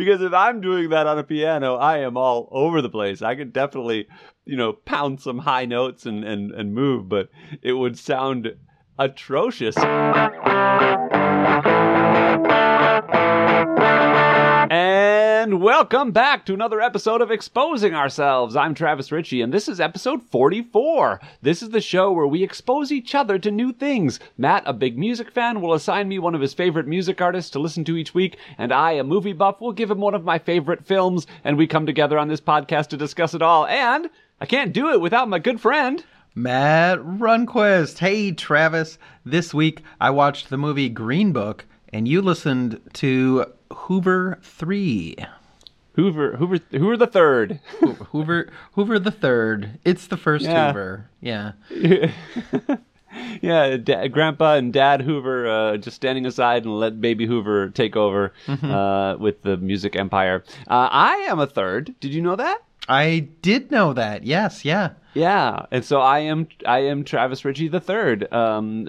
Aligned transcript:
because 0.00 0.22
if 0.22 0.32
I'm 0.32 0.62
doing 0.62 0.88
that 0.88 1.06
on 1.06 1.18
a 1.18 1.22
piano, 1.22 1.74
I 1.74 1.98
am 1.98 2.16
all 2.16 2.48
over 2.52 2.80
the 2.80 2.88
place. 2.88 3.20
I 3.20 3.34
could 3.34 3.52
definitely, 3.52 4.08
you 4.46 4.56
know, 4.56 4.72
pound 4.72 5.20
some 5.20 5.40
high 5.40 5.66
notes 5.66 6.06
and 6.06 6.24
and 6.24 6.52
and 6.52 6.74
move, 6.74 7.06
but 7.06 7.28
it 7.60 7.74
would 7.74 7.98
sound 7.98 8.50
atrocious. 8.98 9.76
Welcome 15.60 16.12
back 16.12 16.46
to 16.46 16.54
another 16.54 16.80
episode 16.80 17.20
of 17.20 17.30
Exposing 17.30 17.94
Ourselves. 17.94 18.56
I'm 18.56 18.72
Travis 18.74 19.12
Ritchie, 19.12 19.42
and 19.42 19.52
this 19.52 19.68
is 19.68 19.78
episode 19.78 20.22
44. 20.22 21.20
This 21.42 21.62
is 21.62 21.68
the 21.68 21.82
show 21.82 22.10
where 22.10 22.26
we 22.26 22.42
expose 22.42 22.90
each 22.90 23.14
other 23.14 23.38
to 23.38 23.50
new 23.50 23.74
things. 23.74 24.18
Matt, 24.38 24.62
a 24.64 24.72
big 24.72 24.96
music 24.96 25.30
fan, 25.30 25.60
will 25.60 25.74
assign 25.74 26.08
me 26.08 26.18
one 26.18 26.34
of 26.34 26.40
his 26.40 26.54
favorite 26.54 26.86
music 26.86 27.20
artists 27.20 27.50
to 27.50 27.58
listen 27.58 27.84
to 27.84 27.98
each 27.98 28.14
week, 28.14 28.38
and 28.56 28.72
I, 28.72 28.92
a 28.92 29.04
movie 29.04 29.34
buff, 29.34 29.60
will 29.60 29.74
give 29.74 29.90
him 29.90 30.00
one 30.00 30.14
of 30.14 30.24
my 30.24 30.38
favorite 30.38 30.86
films, 30.86 31.26
and 31.44 31.58
we 31.58 31.66
come 31.66 31.84
together 31.84 32.18
on 32.18 32.28
this 32.28 32.40
podcast 32.40 32.86
to 32.88 32.96
discuss 32.96 33.34
it 33.34 33.42
all. 33.42 33.66
And 33.66 34.08
I 34.40 34.46
can't 34.46 34.72
do 34.72 34.88
it 34.88 35.02
without 35.02 35.28
my 35.28 35.40
good 35.40 35.60
friend. 35.60 36.02
Matt 36.34 37.00
Runquist. 37.00 37.98
Hey, 37.98 38.32
Travis. 38.32 38.96
This 39.26 39.52
week 39.52 39.82
I 40.00 40.08
watched 40.08 40.48
the 40.48 40.56
movie 40.56 40.88
Green 40.88 41.32
Book, 41.32 41.66
and 41.92 42.08
you 42.08 42.22
listened 42.22 42.80
to 42.94 43.44
Hooveriii. 43.70 45.28
Hoover, 45.94 46.36
Hoover, 46.36 46.58
Hoover 46.70 46.96
the 46.96 47.06
third. 47.06 47.60
Hoover, 48.12 48.48
Hoover 48.72 48.98
the 48.98 49.10
third. 49.10 49.78
It's 49.84 50.06
the 50.06 50.16
first 50.16 50.44
Yeah. 50.44 50.68
Hoover. 50.68 51.10
Yeah. 51.20 51.52
yeah, 53.40 53.76
da- 53.76 54.08
Grandpa 54.08 54.54
and 54.54 54.72
Dad 54.72 55.02
Hoover 55.02 55.48
uh, 55.48 55.76
just 55.76 55.96
standing 55.96 56.26
aside 56.26 56.64
and 56.64 56.78
let 56.78 57.00
Baby 57.00 57.26
Hoover 57.26 57.70
take 57.70 57.96
over 57.96 58.32
uh, 58.48 59.16
with 59.18 59.42
the 59.42 59.56
music 59.56 59.96
empire. 59.96 60.44
Uh, 60.68 60.88
I 60.90 61.14
am 61.28 61.40
a 61.40 61.46
third. 61.46 61.94
Did 62.00 62.14
you 62.14 62.22
know 62.22 62.36
that? 62.36 62.62
I 62.88 63.28
did 63.42 63.70
know 63.70 63.92
that. 63.92 64.24
Yes, 64.24 64.64
yeah. 64.64 64.90
Yeah, 65.14 65.66
and 65.72 65.84
so 65.84 66.00
I 66.00 66.20
am. 66.20 66.46
I 66.66 66.78
am 66.80 67.02
Travis 67.04 67.44
Ritchie 67.44 67.66
the 67.68 67.80
third. 67.80 68.32
Um, 68.32 68.86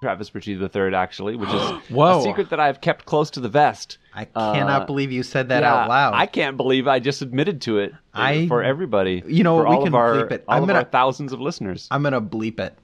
Travis 0.00 0.34
Ritchie 0.34 0.54
the 0.54 0.68
third, 0.68 0.94
actually, 0.94 1.36
which 1.36 1.50
is 1.50 1.60
Whoa. 1.90 2.20
a 2.20 2.22
secret 2.22 2.48
that 2.50 2.58
I've 2.60 2.80
kept 2.80 3.04
close 3.04 3.28
to 3.32 3.40
the 3.40 3.50
vest. 3.50 3.98
I 4.14 4.24
cannot 4.24 4.82
Uh, 4.82 4.86
believe 4.86 5.12
you 5.12 5.22
said 5.22 5.50
that 5.50 5.62
Yeah, 5.62 5.74
out 5.74 5.88
loud. 5.90 6.14
I 6.14 6.24
can't 6.26 6.56
believe 6.56 6.88
I 6.88 6.98
just 7.00 7.20
admitted 7.20 7.60
to 7.62 7.78
it. 7.78 7.92
I- 8.14 8.46
for 8.48 8.62
everybody. 8.62 9.22
You 9.26 9.44
know 9.44 9.58
for 9.58 9.68
we 9.68 9.74
all 9.76 9.78
can 9.80 9.88
of 9.88 9.94
our, 9.94 10.14
bleep 10.14 10.30
it. 10.32 10.44
All 10.48 10.56
I'm 10.56 10.62
of 10.62 10.68
gonna- 10.68 10.78
our 10.80 10.84
thousands 10.86 11.32
of 11.34 11.40
listeners. 11.40 11.86
I'm 11.90 12.02
gonna 12.02 12.20
bleep 12.20 12.58
it. 12.60 12.74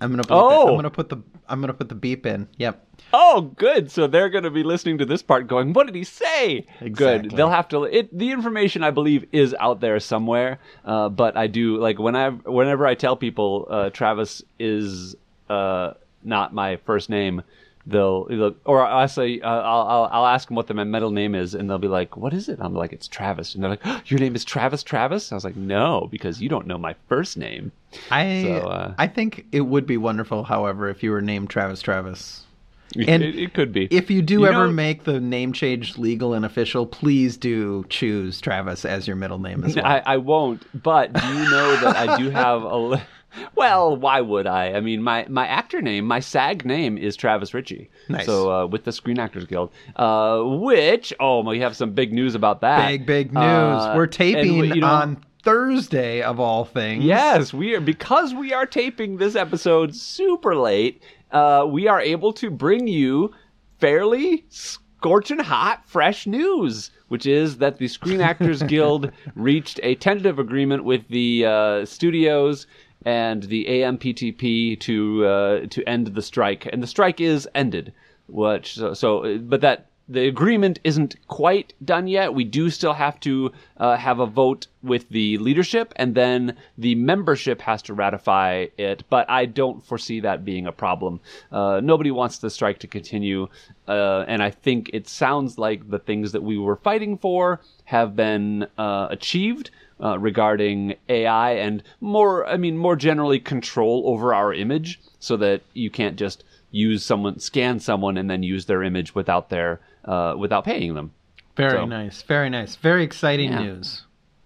I'm 0.00 0.10
gonna 0.10 0.22
bleep 0.24 0.36
Oh. 0.36 0.66
it. 0.68 0.70
I'm 0.70 0.76
gonna 0.76 0.90
put 0.90 1.08
the 1.08 1.16
I'm 1.48 1.60
gonna 1.62 1.72
put 1.72 1.88
the 1.88 1.94
beep 1.94 2.26
in. 2.26 2.46
Yep. 2.58 2.84
Oh, 3.14 3.40
good. 3.56 3.90
So 3.90 4.06
they're 4.06 4.28
going 4.28 4.44
to 4.44 4.50
be 4.50 4.62
listening 4.62 4.98
to 4.98 5.06
this 5.06 5.22
part 5.22 5.46
going, 5.46 5.72
what 5.72 5.86
did 5.86 5.94
he 5.96 6.04
say? 6.04 6.66
Exactly. 6.82 7.28
Good. 7.30 7.30
They'll 7.30 7.48
have 7.48 7.66
to, 7.68 7.84
it, 7.84 8.16
the 8.16 8.30
information 8.32 8.84
I 8.84 8.90
believe 8.90 9.24
is 9.32 9.56
out 9.58 9.80
there 9.80 9.98
somewhere. 9.98 10.58
Uh, 10.84 11.08
but 11.08 11.34
I 11.34 11.46
do, 11.46 11.78
like, 11.78 11.98
when 11.98 12.14
I, 12.14 12.28
whenever 12.28 12.86
I 12.86 12.94
tell 12.94 13.16
people, 13.16 13.66
uh, 13.70 13.88
Travis 13.88 14.42
is, 14.58 15.16
uh, 15.48 15.94
not 16.22 16.52
my 16.54 16.76
first 16.84 17.08
name, 17.10 17.42
they'll, 17.86 18.24
they'll 18.26 18.54
or 18.64 18.84
I 18.84 19.06
say, 19.06 19.40
uh, 19.40 19.48
I'll, 19.48 19.86
I'll, 19.88 20.08
I'll 20.12 20.26
ask 20.26 20.48
them 20.48 20.56
what 20.56 20.66
their 20.66 20.84
middle 20.84 21.10
name 21.10 21.34
is 21.34 21.54
and 21.54 21.68
they'll 21.70 21.78
be 21.78 21.88
like, 21.88 22.16
what 22.16 22.34
is 22.34 22.48
it? 22.48 22.58
I'm 22.60 22.74
like, 22.74 22.92
it's 22.92 23.08
Travis. 23.08 23.54
And 23.54 23.62
they're 23.62 23.70
like, 23.70 23.80
"Oh, 23.84 24.00
your 24.06 24.20
name 24.20 24.34
is 24.34 24.44
Travis 24.44 24.82
Travis? 24.82 25.32
I 25.32 25.34
was 25.34 25.44
like, 25.44 25.56
no, 25.56 26.08
because 26.10 26.40
you 26.40 26.48
don't 26.48 26.66
know 26.66 26.78
my 26.78 26.94
first 27.08 27.36
name. 27.36 27.72
I 28.10 28.42
So, 28.42 28.52
uh, 28.68 28.94
I 28.98 29.06
think 29.06 29.46
it 29.52 29.62
would 29.62 29.86
be 29.86 29.96
wonderful, 29.96 30.44
however, 30.44 30.88
if 30.90 31.02
you 31.02 31.10
were 31.10 31.22
named 31.22 31.50
Travis 31.50 31.80
Travis. 31.80 32.44
It, 32.96 33.06
And 33.06 33.22
it, 33.22 33.52
could 33.52 33.70
be. 33.70 33.86
If 33.90 34.10
you 34.10 34.22
do 34.22 34.40
You 34.40 34.46
ever 34.46 34.66
know- 34.66 34.72
make 34.72 35.04
the 35.04 35.20
name 35.20 35.52
change 35.52 35.98
legal 35.98 36.32
and 36.32 36.42
official, 36.46 36.86
please 36.86 37.36
do 37.36 37.84
choose 37.90 38.40
Travis 38.40 38.86
as 38.86 39.06
your 39.06 39.14
middle 39.14 39.38
name 39.38 39.62
as 39.62 39.76
well. 39.76 39.84
I, 39.84 40.02
I 40.06 40.16
won't. 40.16 40.62
But 40.82 41.12
do 41.12 41.26
you 41.26 41.50
know 41.50 41.76
that 41.82 41.96
I 41.96 42.16
do 42.16 42.30
have 42.30 42.62
a? 42.62 43.06
Well, 43.54 43.96
why 43.96 44.20
would 44.20 44.46
I? 44.46 44.72
I 44.72 44.80
mean, 44.80 45.02
my 45.02 45.26
my 45.28 45.46
actor 45.46 45.82
name, 45.82 46.06
my 46.06 46.20
SAG 46.20 46.64
name 46.64 46.96
is 46.98 47.16
Travis 47.16 47.52
Ritchie. 47.54 47.90
Nice. 48.08 48.26
So 48.26 48.50
uh, 48.50 48.66
with 48.66 48.84
the 48.84 48.92
Screen 48.92 49.18
Actors 49.18 49.44
Guild, 49.44 49.70
uh, 49.96 50.42
which 50.42 51.12
oh, 51.20 51.42
we 51.42 51.60
have 51.60 51.76
some 51.76 51.92
big 51.92 52.12
news 52.12 52.34
about 52.34 52.60
that. 52.62 52.88
Big 52.88 53.06
big 53.06 53.32
news. 53.32 53.42
Uh, 53.42 53.94
We're 53.96 54.06
taping 54.06 54.58
we- 54.58 54.68
you 54.74 54.80
know, 54.80 54.86
on 54.86 55.24
Thursday 55.42 56.22
of 56.22 56.40
all 56.40 56.64
things. 56.64 57.04
Yes, 57.04 57.52
we 57.52 57.74
are 57.74 57.80
because 57.80 58.34
we 58.34 58.52
are 58.52 58.66
taping 58.66 59.16
this 59.16 59.36
episode 59.36 59.94
super 59.94 60.56
late. 60.56 61.02
Uh, 61.30 61.66
we 61.68 61.86
are 61.86 62.00
able 62.00 62.32
to 62.34 62.50
bring 62.50 62.86
you 62.86 63.32
fairly 63.78 64.44
scorching 64.48 65.38
hot, 65.38 65.86
fresh 65.86 66.26
news, 66.26 66.90
which 67.08 67.26
is 67.26 67.58
that 67.58 67.78
the 67.78 67.88
Screen 67.88 68.20
Actors 68.20 68.62
Guild 68.64 69.12
reached 69.34 69.78
a 69.82 69.94
tentative 69.96 70.38
agreement 70.38 70.84
with 70.84 71.06
the 71.08 71.44
uh, 71.46 71.84
studios 71.84 72.66
and 73.04 73.44
the 73.44 73.64
AMPTP 73.66 74.78
to 74.80 75.26
uh, 75.26 75.66
to 75.66 75.88
end 75.88 76.08
the 76.08 76.22
strike, 76.22 76.68
and 76.72 76.82
the 76.82 76.86
strike 76.86 77.20
is 77.20 77.48
ended. 77.54 77.92
Which 78.28 78.74
so, 78.74 78.94
so 78.94 79.38
but 79.38 79.62
that 79.62 79.88
the 80.08 80.26
agreement 80.26 80.80
isn't 80.84 81.16
quite 81.28 81.74
done 81.84 82.08
yet. 82.08 82.32
We 82.32 82.44
do 82.44 82.70
still 82.70 82.94
have 82.94 83.20
to 83.20 83.52
uh, 83.76 83.96
have 83.96 84.20
a 84.20 84.26
vote 84.26 84.66
with 84.82 85.08
the 85.10 85.36
leadership, 85.38 85.92
and 85.96 86.14
then 86.14 86.56
the 86.78 86.94
membership 86.94 87.60
has 87.60 87.82
to 87.82 87.94
ratify 87.94 88.66
it. 88.78 89.04
But 89.10 89.28
I 89.28 89.44
don't 89.44 89.84
foresee 89.84 90.20
that 90.20 90.44
being 90.44 90.66
a 90.66 90.72
problem. 90.72 91.20
Uh, 91.52 91.80
nobody 91.84 92.10
wants 92.10 92.38
the 92.38 92.48
strike 92.48 92.78
to 92.80 92.86
continue, 92.86 93.48
uh, 93.86 94.24
and 94.26 94.42
I 94.42 94.50
think 94.50 94.90
it 94.94 95.08
sounds 95.08 95.58
like 95.58 95.90
the 95.90 95.98
things 95.98 96.32
that 96.32 96.42
we 96.42 96.56
were 96.56 96.76
fighting 96.76 97.18
for 97.18 97.60
have 97.84 98.16
been 98.16 98.66
uh, 98.78 99.08
achieved. 99.10 99.70
Uh, 100.00 100.16
regarding 100.18 100.94
AI 101.08 101.52
and 101.54 101.82
more, 102.00 102.46
I 102.46 102.56
mean, 102.56 102.76
more 102.78 102.94
generally 102.94 103.40
control 103.40 104.04
over 104.06 104.32
our 104.32 104.54
image 104.54 105.00
so 105.18 105.36
that 105.38 105.62
you 105.74 105.90
can't 105.90 106.16
just 106.16 106.44
use 106.70 107.04
someone, 107.04 107.40
scan 107.40 107.80
someone 107.80 108.16
and 108.16 108.30
then 108.30 108.44
use 108.44 108.66
their 108.66 108.84
image 108.84 109.16
without 109.16 109.48
their, 109.48 109.80
uh, 110.04 110.34
without 110.38 110.64
paying 110.64 110.94
them. 110.94 111.10
Very 111.56 111.72
So- 111.72 111.86
nice. 111.86 112.22
Very 112.22 112.48
nice. 112.48 112.76
Very 112.76 113.02
exciting 113.02 113.50
Yeah. 113.50 113.58
news. 113.64 114.04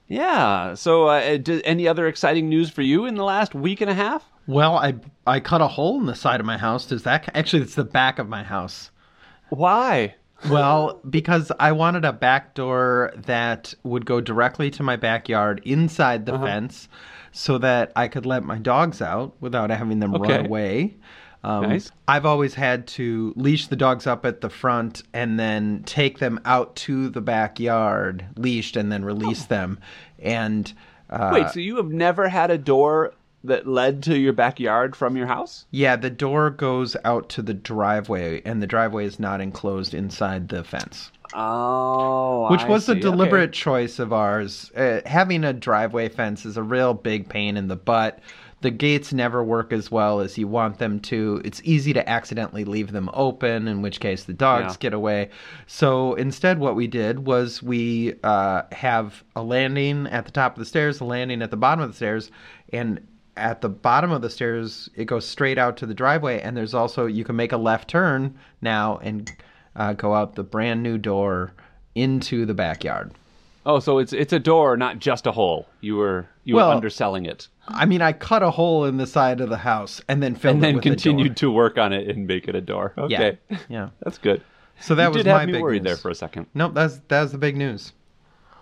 Yeah. 0.08 0.72
So, 0.72 1.08
uh, 1.08 1.36
d- 1.36 1.60
any 1.66 1.86
other 1.86 2.06
exciting 2.06 2.48
news 2.48 2.70
for 2.70 2.80
you 2.82 3.04
in 3.04 3.16
the 3.16 3.24
last 3.24 3.54
week 3.54 3.82
and 3.82 3.90
a 3.90 3.94
half? 3.94 4.30
Well, 4.46 4.76
I 4.78 4.94
I 5.26 5.38
cut 5.40 5.60
a 5.60 5.68
hole 5.68 6.00
in 6.00 6.06
the 6.06 6.14
side 6.14 6.40
of 6.40 6.46
my 6.46 6.56
house. 6.58 6.86
Does 6.86 7.02
that 7.02 7.28
actually? 7.34 7.62
It's 7.62 7.74
the 7.74 7.84
back 7.84 8.18
of 8.18 8.28
my 8.28 8.42
house. 8.42 8.90
Why? 9.50 10.14
Well, 10.50 11.00
because 11.08 11.52
I 11.60 11.72
wanted 11.72 12.04
a 12.04 12.12
back 12.12 12.54
door 12.54 13.12
that 13.16 13.74
would 13.84 14.04
go 14.06 14.20
directly 14.20 14.70
to 14.72 14.82
my 14.82 14.96
backyard 14.96 15.60
inside 15.64 16.28
Uh-huh. 16.28 16.38
the 16.38 16.46
fence 16.46 16.88
so 17.32 17.58
that 17.58 17.92
I 17.96 18.08
could 18.08 18.26
let 18.26 18.42
my 18.44 18.58
dogs 18.58 19.00
out 19.00 19.34
without 19.40 19.70
having 19.70 20.00
them 20.00 20.14
Okay. 20.14 20.36
run 20.38 20.46
away. 20.46 20.94
Um, 21.44 21.62
Nice. 21.62 21.90
I've 22.06 22.26
always 22.26 22.54
had 22.54 22.86
to 22.88 23.32
leash 23.36 23.66
the 23.66 23.74
dogs 23.76 24.06
up 24.06 24.24
at 24.24 24.40
the 24.42 24.50
front 24.50 25.02
and 25.12 25.40
then 25.40 25.82
take 25.86 26.18
them 26.18 26.38
out 26.44 26.76
to 26.76 27.08
the 27.08 27.20
backyard, 27.20 28.26
leashed, 28.36 28.76
and 28.76 28.92
then 28.92 29.04
release 29.04 29.46
them. 29.46 29.78
And 30.20 30.72
uh, 31.10 31.30
Wait. 31.32 31.48
So 31.50 31.58
you 31.60 31.76
have 31.76 31.90
never 31.90 32.28
had 32.28 32.50
a 32.50 32.58
door 32.58 33.12
that 33.44 33.66
led 33.66 34.02
to 34.04 34.16
your 34.18 34.32
backyard 34.32 34.94
from 34.96 35.16
your 35.16 35.26
house? 35.26 35.66
yeah, 35.70 35.96
the 35.96 36.10
door 36.10 36.50
goes 36.50 36.96
out 37.04 37.28
to 37.30 37.42
the 37.42 37.54
driveway, 37.54 38.40
and 38.44 38.62
the 38.62 38.66
driveway 38.66 39.04
is 39.04 39.18
not 39.18 39.40
enclosed 39.40 39.94
inside 39.94 40.48
the 40.48 40.62
fence. 40.64 41.10
Oh, 41.34 42.50
which 42.50 42.60
I 42.62 42.68
was 42.68 42.88
a 42.88 42.94
deliberate 42.94 43.50
Okay. 43.50 43.52
choice 43.58 43.98
of 43.98 44.12
ours. 44.12 44.70
Uh, 44.76 45.00
having 45.06 45.44
a 45.44 45.52
driveway 45.52 46.08
fence 46.08 46.44
is 46.44 46.56
a 46.56 46.62
real 46.62 46.94
big 46.94 47.28
pain 47.28 47.56
in 47.56 47.68
the 47.68 47.76
butt. 47.76 48.18
The 48.60 48.70
gates 48.70 49.12
never 49.12 49.42
work 49.42 49.72
as 49.72 49.90
well 49.90 50.20
as 50.20 50.38
you 50.38 50.46
want 50.46 50.78
them 50.78 51.00
to. 51.00 51.40
It's 51.44 51.60
easy 51.64 51.92
to 51.94 52.08
accidentally 52.08 52.64
leave 52.64 52.92
them 52.92 53.10
open, 53.12 53.66
in 53.66 53.82
which 53.82 53.98
case 53.98 54.22
the 54.24 54.34
dogs 54.34 54.74
Yeah. 54.74 54.76
get 54.78 54.94
away. 54.94 55.30
So 55.66 56.14
instead, 56.14 56.58
what 56.60 56.76
we 56.76 56.86
did 56.86 57.26
was 57.26 57.60
we 57.62 58.14
uh, 58.22 58.62
have 58.70 59.24
a 59.34 59.42
landing 59.42 60.06
at 60.06 60.26
the 60.26 60.30
top 60.30 60.52
of 60.54 60.58
the 60.60 60.64
stairs, 60.66 61.00
a 61.00 61.04
landing 61.04 61.42
at 61.42 61.50
the 61.50 61.56
bottom 61.56 61.82
of 61.82 61.90
the 61.90 61.96
stairs, 61.96 62.30
and 62.72 63.00
at 63.36 63.60
the 63.60 63.68
bottom 63.68 64.10
of 64.10 64.22
the 64.22 64.30
stairs, 64.30 64.88
it 64.94 65.06
goes 65.06 65.26
straight 65.26 65.58
out 65.58 65.76
to 65.78 65.86
the 65.86 65.94
driveway. 65.94 66.40
And 66.40 66.56
there's 66.56 66.74
also, 66.74 67.06
you 67.06 67.24
can 67.24 67.36
make 67.36 67.52
a 67.52 67.56
left 67.56 67.88
turn 67.88 68.38
now 68.60 68.98
and 69.02 69.30
uh, 69.76 69.94
go 69.94 70.14
out 70.14 70.34
the 70.34 70.42
brand 70.42 70.82
new 70.82 70.98
door 70.98 71.52
into 71.94 72.44
the 72.46 72.54
backyard. 72.54 73.12
Oh, 73.64 73.78
so 73.78 73.98
it's 73.98 74.12
it's 74.12 74.32
a 74.32 74.40
door, 74.40 74.76
not 74.76 74.98
just 74.98 75.24
a 75.26 75.30
hole. 75.32 75.68
You 75.80 75.94
were 75.96 76.26
you 76.42 76.56
Well, 76.56 76.68
were 76.68 76.74
underselling 76.74 77.26
it, 77.26 77.46
I 77.68 77.86
mean, 77.86 78.02
I 78.02 78.12
cut 78.12 78.42
a 78.42 78.50
hole 78.50 78.84
in 78.86 78.96
the 78.96 79.06
side 79.06 79.40
of 79.40 79.50
the 79.50 79.58
house 79.58 80.00
and 80.08 80.20
then 80.20 80.34
filled 80.34 80.56
and 80.56 80.64
it 80.64 80.66
then 80.66 80.74
with 80.76 80.84
a 80.84 80.88
continued 80.88 81.28
door. 81.36 81.50
to 81.50 81.50
work 81.52 81.78
on 81.78 81.92
it 81.92 82.08
and 82.08 82.26
make 82.26 82.48
it 82.48 82.56
a 82.56 82.60
door. 82.60 82.92
Okay, 82.98 83.38
Yeah, 83.48 83.58
yeah. 83.68 83.88
that's 84.02 84.18
good. 84.18 84.42
So 84.80 84.96
that 84.96 85.04
you 85.04 85.10
was 85.10 85.22
did 85.22 85.26
my 85.30 85.38
have 85.40 85.46
me 85.46 85.52
big 85.52 85.62
worried 85.62 85.84
news. 85.84 85.90
there 85.92 85.96
for 85.96 86.10
a 86.10 86.14
second. 86.16 86.46
Nope, 86.54 86.74
that's 86.74 86.98
that 87.06 87.22
was 87.22 87.30
the 87.30 87.38
big 87.38 87.56
news. 87.56 87.92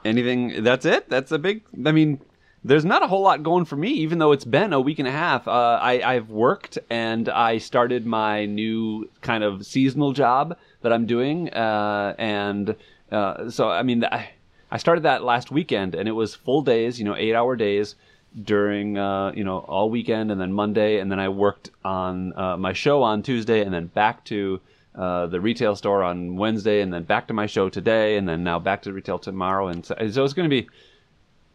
Anything? 0.05 0.63
That's 0.63 0.85
it. 0.85 1.09
That's 1.09 1.33
a 1.33 1.39
big. 1.39 1.63
I 1.87 1.93
mean, 1.93 2.21
there's 2.63 2.85
not 2.85 3.03
a 3.03 3.07
whole 3.07 3.23
lot 3.23 3.43
going 3.43 3.65
for 3.65 3.77
me, 3.77 3.89
even 3.89 4.19
though 4.19 4.33
it's 4.33 4.45
been 4.45 4.73
a 4.73 4.81
week 4.81 4.99
and 4.99 5.09
a 5.09 5.13
half. 5.13 5.49
Uh, 5.49 5.79
I, 5.81 6.03
I've 6.03 6.31
worked 6.31 6.79
and 6.91 7.29
I 7.29 7.59
started 7.59 8.05
my 8.07 8.45
new 8.45 9.09
kind 9.23 9.43
of 9.43 9.65
seasonal 9.65 10.13
job 10.13 10.57
that 10.83 10.93
I'm 10.93 11.07
doing, 11.07 11.51
uh, 11.51 12.15
and 12.19 12.77
uh, 13.11 13.51
so 13.51 13.71
I 13.71 13.83
mean, 13.83 14.05
I, 14.05 14.31
I 14.71 14.77
started 14.77 15.05
that 15.05 15.25
last 15.25 15.51
weekend, 15.51 15.95
and 15.95 16.07
it 16.09 16.13
was 16.13 16.35
full 16.35 16.63
days, 16.63 16.99
you 16.99 17.05
know, 17.05 17.17
eight 17.17 17.35
hour 17.35 17.57
days 17.57 17.97
during 18.45 18.97
uh, 18.99 19.33
you 19.35 19.43
know 19.43 19.59
all 19.59 19.91
weekend, 19.91 20.31
and 20.31 20.41
then 20.41 20.53
Monday, 20.53 21.01
and 21.01 21.11
then 21.11 21.19
I 21.19 21.29
worked 21.31 21.71
on 21.85 22.33
uh, 22.39 22.57
my 22.57 22.73
show 22.75 23.03
on 23.03 23.23
Tuesday, 23.23 23.63
and 23.63 23.73
then 23.73 23.87
back 23.87 24.25
to 24.27 24.61
uh, 24.95 25.27
the 25.27 25.41
retail 25.41 25.77
store 25.77 26.03
on 26.03 26.37
Wednesday, 26.37 26.83
and 26.83 26.93
then 26.93 27.05
back 27.05 27.27
to 27.29 27.35
my 27.35 27.47
show 27.47 27.69
today, 27.71 28.17
and 28.17 28.29
then 28.29 28.45
now 28.45 28.59
back 28.59 28.83
to 28.83 28.93
retail 28.93 29.19
tomorrow, 29.19 29.69
and 29.69 29.85
so, 29.85 29.95
so 30.11 30.25
it's 30.25 30.35
going 30.35 30.49
to 30.49 30.63
be 30.63 30.69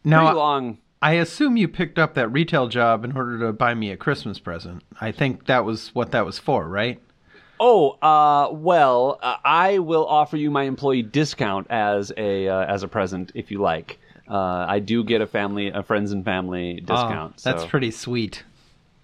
Now, 0.03 0.25
pretty 0.25 0.37
long. 0.37 0.77
I 1.05 1.11
assume 1.17 1.55
you 1.55 1.67
picked 1.67 1.99
up 1.99 2.15
that 2.15 2.29
retail 2.29 2.67
job 2.67 3.05
in 3.05 3.15
order 3.15 3.37
to 3.41 3.53
buy 3.53 3.75
me 3.75 3.91
a 3.91 3.95
Christmas 3.95 4.39
present. 4.39 4.81
I 4.99 5.11
think 5.11 5.45
that 5.45 5.63
was 5.63 5.93
what 5.93 6.09
that 6.13 6.25
was 6.25 6.39
for, 6.39 6.67
right? 6.67 6.99
Oh, 7.59 7.91
uh, 8.01 8.49
well, 8.51 9.19
uh, 9.21 9.35
I 9.45 9.77
will 9.77 10.07
offer 10.07 10.35
you 10.35 10.49
my 10.49 10.63
employee 10.63 11.03
discount 11.03 11.67
as 11.69 12.11
a 12.17 12.47
uh, 12.47 12.65
as 12.65 12.81
a 12.81 12.87
present 12.87 13.31
if 13.35 13.51
you 13.51 13.59
like. 13.59 13.99
Uh, 14.27 14.65
I 14.67 14.79
do 14.79 15.03
get 15.03 15.21
a 15.21 15.27
family, 15.27 15.67
a 15.67 15.83
friends 15.83 16.11
and 16.11 16.25
family 16.25 16.79
discount. 16.79 17.35
Oh, 17.37 17.41
that's 17.43 17.61
so- 17.61 17.69
pretty 17.69 17.91
sweet. 17.91 18.43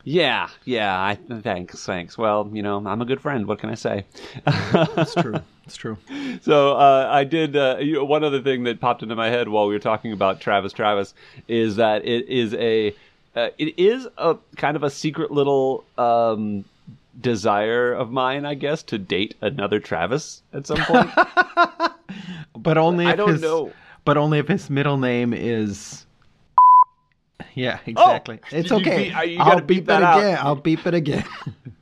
Yeah, 0.03 0.49
yeah. 0.65 0.99
I 0.99 1.15
thanks, 1.41 1.85
thanks. 1.85 2.17
Well, 2.17 2.49
you 2.51 2.61
know, 2.61 2.85
I'm 2.85 3.01
a 3.01 3.05
good 3.05 3.21
friend. 3.21 3.47
What 3.47 3.59
can 3.59 3.69
I 3.69 3.75
say? 3.75 4.05
That's 4.45 5.13
true. 5.15 5.41
It's 5.65 5.75
true. 5.75 5.97
so 6.41 6.75
uh, 6.75 7.07
I 7.11 7.23
did. 7.23 7.55
Uh, 7.55 7.77
one 8.03 8.23
other 8.23 8.41
thing 8.41 8.63
that 8.63 8.79
popped 8.79 9.03
into 9.03 9.15
my 9.15 9.29
head 9.29 9.47
while 9.47 9.67
we 9.67 9.73
were 9.73 9.79
talking 9.79 10.11
about 10.11 10.41
Travis 10.41 10.73
Travis 10.73 11.13
is 11.47 11.75
that 11.75 12.05
it 12.05 12.27
is 12.27 12.53
a 12.55 12.95
uh, 13.35 13.49
it 13.57 13.77
is 13.79 14.07
a 14.17 14.37
kind 14.57 14.75
of 14.75 14.83
a 14.83 14.89
secret 14.89 15.31
little 15.31 15.83
um, 15.97 16.65
desire 17.19 17.93
of 17.93 18.11
mine, 18.11 18.45
I 18.45 18.55
guess, 18.55 18.83
to 18.83 18.97
date 18.97 19.35
another 19.41 19.79
Travis 19.79 20.41
at 20.53 20.65
some 20.65 20.83
point. 20.83 21.09
But 22.61 22.77
only 22.77 23.05
if 23.05 23.13
I 23.13 23.15
don't 23.15 23.29
his, 23.29 23.41
know. 23.41 23.71
But 24.05 24.17
only 24.17 24.39
if 24.39 24.47
his 24.47 24.69
middle 24.69 24.97
name 24.97 25.33
is. 25.33 26.05
Yeah, 27.55 27.79
exactly. 27.85 28.39
it's 28.51 28.71
Oh, 28.71 28.77
you 28.77 28.81
okay. 28.81 29.05
beep- 29.09 29.17
uh, 29.17 29.21
you 29.21 29.39
I'll 29.39 29.57
beep, 29.57 29.67
beep 29.67 29.85
that 29.85 30.01
it 30.01 30.05
out. 30.05 30.19
again. 30.19 30.37
I'll 30.41 30.55
beep 30.55 30.85
it 30.87 30.93
again. 30.93 31.25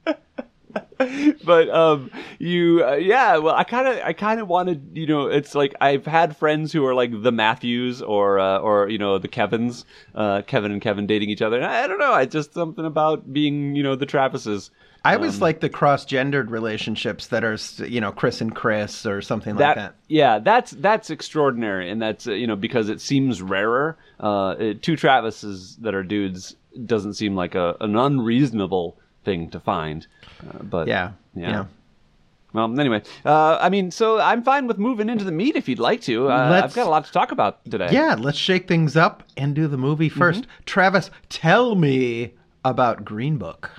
but 1.45 1.69
um 1.69 2.11
you 2.39 2.83
uh, 2.85 2.94
yeah 2.95 3.38
well 3.38 3.56
i 3.56 3.63
kind 3.63 3.88
of 3.88 3.97
i 4.03 4.11
kind 4.11 4.39
of 4.39 4.47
wanted 4.50 4.91
you 4.94 5.07
know 5.07 5.27
it's 5.27 5.56
like 5.56 5.73
i've 5.81 6.06
had 6.06 6.35
friends 6.35 6.73
who 6.73 6.85
are 6.85 6.94
like 6.94 7.09
the 7.23 7.31
matthews 7.31 8.01
or 8.01 8.38
uh, 8.38 8.59
or 8.59 8.89
you 8.89 8.97
know 8.97 9.17
the 9.17 9.27
kevins 9.27 9.85
uh 10.15 10.41
kevin 10.44 10.71
and 10.71 10.81
kevin 10.81 11.07
dating 11.07 11.29
each 11.29 11.41
other 11.41 11.56
and 11.56 11.65
i, 11.65 11.83
I 11.83 11.88
don't 11.88 12.00
know 12.00 12.11
i 12.11 12.25
just 12.25 12.53
something 12.53 12.85
about 12.85 13.31
being 13.31 13.75
you 13.75 13.81
know 13.83 13.95
the 13.95 14.06
travises 14.06 14.69
I 15.05 15.15
always 15.15 15.41
like 15.41 15.59
the 15.61 15.69
cross-gendered 15.69 16.51
relationships 16.51 17.27
that 17.27 17.43
are, 17.43 17.57
you 17.85 18.01
know, 18.01 18.11
Chris 18.11 18.41
and 18.41 18.53
Chris 18.53 19.05
or 19.05 19.21
something 19.21 19.55
that, 19.55 19.67
like 19.67 19.75
that. 19.77 19.95
yeah 20.07 20.39
that's 20.39 20.71
that's 20.71 21.09
extraordinary 21.09 21.89
and 21.89 22.01
that's 22.01 22.27
uh, 22.27 22.31
you 22.33 22.47
know 22.47 22.55
because 22.55 22.89
it 22.89 22.99
seems 22.99 23.41
rarer 23.41 23.97
uh 24.19 24.55
two 24.81 24.95
travises 24.95 25.77
that 25.77 25.95
are 25.95 26.03
dudes 26.03 26.55
doesn't 26.85 27.13
seem 27.13 27.35
like 27.35 27.55
a 27.55 27.75
an 27.79 27.95
unreasonable 27.95 28.97
thing 29.23 29.49
to 29.51 29.59
find 29.59 30.07
uh, 30.47 30.63
but 30.63 30.87
Yeah. 30.87 31.11
Yeah. 31.35 31.49
Yeah. 31.49 31.65
Well, 32.51 32.79
anyway, 32.79 33.03
uh, 33.25 33.59
I 33.61 33.69
mean, 33.69 33.91
so 33.91 34.19
I'm 34.19 34.41
fine 34.41 34.65
with 34.65 34.79
moving 34.79 35.07
into 35.07 35.23
the 35.23 35.31
meat 35.31 35.55
if 35.55 35.69
you'd 35.69 35.77
like 35.77 36.01
to. 36.01 36.29
Uh, 36.29 36.61
I've 36.63 36.73
got 36.73 36.87
a 36.87 36.89
lot 36.89 37.05
to 37.05 37.11
talk 37.11 37.31
about 37.31 37.63
today. 37.65 37.89
Yeah, 37.91 38.15
let's 38.17 38.39
shake 38.39 38.67
things 38.67 38.95
up 38.95 39.21
and 39.37 39.53
do 39.53 39.67
the 39.67 39.77
movie 39.77 40.09
1st 40.09 40.17
Mm-hmm. 40.41 40.49
Travis, 40.65 41.11
tell 41.29 41.75
me 41.75 42.33
about 42.65 43.05
Green 43.05 43.37
Book. 43.37 43.69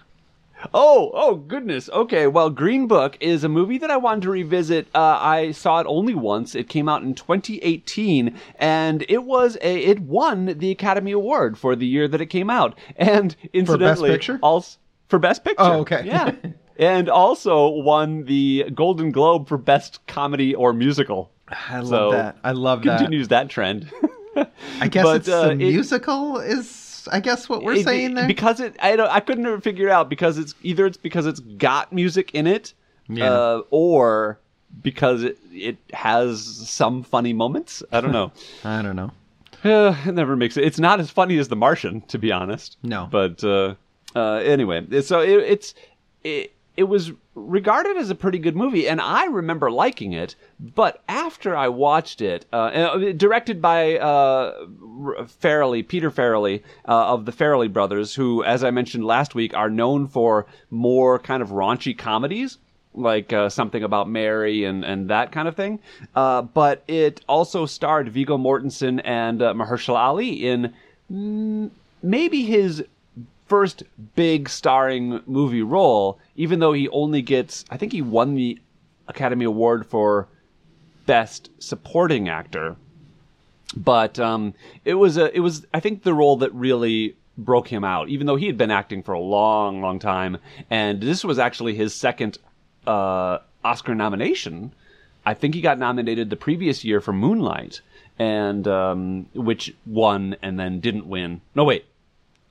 Oh, 0.74 1.10
oh 1.14 1.34
goodness. 1.36 1.88
Okay, 1.90 2.26
well, 2.26 2.50
Green 2.50 2.86
Book 2.86 3.16
is 3.20 3.44
a 3.44 3.48
movie 3.48 3.78
that 3.78 3.90
I 3.90 3.96
wanted 3.96 4.22
to 4.22 4.30
revisit. 4.30 4.88
Uh, 4.94 5.18
I 5.20 5.52
saw 5.52 5.80
it 5.80 5.86
only 5.88 6.14
once. 6.14 6.54
It 6.54 6.68
came 6.68 6.88
out 6.88 7.02
in 7.02 7.14
2018, 7.14 8.38
and 8.58 9.04
it 9.08 9.24
was 9.24 9.56
a 9.62 9.78
it 9.84 10.00
won 10.00 10.46
the 10.58 10.70
Academy 10.70 11.12
Award 11.12 11.56
for 11.58 11.74
the 11.76 11.86
year 11.86 12.06
that 12.08 12.20
it 12.20 12.26
came 12.26 12.50
out. 12.50 12.78
And 12.96 13.34
incidentally, 13.52 14.10
Picture? 14.10 14.38
als- 14.42 14.78
for 15.08 15.18
Best 15.18 15.44
Picture. 15.44 15.62
Oh, 15.62 15.80
okay. 15.80 16.02
Yeah. 16.04 16.34
And 16.78 17.10
also 17.10 17.68
won 17.68 18.24
the 18.24 18.64
Golden 18.74 19.10
Globe 19.12 19.48
for 19.48 19.58
Best 19.58 20.00
Comedy 20.06 20.54
or 20.54 20.72
Musical. 20.72 21.30
I 21.46 21.80
love 21.80 21.86
So, 21.88 22.10
that. 22.12 22.38
I 22.42 22.52
love 22.52 22.82
that. 22.84 22.96
Continues 23.00 23.28
that 23.28 23.50
trend. 23.50 23.92
I 24.80 24.88
guess 24.88 25.04
But, 25.04 25.16
it's 25.16 25.28
uh, 25.28 25.50
it- 25.50 25.56
musical 25.56 26.38
is 26.38 26.70
I 27.08 27.20
guess 27.20 27.48
what 27.48 27.62
we're 27.62 27.74
It- 27.74 27.84
saying 27.84 28.14
there. 28.14 28.26
because 28.26 28.60
it 28.60 28.76
I 28.80 28.96
don't 28.96 29.10
I 29.10 29.20
couldn't 29.20 29.46
ever 29.46 29.60
figure 29.60 29.88
it 29.88 29.90
out 29.92 30.08
because 30.08 30.38
it's 30.38 30.54
either 30.62 30.86
it's 30.86 30.96
because 30.96 31.26
it's 31.26 31.40
got 31.40 31.92
music 31.92 32.30
in 32.34 32.46
it 32.46 32.74
Yeah. 33.08 33.32
uh, 33.32 33.62
or 33.70 34.38
because 34.82 35.22
it 35.24 35.38
it 35.52 35.76
has 35.92 36.44
some 36.44 37.02
funny 37.02 37.32
moments. 37.32 37.82
I 37.92 38.00
don't 38.00 38.12
know. 38.12 38.32
I 38.64 38.82
don't 38.82 38.96
know. 38.96 39.10
Uh, 39.64 39.94
it 40.06 40.14
never 40.14 40.36
makes 40.36 40.56
it. 40.56 40.64
It's 40.64 40.78
not 40.78 41.00
as 41.00 41.10
funny 41.10 41.38
as 41.38 41.48
The 41.48 41.56
Martian, 41.56 42.00
to 42.02 42.18
be 42.18 42.32
honest. 42.32 42.76
No. 42.82 43.08
But 43.10 43.42
uh, 43.44 43.74
uh, 44.16 44.34
anyway, 44.36 45.00
so 45.02 45.20
it, 45.20 45.30
it's 45.40 45.74
it, 46.24 46.52
it 46.76 46.84
was 46.84 47.12
regarded 47.46 47.96
as 47.96 48.10
a 48.10 48.14
pretty 48.14 48.38
good 48.38 48.56
movie, 48.56 48.88
and 48.88 49.00
I 49.00 49.26
remember 49.26 49.70
liking 49.70 50.12
it. 50.12 50.34
But 50.58 51.02
after 51.08 51.56
I 51.56 51.68
watched 51.68 52.20
it, 52.20 52.46
uh, 52.52 52.56
uh, 52.56 53.12
directed 53.12 53.60
by 53.60 53.98
uh, 53.98 54.66
Farrelly, 55.42 55.86
Peter 55.86 56.10
Farrelly 56.10 56.62
uh, 56.86 57.12
of 57.12 57.24
the 57.24 57.32
Farrelly 57.32 57.72
brothers, 57.72 58.14
who, 58.14 58.44
as 58.44 58.64
I 58.64 58.70
mentioned 58.70 59.04
last 59.04 59.34
week, 59.34 59.54
are 59.54 59.70
known 59.70 60.06
for 60.06 60.46
more 60.70 61.18
kind 61.18 61.42
of 61.42 61.50
raunchy 61.50 61.96
comedies 61.96 62.58
like 62.94 63.32
uh, 63.32 63.48
something 63.48 63.82
about 63.82 64.08
Mary 64.08 64.64
and, 64.64 64.84
and 64.84 65.10
that 65.10 65.32
kind 65.32 65.48
of 65.48 65.56
thing. 65.56 65.78
Uh, 66.14 66.42
but 66.42 66.82
it 66.88 67.20
also 67.28 67.66
starred 67.66 68.08
Viggo 68.08 68.36
Mortensen 68.36 69.00
and 69.04 69.42
uh, 69.42 69.54
Mahershala 69.54 69.98
Ali 69.98 70.46
in 70.46 70.74
mm, 71.10 71.70
maybe 72.02 72.42
his 72.42 72.84
first 73.50 73.82
big 74.14 74.48
starring 74.48 75.20
movie 75.26 75.60
role, 75.60 76.20
even 76.36 76.60
though 76.60 76.72
he 76.72 76.88
only 76.90 77.20
gets, 77.20 77.64
I 77.68 77.76
think 77.76 77.90
he 77.90 78.00
won 78.00 78.36
the 78.36 78.60
Academy 79.08 79.44
Award 79.44 79.84
for 79.86 80.28
Best 81.04 81.50
Supporting 81.58 82.28
Actor. 82.28 82.76
But 83.76 84.20
um, 84.20 84.54
it 84.84 84.94
was 84.94 85.16
a, 85.16 85.36
it 85.36 85.40
was, 85.40 85.66
I 85.74 85.80
think, 85.80 86.04
the 86.04 86.14
role 86.14 86.36
that 86.36 86.54
really 86.54 87.16
broke 87.36 87.66
him 87.66 87.82
out, 87.82 88.08
even 88.08 88.28
though 88.28 88.36
he 88.36 88.46
had 88.46 88.56
been 88.56 88.70
acting 88.70 89.02
for 89.02 89.12
a 89.12 89.20
long, 89.20 89.80
long 89.80 89.98
time. 89.98 90.38
And 90.70 91.00
this 91.00 91.24
was 91.24 91.40
actually 91.40 91.74
his 91.74 91.92
second 91.92 92.38
uh, 92.86 93.38
Oscar 93.64 93.96
nomination. 93.96 94.72
I 95.26 95.34
think 95.34 95.56
he 95.56 95.60
got 95.60 95.78
nominated 95.78 96.30
the 96.30 96.36
previous 96.36 96.84
year 96.84 97.00
for 97.00 97.12
Moonlight, 97.12 97.80
and 98.16 98.66
um, 98.68 99.26
which 99.34 99.74
won 99.86 100.36
and 100.40 100.58
then 100.58 100.78
didn't 100.78 101.06
win. 101.06 101.40
No, 101.56 101.64
wait, 101.64 101.84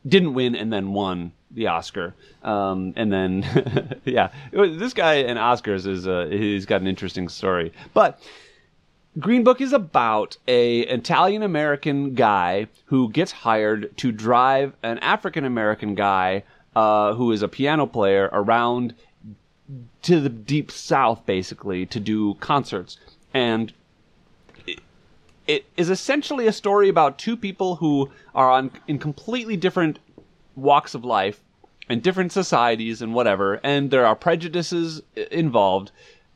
didn't 0.09 0.33
win 0.33 0.55
and 0.55 0.71
then 0.71 0.93
won 0.93 1.31
the 1.51 1.67
Oscar. 1.67 2.15
Um, 2.43 2.93
and 2.95 3.11
then, 3.11 4.01
yeah, 4.05 4.31
this 4.51 4.93
guy 4.93 5.15
in 5.15 5.37
Oscars 5.37 5.87
is 5.87 6.07
uh, 6.07 6.27
he's 6.29 6.65
got 6.65 6.81
an 6.81 6.87
interesting 6.87 7.29
story. 7.29 7.73
But 7.93 8.21
Green 9.17 9.43
Book 9.43 9.59
is 9.59 9.73
about 9.73 10.37
a 10.47 10.81
Italian 10.81 11.43
American 11.43 12.13
guy 12.13 12.67
who 12.85 13.09
gets 13.09 13.31
hired 13.31 13.95
to 13.97 14.11
drive 14.11 14.73
an 14.83 14.99
African 14.99 15.45
American 15.45 15.95
guy 15.95 16.43
uh, 16.75 17.13
who 17.13 17.31
is 17.31 17.41
a 17.41 17.47
piano 17.47 17.85
player 17.87 18.29
around 18.31 18.93
to 20.01 20.19
the 20.19 20.29
deep 20.29 20.71
south, 20.71 21.25
basically, 21.25 21.85
to 21.87 21.99
do 21.99 22.35
concerts. 22.35 22.97
And 23.33 23.73
it 25.49 25.65
is 25.75 25.89
essentially 25.89 26.45
a 26.45 26.53
story 26.53 26.89
about 26.89 27.17
two 27.17 27.35
people 27.35 27.77
who 27.77 28.11
are 28.35 28.51
on 28.51 28.69
in 28.87 28.99
completely 28.99 29.57
different 29.57 29.97
walks 30.55 30.93
of 30.93 31.03
life 31.03 31.41
and 31.89 32.03
different 32.03 32.31
societies 32.31 33.01
and 33.01 33.15
whatever, 33.15 33.59
and 33.63 33.89
there 33.89 34.05
are 34.05 34.15
prejudices 34.15 35.01
involved, 35.31 35.91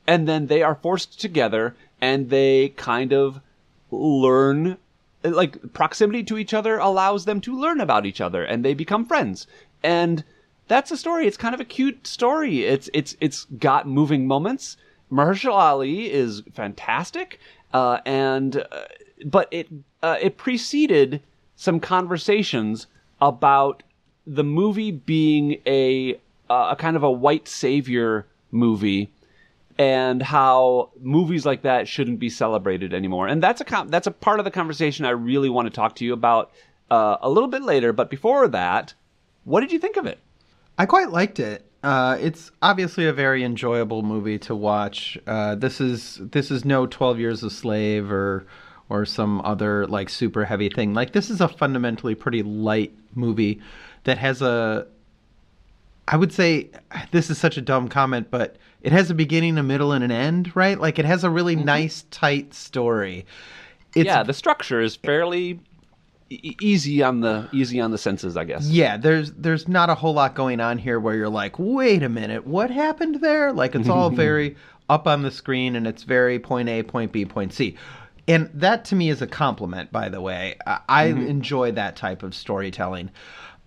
and 0.08 0.27
then 0.27 0.48
they 0.48 0.63
are 0.63 0.74
forced 0.74 1.22
together 1.22 1.75
and 2.01 2.32
they 2.32 2.70
kind 2.70 3.13
of 3.13 3.39
learn 3.91 4.77
like 5.22 5.74
proximity 5.74 6.24
to 6.24 6.39
each 6.39 6.53
other 6.53 6.79
allows 6.79 7.25
them 7.25 7.39
to 7.39 7.55
learn 7.55 7.79
about 7.79 8.08
each 8.08 8.20
other 8.20 8.43
and 8.43 8.65
they 8.65 8.74
become 8.74 9.05
friends. 9.05 9.46
And 9.84 10.24
that's 10.67 10.89
a 10.89 10.98
story. 10.98 11.27
It's 11.27 11.38
kind 11.38 11.53
of 11.53 11.62
a 11.62 11.65
cute 11.65 12.08
story. 12.08 12.65
It's 12.65 12.89
it's 12.96 13.15
it's 13.22 13.46
got 13.60 13.88
moving 13.88 14.25
moments. 14.25 14.75
Mahershala 15.12 15.60
Ali 15.60 16.12
is 16.12 16.41
fantastic 16.51 17.39
uh, 17.74 18.00
and 18.05 18.58
uh, 18.58 18.86
but 19.25 19.47
it 19.51 19.67
uh, 20.01 20.17
it 20.21 20.37
preceded 20.37 21.21
some 21.55 21.79
conversations 21.79 22.87
about 23.21 23.83
the 24.25 24.43
movie 24.43 24.91
being 24.91 25.61
a 25.65 26.15
uh, 26.49 26.69
a 26.71 26.75
kind 26.75 26.95
of 26.95 27.03
a 27.03 27.11
white 27.11 27.47
savior 27.47 28.27
movie 28.51 29.11
and 29.77 30.21
how 30.21 30.91
movies 31.01 31.45
like 31.45 31.63
that 31.63 31.87
shouldn't 31.87 32.19
be 32.19 32.29
celebrated 32.29 32.93
anymore. 32.93 33.27
And 33.27 33.41
that's 33.41 33.61
a 33.61 33.65
com- 33.65 33.89
that's 33.89 34.07
a 34.07 34.11
part 34.11 34.39
of 34.39 34.45
the 34.45 34.51
conversation 34.51 35.05
I 35.05 35.11
really 35.11 35.49
want 35.49 35.67
to 35.67 35.71
talk 35.71 35.95
to 35.95 36.05
you 36.05 36.13
about 36.13 36.51
uh, 36.91 37.17
a 37.21 37.29
little 37.29 37.49
bit 37.49 37.63
later. 37.63 37.91
But 37.93 38.09
before 38.09 38.47
that, 38.49 38.93
what 39.45 39.61
did 39.61 39.71
you 39.71 39.79
think 39.79 39.97
of 39.97 40.05
it? 40.05 40.19
I 40.77 40.85
quite 40.85 41.09
liked 41.09 41.39
it. 41.39 41.65
Uh, 41.83 42.17
it's 42.21 42.49
obviously 42.61 43.07
a 43.07 43.13
very 43.13 43.43
enjoyable 43.43 44.03
movie 44.03 44.39
to 44.39 44.55
watch. 44.55 45.17
Uh, 45.27 45.55
this 45.55 45.81
is 45.81 46.19
this 46.21 46.49
is 46.49 46.63
no 46.63 46.85
Twelve 46.85 47.19
Years 47.19 47.43
a 47.43 47.49
Slave 47.49 48.11
or 48.11 48.45
or 48.89 49.05
some 49.05 49.41
other 49.41 49.87
like 49.87 50.09
super 50.09 50.45
heavy 50.45 50.69
thing. 50.69 50.93
Like 50.93 51.13
this 51.13 51.29
is 51.29 51.41
a 51.41 51.47
fundamentally 51.47 52.15
pretty 52.15 52.43
light 52.43 52.93
movie 53.15 53.61
that 54.03 54.17
has 54.17 54.41
a. 54.41 54.87
I 56.07 56.17
would 56.17 56.33
say 56.33 56.69
this 57.11 57.29
is 57.29 57.37
such 57.37 57.55
a 57.57 57.61
dumb 57.61 57.87
comment, 57.87 58.27
but 58.29 58.57
it 58.81 58.91
has 58.91 59.09
a 59.09 59.13
beginning, 59.13 59.57
a 59.57 59.63
middle, 59.63 59.93
and 59.93 60.03
an 60.03 60.11
end, 60.11 60.53
right? 60.55 60.77
Like 60.79 60.99
it 60.99 61.05
has 61.05 61.23
a 61.23 61.29
really 61.29 61.55
Mm-hmm. 61.55 61.65
nice, 61.65 62.03
tight 62.11 62.53
story. 62.53 63.25
It's 63.95 64.05
yeah, 64.07 64.23
the 64.23 64.33
structure 64.33 64.81
is 64.81 64.97
fairly 64.97 65.59
e- 66.29 66.55
easy 66.61 67.01
on 67.01 67.21
the 67.21 67.47
easy 67.53 67.79
on 67.79 67.91
the 67.91 67.97
senses, 67.97 68.35
I 68.35 68.43
guess. 68.43 68.67
Yeah, 68.67 68.97
there's 68.97 69.31
there's 69.33 69.67
not 69.69 69.89
a 69.89 69.95
whole 69.95 70.13
lot 70.13 70.35
going 70.35 70.59
on 70.59 70.77
here 70.77 70.99
where 70.99 71.15
you're 71.15 71.29
like, 71.29 71.57
wait 71.57 72.03
a 72.03 72.09
minute, 72.09 72.45
what 72.45 72.69
happened 72.69 73.21
there? 73.21 73.53
Like 73.53 73.73
it's 73.75 73.87
all 73.87 74.09
very 74.25 74.57
up 74.89 75.07
on 75.07 75.21
the 75.21 75.31
screen 75.31 75.77
and 75.77 75.87
it's 75.87 76.03
very 76.03 76.37
point 76.37 76.67
A, 76.67 76.83
point 76.83 77.13
B, 77.13 77.23
point 77.23 77.53
C. 77.53 77.77
And 78.27 78.49
that 78.53 78.85
to 78.85 78.95
me 78.95 79.09
is 79.09 79.21
a 79.21 79.27
compliment, 79.27 79.91
by 79.91 80.09
the 80.09 80.21
way. 80.21 80.55
I, 80.65 80.79
I 80.87 81.03
enjoy 81.05 81.73
that 81.73 81.95
type 81.95 82.23
of 82.23 82.33
storytelling. 82.33 83.09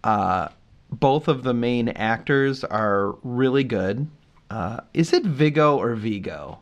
Uh, 0.03 0.49
both 0.91 1.29
of 1.29 1.43
the 1.43 1.53
main 1.55 1.89
actors 1.91 2.65
are 2.65 3.17
really 3.23 3.65
good. 3.65 4.07
Uh, 4.51 4.81
is 4.95 5.13
it 5.13 5.25
Vigo 5.25 5.77
or 5.79 5.95
Vigo? 5.95 6.59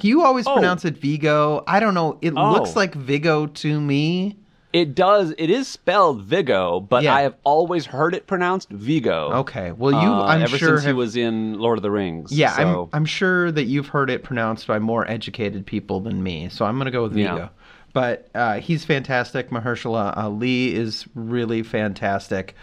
You 0.00 0.22
always 0.22 0.46
Oh. 0.46 0.52
pronounce 0.52 0.84
it 0.84 0.96
Vigo. 0.98 1.64
I 1.66 1.80
don't 1.80 1.94
know. 1.94 2.18
It 2.22 2.34
Oh. 2.36 2.52
looks 2.52 2.76
like 2.76 2.94
Vigo 2.94 3.46
to 3.46 3.80
me. 3.80 4.36
It 4.78 4.94
does. 4.94 5.34
It 5.38 5.50
is 5.50 5.66
spelled 5.66 6.22
Vigo, 6.22 6.78
but 6.78 7.02
Yeah. 7.02 7.14
I 7.14 7.22
have 7.22 7.34
always 7.42 7.86
heard 7.86 8.14
it 8.14 8.28
pronounced 8.28 8.70
Vigo. 8.70 9.30
Okay. 9.40 9.72
Well, 9.72 9.90
you, 9.90 9.98
uh, 10.08 10.22
I'm 10.26 10.42
ever 10.42 10.56
sure, 10.56 10.76
since 10.76 10.84
he 10.84 10.92
was 10.92 11.16
in 11.16 11.58
Lord 11.58 11.78
of 11.78 11.82
the 11.82 11.90
Rings. 11.90 12.30
Yeah, 12.30 12.54
so. 12.56 12.88
I'm 12.92 12.98
I'm 12.98 13.04
sure 13.04 13.50
that 13.50 13.64
you've 13.64 13.88
heard 13.88 14.08
it 14.08 14.22
pronounced 14.22 14.68
by 14.68 14.78
more 14.78 15.10
educated 15.10 15.66
people 15.66 15.98
than 16.00 16.22
me, 16.22 16.48
so 16.48 16.64
I'm 16.64 16.78
gonna 16.78 16.92
go 16.92 17.02
with 17.02 17.16
Yeah. 17.16 17.32
Vigo. 17.32 17.50
But 17.92 18.28
uh, 18.34 18.60
he's 18.60 18.84
fantastic. 18.84 19.50
Mahershala 19.50 20.16
Ali 20.16 20.74
is 20.74 21.06
really 21.14 21.62
fantastic. 21.64 22.54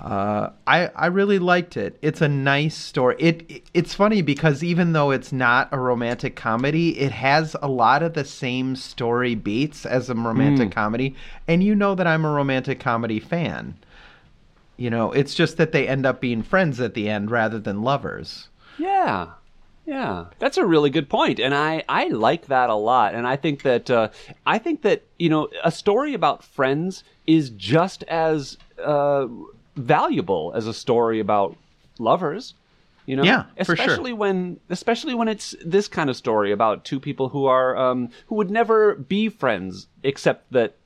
Uh, 0.00 0.50
I 0.66 0.86
I 0.96 1.06
really 1.06 1.38
liked 1.38 1.76
it. 1.76 1.98
It's 2.02 2.20
a 2.20 2.28
nice 2.28 2.76
story. 2.76 3.16
It, 3.18 3.50
it 3.50 3.62
it's 3.74 3.94
funny 3.94 4.22
because 4.22 4.62
even 4.64 4.92
though 4.92 5.10
it's 5.10 5.32
not 5.32 5.68
a 5.72 5.78
romantic 5.78 6.36
comedy, 6.36 6.98
it 6.98 7.12
has 7.12 7.54
a 7.62 7.68
lot 7.68 8.02
of 8.02 8.14
the 8.14 8.24
same 8.24 8.76
story 8.76 9.34
beats 9.34 9.84
as 9.84 10.08
a 10.10 10.14
romantic 10.14 10.68
Hmm. 10.68 10.80
comedy, 10.80 11.14
and 11.46 11.62
you 11.62 11.74
know 11.74 11.94
that 11.94 12.06
I'm 12.06 12.24
a 12.24 12.30
romantic 12.32 12.80
comedy 12.80 13.20
fan. 13.20 13.76
You 14.76 14.90
know, 14.90 15.12
it's 15.12 15.34
just 15.34 15.58
that 15.58 15.72
they 15.72 15.86
end 15.86 16.06
up 16.06 16.20
being 16.20 16.42
friends 16.42 16.80
at 16.80 16.94
the 16.94 17.08
end 17.08 17.30
rather 17.30 17.58
than 17.60 17.82
lovers. 17.82 18.48
Yeah. 18.78 19.28
Yeah. 19.84 20.26
That's 20.38 20.56
a 20.56 20.64
really 20.64 20.90
good 20.90 21.08
point. 21.08 21.38
And 21.38 21.54
I, 21.54 21.84
I 21.88 22.06
like 22.08 22.46
that 22.46 22.70
a 22.70 22.74
lot. 22.74 23.14
And 23.14 23.26
I 23.26 23.36
think 23.36 23.62
that, 23.62 23.90
uh, 23.90 24.08
I 24.46 24.58
think 24.58 24.82
that, 24.82 25.02
you 25.18 25.28
know, 25.28 25.48
a 25.62 25.70
story 25.70 26.14
about 26.14 26.42
friends 26.44 27.04
is 27.26 27.50
just 27.50 28.02
as, 28.04 28.56
uh, 28.82 29.26
valuable 29.76 30.52
as 30.54 30.66
a 30.66 30.74
story 30.74 31.20
about 31.20 31.56
lovers. 31.98 32.54
You 33.06 33.16
know, 33.16 33.24
Yeah, 33.24 33.44
for 33.64 33.64
sure. 33.64 33.84
especially 33.84 34.12
when, 34.12 34.60
especially 34.70 35.14
when 35.14 35.26
it's 35.26 35.56
this 35.64 35.88
kind 35.88 36.08
of 36.08 36.16
story 36.16 36.52
about 36.52 36.84
two 36.84 37.00
people 37.00 37.28
who 37.30 37.46
are, 37.46 37.76
um, 37.76 38.10
who 38.26 38.36
would 38.36 38.50
never 38.50 38.94
be 38.94 39.28
friends 39.28 39.88
except 40.04 40.52
that 40.52 40.76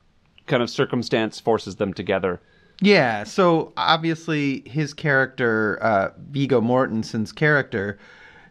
kind 0.47 0.63
of 0.63 0.69
circumstance 0.69 1.39
forces 1.39 1.75
them 1.75 1.93
together. 1.93 2.41
Yeah, 2.81 3.23
so 3.23 3.71
obviously 3.77 4.63
his 4.65 4.93
character, 4.93 5.77
uh, 5.81 6.09
Viggo 6.31 6.59
Mortensen's 6.61 7.31
character, 7.31 7.99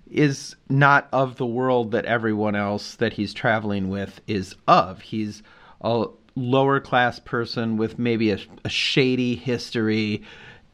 is 0.08 0.54
not 0.68 1.08
of 1.12 1.36
the 1.36 1.46
world 1.46 1.90
that 1.90 2.04
everyone 2.04 2.54
else 2.54 2.94
that 2.96 3.14
he's 3.14 3.34
traveling 3.34 3.88
with 3.88 4.20
is 4.28 4.54
of. 4.68 5.00
He's 5.00 5.42
a 5.80 6.06
lower 6.36 6.78
class 6.78 7.18
person 7.18 7.76
with 7.76 7.98
maybe 7.98 8.30
a, 8.30 8.38
a 8.64 8.68
shady 8.68 9.34
history 9.34 10.22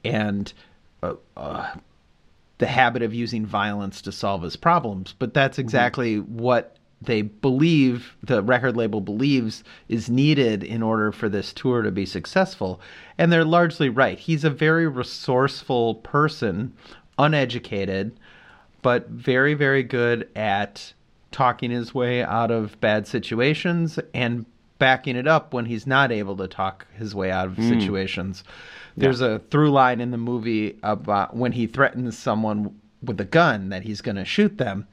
and 0.04 0.52
uh, 1.02 1.14
uh, 1.37 1.75
the 2.59 2.66
habit 2.66 3.02
of 3.02 3.14
using 3.14 3.47
violence 3.47 4.02
to 4.02 4.12
solve 4.12 4.42
his 4.42 4.57
problems. 4.57 5.14
But 5.19 5.33
that's 5.33 5.59
exactly 5.59 6.19
what 6.19 6.76
they 7.00 7.23
believe, 7.23 8.16
the 8.23 8.42
record 8.42 8.76
label 8.76 9.00
believes, 9.00 9.64
is 9.88 10.09
needed 10.09 10.62
in 10.62 10.83
order 10.83 11.11
for 11.11 11.28
this 11.28 11.52
tour 11.52 11.83
to 11.83 11.90
be 11.90 12.07
successful. 12.07 12.81
And 13.19 13.33
they're 13.33 13.45
largely 13.45 13.88
right. 13.88 14.19
He's 14.19 14.45
a 14.45 14.50
very 14.50 14.87
resourceful 14.87 15.97
person, 15.97 16.73
uneducated, 17.19 18.19
but 18.83 19.09
very, 19.09 19.54
very 19.54 19.83
good 19.83 20.28
at 20.37 20.92
talking 21.33 21.71
his 21.71 21.95
way 21.95 22.23
out 22.23 22.50
of 22.50 22.78
bad 22.81 23.07
situations 23.07 23.99
and 24.14 24.47
backing 24.83 25.15
it 25.15 25.29
up 25.29 25.55
when 25.55 25.65
he's 25.65 25.87
not 25.87 26.11
able 26.11 26.37
to 26.37 26.49
talk 26.49 26.89
his 26.95 27.15
way 27.15 27.31
out 27.31 27.47
of 27.47 27.55
situations. 27.57 28.43
There's 28.97 29.21
a 29.21 29.39
through 29.39 29.71
line 29.71 30.01
in 30.01 30.11
the 30.11 30.19
movie 30.19 30.77
about 30.83 31.37
when 31.37 31.53
he 31.53 31.69
threatens 31.69 32.19
someone 32.19 32.77
with 33.01 33.21
a 33.21 33.25
gun 33.25 33.69
that 33.69 33.85
he's 33.85 34.01
going 34.01 34.17
to 34.17 34.25
shoot 34.25 34.59
them, 34.59 34.89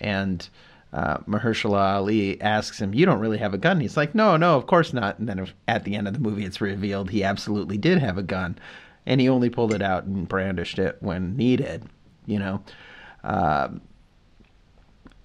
and 0.00 0.48
uh, 0.92 1.18
Mahershala 1.28 1.94
Ali 1.94 2.40
asks 2.40 2.80
him, 2.80 2.92
"You 2.92 3.06
don't 3.06 3.20
really 3.20 3.38
have 3.38 3.54
a 3.54 3.58
gun?" 3.58 3.78
He's 3.78 3.96
like, 3.96 4.16
"No, 4.16 4.36
no, 4.36 4.56
of 4.56 4.66
course 4.66 4.92
not." 4.92 5.20
And 5.20 5.28
then 5.28 5.46
at 5.68 5.84
the 5.84 5.94
end 5.94 6.08
of 6.08 6.14
the 6.14 6.20
movie, 6.20 6.44
it's 6.44 6.60
revealed 6.60 7.10
he 7.10 7.22
absolutely 7.22 7.78
did 7.78 7.98
have 7.98 8.18
a 8.18 8.24
gun, 8.24 8.58
and 9.06 9.20
he 9.20 9.28
only 9.28 9.48
pulled 9.48 9.72
it 9.72 9.80
out 9.80 10.06
and 10.06 10.26
brandished 10.26 10.80
it 10.80 10.96
when 10.98 11.36
needed. 11.36 11.84
You 12.26 12.40
know, 12.40 12.64
um, 13.22 13.80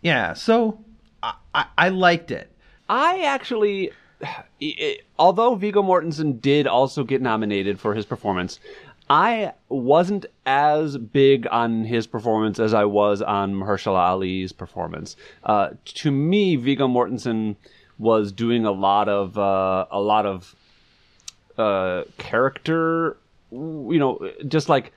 yeah. 0.04 0.34
So 0.34 0.80
I, 1.24 1.34
I, 1.56 1.66
I 1.76 1.90
liked 1.90 2.30
it. 2.30 2.52
I 2.90 3.22
actually, 3.24 3.92
i- 4.62 5.00
although 5.18 5.56
Viggo 5.56 5.82
Mortensen 5.82 6.40
did 6.42 6.68
also 6.68 7.04
get 7.04 7.22
nominated 7.22 7.80
for 7.80 7.94
his 7.96 8.06
performance, 8.06 8.60
I 9.10 9.54
wasn't 9.70 10.26
as 10.48 10.98
big 10.98 11.48
on 11.52 11.84
his 11.86 12.08
performance 12.08 12.60
as 12.60 12.74
I 12.74 12.86
was 12.86 13.22
on 13.22 13.54
Mahershala 13.54 14.00
Ali's 14.00 14.52
performance. 14.52 15.16
Uh, 15.44 15.70
to 15.86 16.12
me, 16.12 16.56
Viggo 16.56 16.88
Mortensen 16.88 17.56
was 18.00 18.32
doing 18.32 18.66
a 18.66 18.72
lot 18.72 19.08
of 19.08 19.38
uh, 19.38 19.86
a 19.92 20.00
lot 20.02 20.26
of 20.26 20.56
uh, 21.58 22.04
character, 22.18 23.18
you 23.52 23.98
know, 24.00 24.30
just 24.48 24.70
like 24.70 24.92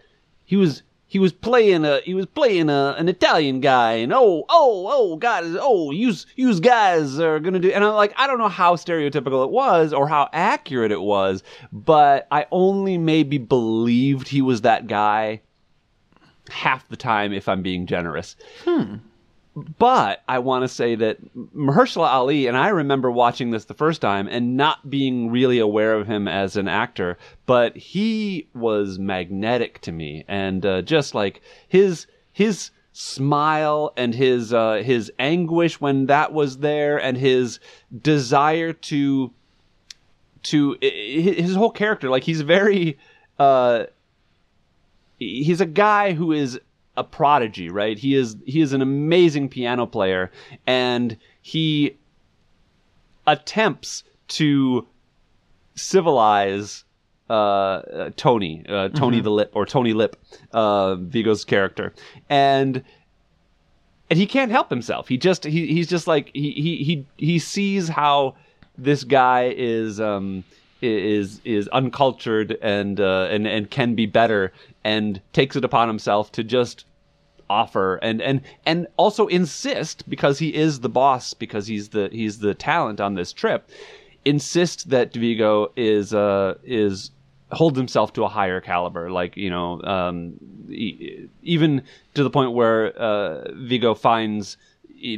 he 0.47 0.57
was 0.57 0.83
he 1.09 1.19
was 1.19 1.33
playing 1.33 1.87
a 1.87 2.00
he 2.05 2.12
was 2.12 2.27
playing 2.27 2.69
a, 2.69 2.95
an 2.99 3.09
Italian 3.09 3.61
guy, 3.61 3.95
and 3.95 4.12
oh 4.12 4.45
oh 4.49 4.87
oh 4.91 5.17
God, 5.17 5.45
oh 5.61 5.91
you 5.91 6.12
you 6.37 6.61
guys 6.61 7.19
are 7.19 7.41
gonna 7.41 7.59
do, 7.59 7.71
and 7.71 7.83
I'm 7.83 7.95
like 7.95 8.12
I 8.17 8.27
don't 8.27 8.38
know 8.38 8.49
how 8.49 8.77
stereotypical 8.77 9.43
it 9.43 9.50
was 9.50 9.95
or 9.95 10.07
how 10.07 10.29
accurate 10.35 10.93
it 10.93 11.00
was, 11.00 11.43
but 11.73 12.29
I 12.31 12.47
only 12.53 12.99
maybe 12.99 13.38
believed 13.38 14.29
he 14.29 14.43
was 14.43 14.61
that 14.61 14.87
guy 14.87 15.41
half 16.50 16.87
the 16.88 16.97
time 16.97 17.33
if 17.33 17.49
I'm 17.49 17.62
being 17.62 17.87
generous. 17.87 18.37
Hmm. 18.65 18.97
But 19.79 20.23
I 20.29 20.38
want 20.38 20.65
to 20.65 20.69
say 20.69 20.95
that 20.97 21.19
Mahershala 21.55 22.09
Ali, 22.09 22.47
and 22.47 22.57
I 22.57 22.69
remember 22.69 23.11
watching 23.11 23.50
this 23.50 23.65
the 23.65 23.75
first 23.75 24.00
time 24.00 24.29
and 24.29 24.57
not 24.57 24.91
being 24.91 25.31
really 25.31 25.59
aware 25.59 25.95
of 25.95 26.07
him 26.07 26.29
as 26.29 26.57
an 26.57 26.69
actor, 26.69 27.19
but 27.47 27.77
he 27.77 28.49
was 28.55 28.99
magnetic 28.99 29.81
to 29.83 29.93
me, 29.93 30.25
and 30.29 30.65
uh, 30.65 30.83
just 30.83 31.15
like 31.15 31.41
his 31.67 32.07
his 32.33 32.71
smile 32.93 33.93
and 33.97 34.15
his 34.15 34.53
uh, 34.53 34.83
his 34.85 35.11
anguish 35.19 35.81
when 35.81 36.07
that 36.07 36.33
was 36.33 36.59
there, 36.59 36.99
and 36.99 37.17
his 37.17 37.59
desire 38.03 38.73
to 38.73 39.33
to 40.45 40.77
his 40.81 41.55
whole 41.55 41.71
character, 41.71 42.09
like 42.11 42.25
he's 42.25 42.43
very. 42.43 42.99
Uh, 43.38 43.85
he's 45.19 45.61
a 45.61 45.67
guy 45.67 46.12
who 46.12 46.33
is 46.33 46.61
a 46.99 47.05
prodigy, 47.05 47.71
right? 47.71 47.97
He 47.97 48.14
is 48.14 48.37
he 48.45 48.61
is 48.61 48.73
an 48.73 48.83
amazing 48.83 49.49
piano 49.49 49.87
player 49.87 50.31
and 50.67 51.17
he 51.40 51.97
attempts 53.26 54.02
to 54.28 54.87
civilize 55.76 56.85
uh, 57.31 57.33
uh, 57.33 58.11
Tony, 58.17 58.64
uh, 58.69 58.88
Tony 58.88 59.21
the 59.21 59.31
Lip 59.31 59.52
or 59.55 59.64
Tony 59.64 59.93
Lip, 59.93 60.17
uh, 60.52 60.97
Viggo's 60.97 61.45
character. 61.45 61.95
And 62.28 62.83
and 64.11 64.19
he 64.19 64.26
can't 64.26 64.50
help 64.50 64.71
himself. 64.71 65.07
He 65.09 65.19
just 65.19 65.45
he 65.45 65.67
he's 65.67 65.88
just 65.88 66.07
like 66.07 66.31
he 66.35 66.50
he 66.52 66.76
he 66.83 67.07
he 67.17 67.38
sees 67.38 67.88
how 67.88 68.35
this 68.76 69.05
guy 69.05 69.55
is 69.57 70.00
um 70.00 70.43
is 70.81 71.40
is 71.45 71.69
uncultured 71.69 72.57
and 72.62 73.00
uh, 73.00 73.28
and 73.31 73.47
and 73.47 73.71
can 73.71 73.95
be 73.95 74.07
better 74.07 74.52
and 74.85 75.21
takes 75.33 75.57
it 75.57 75.64
upon 75.64 75.88
himself 75.88 76.33
to 76.33 76.45
just 76.45 76.85
offer 77.50 77.97
and 77.97 78.21
and 78.21 78.40
and 78.67 78.87
also 78.97 79.26
insist 79.26 80.09
because 80.09 80.38
he 80.38 80.55
is 80.55 80.81
the 80.81 80.88
boss 80.88 81.35
because 81.35 81.67
he's 81.67 81.90
the 81.90 82.09
he's 82.12 82.38
the 82.38 82.55
talent 82.55 83.00
on 83.00 83.14
this 83.14 83.33
trip 83.33 83.71
insist 84.25 84.90
that 84.90 85.14
Viggo 85.14 85.73
is 85.76 86.12
uh 86.12 86.55
is 86.64 87.11
holds 87.52 87.78
himself 87.78 88.12
to 88.14 88.25
a 88.25 88.28
higher 88.28 88.61
caliber. 88.61 89.11
Like 89.11 89.37
you 89.37 89.50
know, 89.50 89.81
um, 89.83 90.35
e- 90.71 91.28
even 91.43 91.83
to 92.14 92.23
the 92.23 92.31
point 92.31 92.52
where 92.52 92.97
uh, 92.99 93.52
Viggo 93.52 93.95
finds 93.95 94.57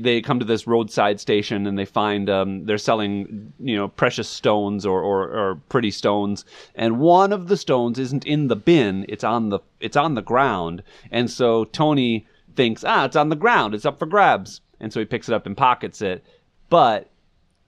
they 0.00 0.20
come 0.20 0.38
to 0.38 0.44
this 0.44 0.66
roadside 0.66 1.20
station 1.20 1.66
and 1.66 1.78
they 1.78 1.84
find 1.84 2.28
um, 2.28 2.66
they're 2.66 2.78
selling 2.78 3.52
you 3.58 3.76
know 3.76 3.88
precious 3.88 4.28
stones 4.28 4.84
or, 4.84 5.00
or, 5.00 5.22
or 5.28 5.54
pretty 5.68 5.90
stones. 5.90 6.44
And 6.75 7.00
one 7.00 7.32
of 7.32 7.49
the 7.49 7.56
stones 7.56 7.99
isn't 7.99 8.26
in 8.26 8.49
the 8.49 8.56
bin. 8.56 9.06
It's 9.08 9.25
on 9.25 9.49
the 9.49 9.60
it's 9.80 9.96
on 9.96 10.14
the 10.14 10.22
ground. 10.22 10.82
And 11.10 11.30
so 11.30 11.64
Tony 11.64 12.26
thinks 12.56 12.84
ah 12.84 13.04
it's 13.04 13.16
on 13.16 13.28
the 13.28 13.37
ground. 13.37 13.75
It's 13.75 13.87
up 13.87 13.99
for 13.99 14.06
grabs. 14.06 14.60
And 14.80 14.92
so 14.92 15.00
he 15.00 15.06
picks 15.06 15.28
it 15.28 15.34
up 15.34 15.46
and 15.46 15.56
pockets 15.56 16.02
it. 16.02 16.25
But 16.68 17.08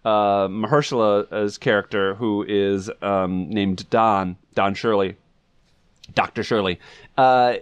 uh, 0.04 0.48
Mahershala's 0.48 1.58
character 1.58 2.14
who 2.14 2.44
is 2.46 2.90
um, 3.00 3.48
named 3.48 3.88
Don 3.90 4.36
Don 4.54 4.74
Shirley 4.74 5.16
Dr. 6.14 6.42
Shirley 6.42 6.78
uh, 7.16 7.54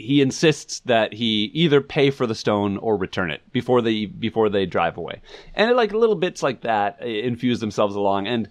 he 0.00 0.20
insists 0.20 0.80
that 0.80 1.12
he 1.12 1.50
either 1.54 1.80
pay 1.80 2.10
for 2.10 2.26
the 2.26 2.34
stone 2.34 2.76
or 2.78 2.96
return 2.96 3.30
it 3.30 3.40
before 3.52 3.82
they 3.82 4.06
before 4.06 4.48
they 4.48 4.66
drive 4.66 4.96
away, 4.96 5.20
and 5.54 5.76
like 5.76 5.92
little 5.92 6.16
bits 6.16 6.42
like 6.42 6.62
that 6.62 6.98
uh, 7.02 7.06
infuse 7.06 7.60
themselves 7.60 7.94
along. 7.94 8.26
And 8.26 8.48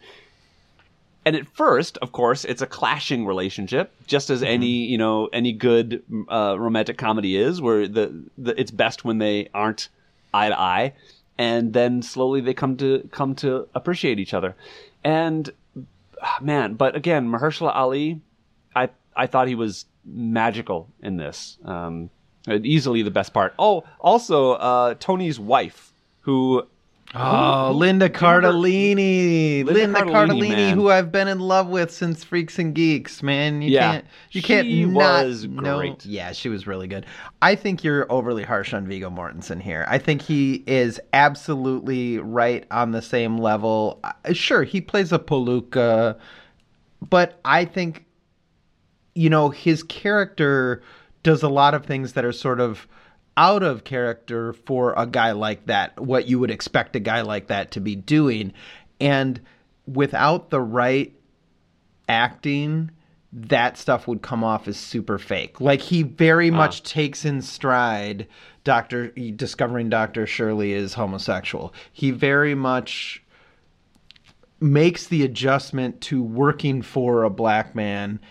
and 1.25 1.35
at 1.35 1.47
first, 1.47 1.97
of 1.97 2.11
course, 2.11 2.45
it's 2.45 2.61
a 2.61 2.67
clashing 2.67 3.25
relationship, 3.25 3.91
just 4.07 4.29
as 4.29 4.41
any 4.41 4.85
you 4.85 4.97
know 4.97 5.27
any 5.33 5.51
good 5.51 6.03
uh, 6.29 6.55
romantic 6.57 6.97
comedy 6.97 7.35
is, 7.35 7.61
where 7.61 7.87
the, 7.87 8.23
the 8.37 8.59
it's 8.59 8.71
best 8.71 9.03
when 9.03 9.17
they 9.17 9.49
aren't 9.53 9.89
eye 10.33 10.49
to 10.49 10.59
eye, 10.59 10.93
and 11.37 11.73
then 11.73 12.01
slowly 12.01 12.41
they 12.41 12.53
come 12.53 12.77
to 12.77 13.07
come 13.11 13.35
to 13.35 13.67
appreciate 13.75 14.19
each 14.19 14.33
other. 14.33 14.55
And 15.03 15.51
ah, 16.21 16.37
man, 16.41 16.75
but 16.75 16.95
again, 16.95 17.29
Mahershala 17.29 17.75
Ali, 17.75 18.21
I 18.75 18.89
I 19.15 19.27
thought 19.27 19.47
he 19.47 19.55
was 19.55 19.85
magical 20.05 20.89
in 21.01 21.17
this. 21.17 21.57
Um, 21.65 22.09
easily 22.47 23.01
the 23.01 23.11
best 23.11 23.33
part. 23.33 23.53
Oh, 23.59 23.83
also 23.99 24.53
uh, 24.53 24.95
Tony's 24.99 25.39
wife, 25.39 25.93
who 26.21 26.67
Oh, 27.15 27.71
Linda 27.73 28.07
Cardellini. 28.07 29.65
Linda 29.65 29.73
Linda, 29.73 29.99
Cardellini, 30.01 30.49
Cardellini, 30.51 30.71
who 30.73 30.91
I've 30.91 31.11
been 31.11 31.27
in 31.27 31.39
love 31.39 31.67
with 31.67 31.89
since 31.91 32.23
Freaks 32.23 32.59
and 32.59 32.75
Geeks, 32.75 33.23
man. 33.23 33.63
You 33.63 33.71
Yeah. 33.71 33.91
can't 33.93 34.05
you 34.31 34.41
She 34.41 34.47
can't 34.47 34.67
not 34.93 35.25
was 35.25 35.47
know- 35.47 35.95
Yeah, 36.03 36.33
she 36.33 36.49
was 36.49 36.67
really 36.67 36.87
good. 36.87 37.07
I 37.41 37.55
think 37.55 37.83
you're 37.83 38.05
overly 38.11 38.43
harsh 38.43 38.75
on 38.75 38.85
Viggo 38.85 39.09
Mortensen 39.09 39.59
here. 39.59 39.85
I 39.89 39.97
think 39.97 40.21
he 40.21 40.63
is 40.67 41.01
absolutely 41.13 42.19
right 42.19 42.63
on 42.69 42.91
the 42.91 43.01
same 43.01 43.39
level. 43.39 43.99
Uh, 44.03 44.11
Sure, 44.33 44.61
he 44.63 44.79
plays 44.79 45.11
a 45.11 45.17
palooka, 45.17 46.15
but 47.09 47.39
I 47.43 47.65
think 47.65 48.05
you 49.19 49.29
know, 49.29 49.49
his 49.49 49.83
character 49.83 50.81
does 51.23 51.43
a 51.43 51.49
lot 51.49 51.73
of 51.73 51.85
things 51.85 52.13
that 52.13 52.23
are 52.23 52.31
sort 52.31 52.61
of 52.61 52.87
out 53.35 53.63
of 53.63 53.83
character 53.83 54.53
for 54.53 54.93
a 54.95 55.05
guy 55.05 55.33
like 55.33 55.65
that, 55.65 55.99
what 55.99 56.29
you 56.29 56.39
would 56.39 56.49
expect 56.49 56.95
a 56.95 57.01
guy 57.01 57.19
like 57.19 57.47
that 57.47 57.71
to 57.71 57.81
be 57.81 57.97
doing. 57.97 58.53
And 59.01 59.41
without 59.85 60.51
the 60.51 60.61
right 60.61 61.13
acting, 62.07 62.91
that 63.33 63.77
stuff 63.77 64.07
would 64.07 64.21
come 64.21 64.41
off 64.41 64.69
as 64.69 64.77
super 64.77 65.17
fake. 65.17 65.59
Like 65.59 65.81
he 65.81 66.03
very 66.03 66.49
much 66.49 66.83
takes 66.83 67.25
in 67.25 67.41
stride 67.41 68.25
Dr. 68.63 69.09
discovering 69.09 69.89
Dr. 69.89 70.27
Shirley 70.27 70.71
is 70.71 70.93
homosexual. 70.93 71.73
He 71.91 72.11
very 72.11 72.55
much 72.55 73.21
makes 74.61 75.07
the 75.07 75.23
adjustment 75.23 75.99
to 76.01 76.23
working 76.23 76.81
for 76.81 77.23
a 77.23 77.29
black 77.29 77.75
man 77.75 78.21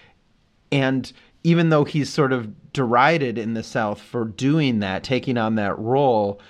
and 0.70 1.12
even 1.44 1.68
though 1.68 1.84
he's 1.84 2.12
sort 2.12 2.32
of 2.32 2.72
derided 2.72 3.38
in 3.38 3.54
the 3.54 3.62
South 3.62 4.00
for 4.00 4.24
doing 4.24 4.80
that, 4.80 5.04
taking 5.04 5.38
on 5.38 5.54
that 5.54 5.78
role, 5.78 6.40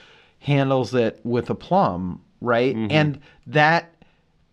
handles 0.41 0.95
it 0.95 1.21
with 1.25 1.51
aplomb, 1.51 2.23
right? 2.41 2.75
Mm-hmm. 2.75 2.91
And 2.91 3.21
that 3.47 3.93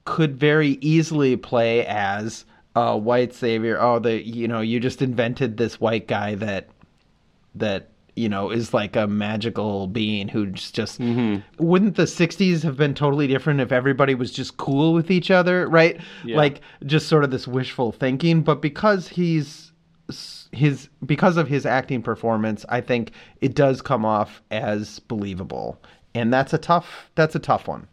could 0.03 0.37
very 0.37 0.77
easily 0.81 1.35
play 1.35 1.85
as 1.85 2.45
a 2.75 2.97
white 2.97 3.33
savior. 3.33 3.81
Oh, 3.81 3.99
the 3.99 4.21
you 4.21 4.47
know, 4.47 4.61
you 4.61 4.79
just 4.79 5.01
invented 5.01 5.57
this 5.57 5.79
white 5.79 6.07
guy 6.07 6.35
that 6.35 6.69
that 7.55 7.89
you 8.15 8.29
know 8.29 8.49
is 8.49 8.73
like 8.73 8.95
a 8.95 9.07
magical 9.07 9.87
being 9.87 10.27
who's 10.27 10.71
just 10.71 10.99
wouldn't 11.59 11.95
the 11.95 12.03
60s 12.03 12.63
have 12.63 12.77
been 12.77 12.93
totally 12.93 13.27
different 13.27 13.59
if 13.59 13.71
everybody 13.71 14.15
was 14.15 14.31
just 14.31 14.55
cool 14.57 14.93
with 14.93 15.11
each 15.11 15.29
other 15.29 15.67
right 15.67 15.99
Yeah. 16.23 16.37
like 16.37 16.61
just 16.85 17.07
sort 17.07 17.23
of 17.23 17.31
this 17.31 17.47
wishful 17.47 17.91
thinking 17.91 18.41
but 18.41 18.61
because 18.61 19.07
he's 19.09 19.71
his 20.51 20.87
because 21.05 21.35
of 21.35 21.47
his 21.47 21.65
acting 21.65 22.01
performance 22.01 22.63
i 22.69 22.79
think 22.79 23.11
it 23.41 23.55
does 23.55 23.81
come 23.81 24.05
off 24.05 24.41
as 24.51 24.99
believable 24.99 25.81
and 26.13 26.31
that's 26.33 26.53
a 26.53 26.57
tough 26.57 27.09
that's 27.15 27.35
a 27.35 27.39
tough 27.39 27.67
one 27.67 27.87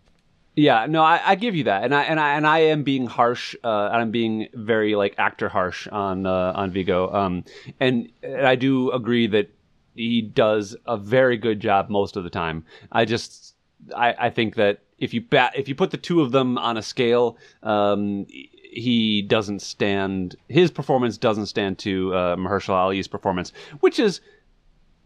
Yeah, 0.54 0.84
no, 0.86 1.02
I, 1.02 1.18
I 1.32 1.34
give 1.34 1.54
you 1.56 1.64
that, 1.64 1.82
and 1.82 1.94
I 1.94 2.02
and 2.02 2.20
I 2.20 2.34
and 2.36 2.46
I 2.46 2.58
am 2.74 2.82
being 2.82 3.06
harsh. 3.06 3.56
Uh, 3.64 3.86
and 3.90 3.96
I'm 4.02 4.10
being 4.10 4.48
very 4.52 4.94
like 4.94 5.14
actor 5.16 5.48
harsh 5.48 5.88
on 5.88 6.26
uh, 6.26 6.52
on 6.54 6.70
Viggo. 6.70 7.10
Um, 7.10 7.44
and, 7.80 8.12
and 8.22 8.46
I 8.46 8.54
do 8.56 8.90
agree 8.92 9.26
that 9.28 9.48
he 9.94 10.22
does 10.22 10.76
a 10.86 10.96
very 10.96 11.36
good 11.36 11.60
job 11.60 11.88
most 11.88 12.16
of 12.16 12.24
the 12.24 12.30
time. 12.30 12.64
I 12.90 13.04
just 13.04 13.54
I, 13.96 14.14
I 14.18 14.30
think 14.30 14.54
that 14.56 14.80
if 14.98 15.12
you 15.12 15.20
bat 15.20 15.52
if 15.56 15.68
you 15.68 15.74
put 15.74 15.90
the 15.90 15.96
two 15.96 16.20
of 16.20 16.32
them 16.32 16.58
on 16.58 16.76
a 16.76 16.82
scale, 16.82 17.36
um, 17.62 18.26
he 18.28 19.22
doesn't 19.22 19.60
stand. 19.60 20.36
His 20.48 20.70
performance 20.70 21.18
doesn't 21.18 21.46
stand 21.46 21.78
to 21.80 22.14
uh, 22.14 22.36
Mahershala 22.36 22.84
Ali's 22.84 23.08
performance, 23.08 23.52
which 23.80 23.98
is 23.98 24.20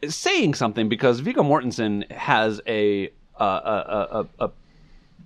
saying 0.08 0.54
something 0.54 0.88
because 0.88 1.20
Viggo 1.20 1.42
Mortensen 1.42 2.10
has 2.12 2.60
a 2.66 3.10
a 3.38 3.44
a 3.44 4.26
a, 4.38 4.50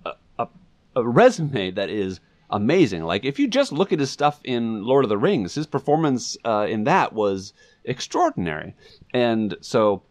a, 0.05 0.15
a, 0.39 0.49
a 0.97 1.09
resume 1.09 1.73
that 1.73 1.91
is 1.91 2.21
amazing. 2.51 3.05
Like 3.05 3.25
if 3.25 3.39
you 3.39 3.49
just 3.49 3.73
look 3.73 3.93
at 3.93 4.01
his 4.01 4.11
stuff 4.11 4.41
in 4.45 4.85
Lord 4.85 5.05
of 5.05 5.09
the 5.09 5.19
Rings, 5.19 5.55
his 5.55 5.67
performance 5.67 6.37
uh, 6.45 6.67
in 6.69 6.85
that 6.85 7.13
was 7.13 7.53
extraordinary, 7.85 8.75
and 9.13 9.57
so 9.61 10.03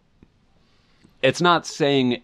it's 1.21 1.41
not 1.41 1.65
saying. 1.65 2.21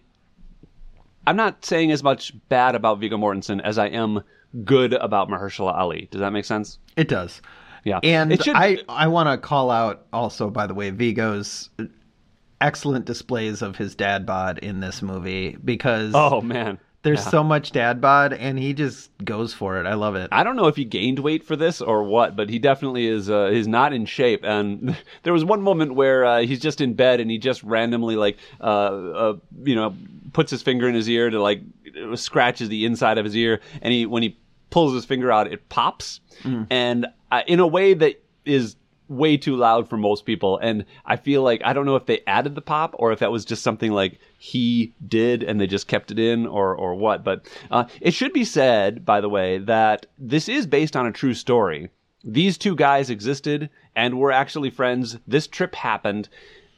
I'm 1.28 1.36
not 1.36 1.64
saying 1.64 1.90
as 1.90 2.04
much 2.04 2.32
bad 2.48 2.76
about 2.76 3.00
Viggo 3.00 3.16
Mortensen 3.16 3.60
as 3.60 3.78
I 3.78 3.88
am 3.88 4.22
good 4.64 4.92
about 4.92 5.28
Mahershala 5.28 5.74
Ali. 5.76 6.08
Does 6.10 6.20
that 6.20 6.30
make 6.32 6.44
sense? 6.44 6.78
it 6.96 7.08
does 7.08 7.42
Yeah, 7.84 8.00
And 8.02 8.32
it 8.32 8.44
should, 8.44 8.56
I, 8.56 8.78
I 8.88 9.08
want 9.08 9.28
to 9.28 9.36
call 9.36 9.70
out 9.70 10.06
also, 10.12 10.50
by 10.50 10.66
the 10.66 10.74
way, 10.74 10.90
Viggo's 10.90 11.68
excellent 12.60 13.04
displays 13.04 13.60
of 13.60 13.76
his 13.76 13.94
dad 13.94 14.24
bod 14.24 14.58
in 14.58 14.80
this 14.80 15.02
movie 15.02 15.56
because 15.64 16.12
Oh 16.14 16.40
man, 16.40 16.78
there's 17.06 17.24
Yeah. 17.24 17.30
so 17.30 17.44
much 17.44 17.70
dad 17.70 18.00
bod 18.00 18.32
and 18.32 18.58
he 18.58 18.72
just 18.74 19.10
goes 19.24 19.54
for 19.54 19.78
it. 19.80 19.86
I 19.86 19.94
love 19.94 20.16
it. 20.16 20.28
I 20.32 20.42
don't 20.42 20.56
know 20.56 20.66
if 20.66 20.74
he 20.76 20.84
gained 20.84 21.20
weight 21.20 21.44
for 21.44 21.54
this 21.54 21.80
or 21.80 22.02
what, 22.02 22.34
but 22.34 22.50
he 22.50 22.58
definitely 22.58 23.06
is. 23.06 23.30
Uh, 23.30 23.46
he's 23.52 23.68
not 23.68 23.92
in 23.92 24.06
shape. 24.06 24.40
And 24.44 24.96
there 25.22 25.32
was 25.32 25.44
one 25.44 25.62
moment 25.62 25.94
where 25.94 26.24
uh, 26.24 26.40
he's 26.40 26.60
just 26.60 26.80
in 26.80 26.94
bed 26.94 27.20
and 27.20 27.30
he 27.30 27.38
just 27.38 27.62
randomly 27.62 28.16
like, 28.16 28.38
uh, 28.60 28.64
uh, 28.64 29.36
you 29.62 29.74
know, 29.76 29.94
puts 30.32 30.50
his 30.50 30.62
finger 30.62 30.88
in 30.88 30.94
his 30.94 31.08
ear 31.08 31.30
to 31.30 31.40
like 31.40 31.62
scratches 32.16 32.68
the 32.68 32.84
inside 32.84 33.18
of 33.18 33.24
his 33.24 33.36
ear, 33.36 33.60
and 33.80 33.92
he 33.92 34.04
when 34.04 34.22
he 34.22 34.36
pulls 34.70 34.92
his 34.92 35.04
finger 35.06 35.30
out, 35.32 35.50
it 35.50 35.68
pops, 35.70 36.20
and 36.70 37.06
uh, 37.32 37.42
in 37.46 37.60
a 37.60 37.66
way 37.66 37.94
that 37.94 38.22
is 38.44 38.76
way 39.08 39.36
too 39.36 39.56
loud 39.56 39.88
for 39.88 39.96
most 39.96 40.24
people. 40.24 40.58
And 40.58 40.84
i 41.04 41.16
feel 41.16 41.42
like 41.42 41.60
i 41.64 41.72
don't 41.72 41.86
know 41.86 41.96
if 41.96 42.06
they 42.06 42.20
added 42.26 42.54
the 42.54 42.60
pop 42.60 42.94
or 42.98 43.12
if 43.12 43.18
that 43.20 43.32
was 43.32 43.44
just 43.44 43.62
something 43.62 43.92
like 43.92 44.18
he 44.38 44.94
did 45.06 45.42
and 45.42 45.60
they 45.60 45.66
just 45.66 45.88
kept 45.88 46.10
it 46.10 46.18
in 46.18 46.46
or 46.46 46.74
or 46.74 46.94
what. 46.94 47.24
But 47.24 47.48
uh, 47.70 47.84
it 48.00 48.12
should 48.12 48.32
be 48.32 48.44
said 48.44 49.04
by 49.04 49.20
the 49.20 49.28
way 49.28 49.58
that 49.58 50.06
this 50.18 50.48
is 50.48 50.66
based 50.66 50.96
on 50.96 51.06
a 51.06 51.12
true 51.12 51.34
story. 51.34 51.90
These 52.24 52.58
two 52.58 52.74
guys 52.74 53.08
existed 53.08 53.70
and 53.94 54.18
were 54.18 54.32
actually 54.32 54.70
friends. 54.70 55.18
This 55.26 55.46
trip 55.46 55.74
happened. 55.76 56.28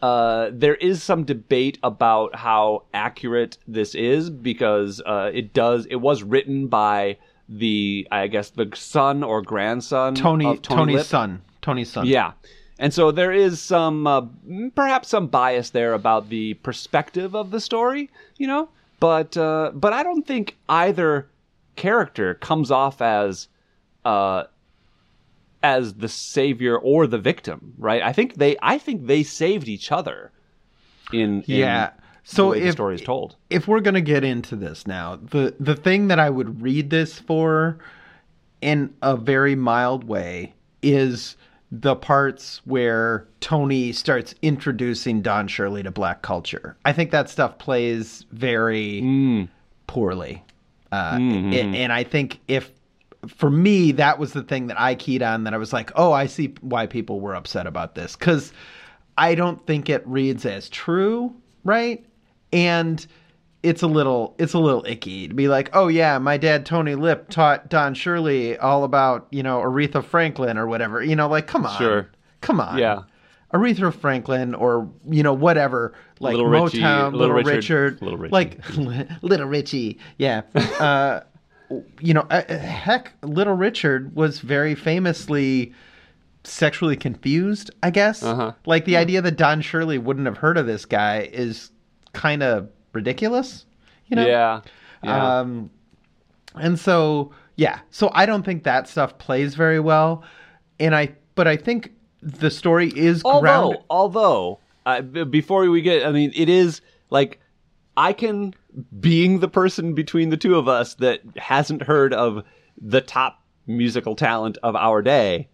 Uh, 0.00 0.50
there 0.52 0.76
is 0.76 1.02
some 1.02 1.24
debate 1.24 1.78
about 1.82 2.36
how 2.36 2.84
accurate 2.94 3.58
this 3.66 3.94
is 3.94 4.30
because 4.30 5.02
uh, 5.04 5.30
it 5.34 5.52
does 5.52 5.86
it 5.86 5.96
was 5.96 6.22
written 6.22 6.68
by 6.68 7.16
the 7.48 8.06
i 8.12 8.26
guess 8.26 8.50
the 8.50 8.70
son 8.74 9.24
or 9.24 9.40
grandson 9.40 10.14
Tony, 10.14 10.44
of 10.44 10.60
Tony 10.62 10.78
Tony's 10.78 10.96
Lip. 10.96 11.06
son. 11.06 11.42
Tony's 11.62 11.90
son. 11.90 12.06
Yeah. 12.06 12.32
And 12.78 12.94
so 12.94 13.10
there 13.10 13.32
is 13.32 13.60
some, 13.60 14.06
uh, 14.06 14.22
perhaps 14.76 15.08
some 15.08 15.26
bias 15.26 15.70
there 15.70 15.94
about 15.94 16.28
the 16.28 16.54
perspective 16.54 17.34
of 17.34 17.50
the 17.50 17.60
story, 17.60 18.08
you 18.36 18.46
know? 18.46 18.68
But, 19.00 19.36
uh, 19.36 19.72
but 19.74 19.92
I 19.92 20.02
don't 20.02 20.26
think 20.26 20.56
either 20.68 21.26
character 21.76 22.34
comes 22.34 22.70
off 22.70 23.02
as, 23.02 23.48
uh, 24.04 24.44
as 25.62 25.94
the 25.94 26.08
savior 26.08 26.78
or 26.78 27.06
the 27.08 27.18
victim, 27.18 27.74
right? 27.78 28.02
I 28.02 28.12
think 28.12 28.34
they, 28.34 28.56
I 28.62 28.78
think 28.78 29.06
they 29.06 29.24
saved 29.24 29.66
each 29.68 29.90
other 29.90 30.30
in, 31.12 31.42
in 31.42 31.44
Yeah. 31.46 31.90
the 31.90 31.94
So 32.22 32.50
way 32.50 32.60
the 32.60 32.72
story 32.72 32.94
is 32.94 33.00
told. 33.02 33.34
if 33.50 33.66
we're 33.66 33.80
gonna 33.80 34.00
get 34.00 34.22
into 34.22 34.54
this 34.54 34.86
now, 34.86 35.16
the 35.16 35.54
the 35.58 35.74
thing 35.74 36.08
that 36.08 36.20
I 36.20 36.30
would 36.30 36.62
read 36.62 36.90
this 36.90 37.18
for, 37.18 37.78
in 38.60 38.94
a 39.02 39.16
very 39.16 39.56
mild 39.56 40.04
way, 40.04 40.54
is 40.82 41.36
the 41.70 41.94
parts 41.96 42.62
where 42.64 43.26
Tony 43.40 43.92
starts 43.92 44.34
introducing 44.40 45.20
Don 45.20 45.48
Shirley 45.48 45.82
to 45.82 45.90
black 45.90 46.22
culture. 46.22 46.76
I 46.84 46.92
think 46.92 47.10
that 47.10 47.28
stuff 47.28 47.58
plays 47.58 48.24
very 48.32 49.02
Mm. 49.02 49.48
poorly. 49.86 50.42
Uh, 50.90 51.16
Mhm. 51.18 51.54
and, 51.54 51.76
and 51.76 51.92
I 51.92 52.04
think 52.04 52.40
if 52.48 52.70
for 53.26 53.50
me 53.50 53.92
that 53.92 54.18
was 54.18 54.32
the 54.32 54.42
thing 54.42 54.68
that 54.68 54.80
I 54.80 54.94
keyed 54.94 55.22
on 55.22 55.44
that 55.44 55.52
I 55.52 55.58
was 55.58 55.72
like, 55.72 55.90
"Oh, 55.96 56.12
I 56.12 56.26
see 56.26 56.54
why 56.62 56.86
people 56.86 57.20
were 57.20 57.34
upset 57.34 57.66
about 57.66 57.94
this." 57.94 58.16
Cuz 58.16 58.52
I 59.18 59.34
don't 59.34 59.66
think 59.66 59.90
it 59.90 60.02
reads 60.06 60.46
as 60.46 60.68
true, 60.70 61.34
right? 61.64 62.02
And 62.52 63.04
it's 63.62 63.82
a 63.82 63.86
little 63.86 64.34
it's 64.38 64.52
a 64.54 64.58
little 64.58 64.84
icky 64.86 65.28
to 65.28 65.34
be 65.34 65.48
like, 65.48 65.70
"Oh 65.74 65.88
yeah, 65.88 66.18
my 66.18 66.36
dad 66.36 66.64
Tony 66.64 66.94
Lip 66.94 67.28
taught 67.28 67.68
Don 67.68 67.94
Shirley 67.94 68.56
all 68.58 68.84
about, 68.84 69.26
you 69.30 69.42
know, 69.42 69.58
Aretha 69.60 70.04
Franklin 70.04 70.56
or 70.56 70.66
whatever." 70.66 71.02
You 71.02 71.16
know, 71.16 71.28
like, 71.28 71.46
come 71.46 71.66
on. 71.66 71.76
Sure. 71.78 72.08
Come 72.40 72.60
on. 72.60 72.78
Yeah. 72.78 73.02
Aretha 73.52 73.92
Franklin 73.94 74.54
or 74.54 74.88
you 75.08 75.22
know 75.22 75.32
whatever 75.32 75.94
like 76.20 76.32
Little 76.36 76.50
Richie, 76.50 76.80
Motown, 76.80 77.12
Little 77.12 77.18
Little, 77.18 77.34
Richard, 77.36 77.54
Richard, 77.54 78.02
Little 78.02 78.18
Richie. 78.18 78.32
like 78.32 78.58
Little 79.22 79.46
Richie, 79.48 79.98
yeah. 80.18 80.42
Uh, 80.80 81.20
you 82.00 82.14
know, 82.14 82.26
uh, 82.30 82.42
heck, 82.54 83.12
Little 83.22 83.52
Richard 83.54 84.14
was 84.16 84.40
very 84.40 84.74
famously 84.74 85.72
sexually 86.44 86.96
confused. 86.96 87.70
I 87.82 87.90
guess, 87.90 88.22
Uh-huh. 88.22 88.52
like 88.66 88.84
the 88.84 88.96
idea 88.96 89.20
that 89.22 89.36
Don 89.36 89.60
Shirley 89.60 89.98
wouldn't 89.98 90.26
have 90.26 90.38
heard 90.38 90.56
of 90.56 90.66
this 90.66 90.84
guy 90.86 91.28
is 91.32 91.70
kind 92.12 92.42
of 92.42 92.68
ridiculous. 92.92 93.64
You 94.06 94.16
know, 94.16 94.26
Yeah. 94.26 94.60
Yeah. 95.02 95.40
um, 95.40 95.70
and 96.54 96.78
so 96.78 97.32
yeah, 97.56 97.80
so 97.90 98.10
I 98.14 98.26
don't 98.26 98.44
think 98.44 98.64
that 98.64 98.88
stuff 98.88 99.18
plays 99.18 99.54
very 99.54 99.80
well, 99.80 100.24
and 100.80 100.94
I 100.94 101.14
but 101.34 101.46
I 101.46 101.56
think 101.56 101.92
the 102.22 102.50
story 102.50 102.92
is 102.96 103.22
although, 103.24 103.40
grounded. 103.40 103.80
although, 103.90 104.58
uh, 104.86 105.02
b- 105.02 105.24
before 105.24 105.68
we 105.70 105.82
get, 105.82 106.04
I 106.06 106.10
mean, 106.12 106.32
it 106.34 106.48
is 106.48 106.80
like 107.10 107.40
I 107.96 108.12
can, 108.12 108.54
being 108.98 109.40
the 109.40 109.48
person 109.48 109.94
between 109.94 110.30
the 110.30 110.36
two 110.36 110.56
of 110.56 110.66
us 110.68 110.94
that 110.94 111.20
hasn't 111.36 111.82
heard 111.82 112.12
of 112.14 112.42
the 112.80 113.00
top 113.00 113.42
musical 113.66 114.14
talent 114.16 114.56
of 114.62 114.74
our 114.74 115.02
day, 115.02 115.48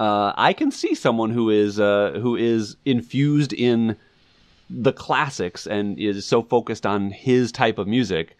uh, 0.00 0.32
I 0.36 0.52
can 0.52 0.70
see 0.70 0.94
someone 0.94 1.30
who 1.30 1.50
is 1.50 1.78
uh, 1.78 2.18
who 2.22 2.34
is 2.36 2.76
infused 2.84 3.52
in 3.52 3.96
the 4.70 4.92
classics 4.92 5.66
and 5.66 5.98
is 5.98 6.26
so 6.26 6.42
focused 6.42 6.84
on 6.86 7.10
his 7.10 7.50
type 7.52 7.78
of 7.78 7.86
music, 7.86 8.36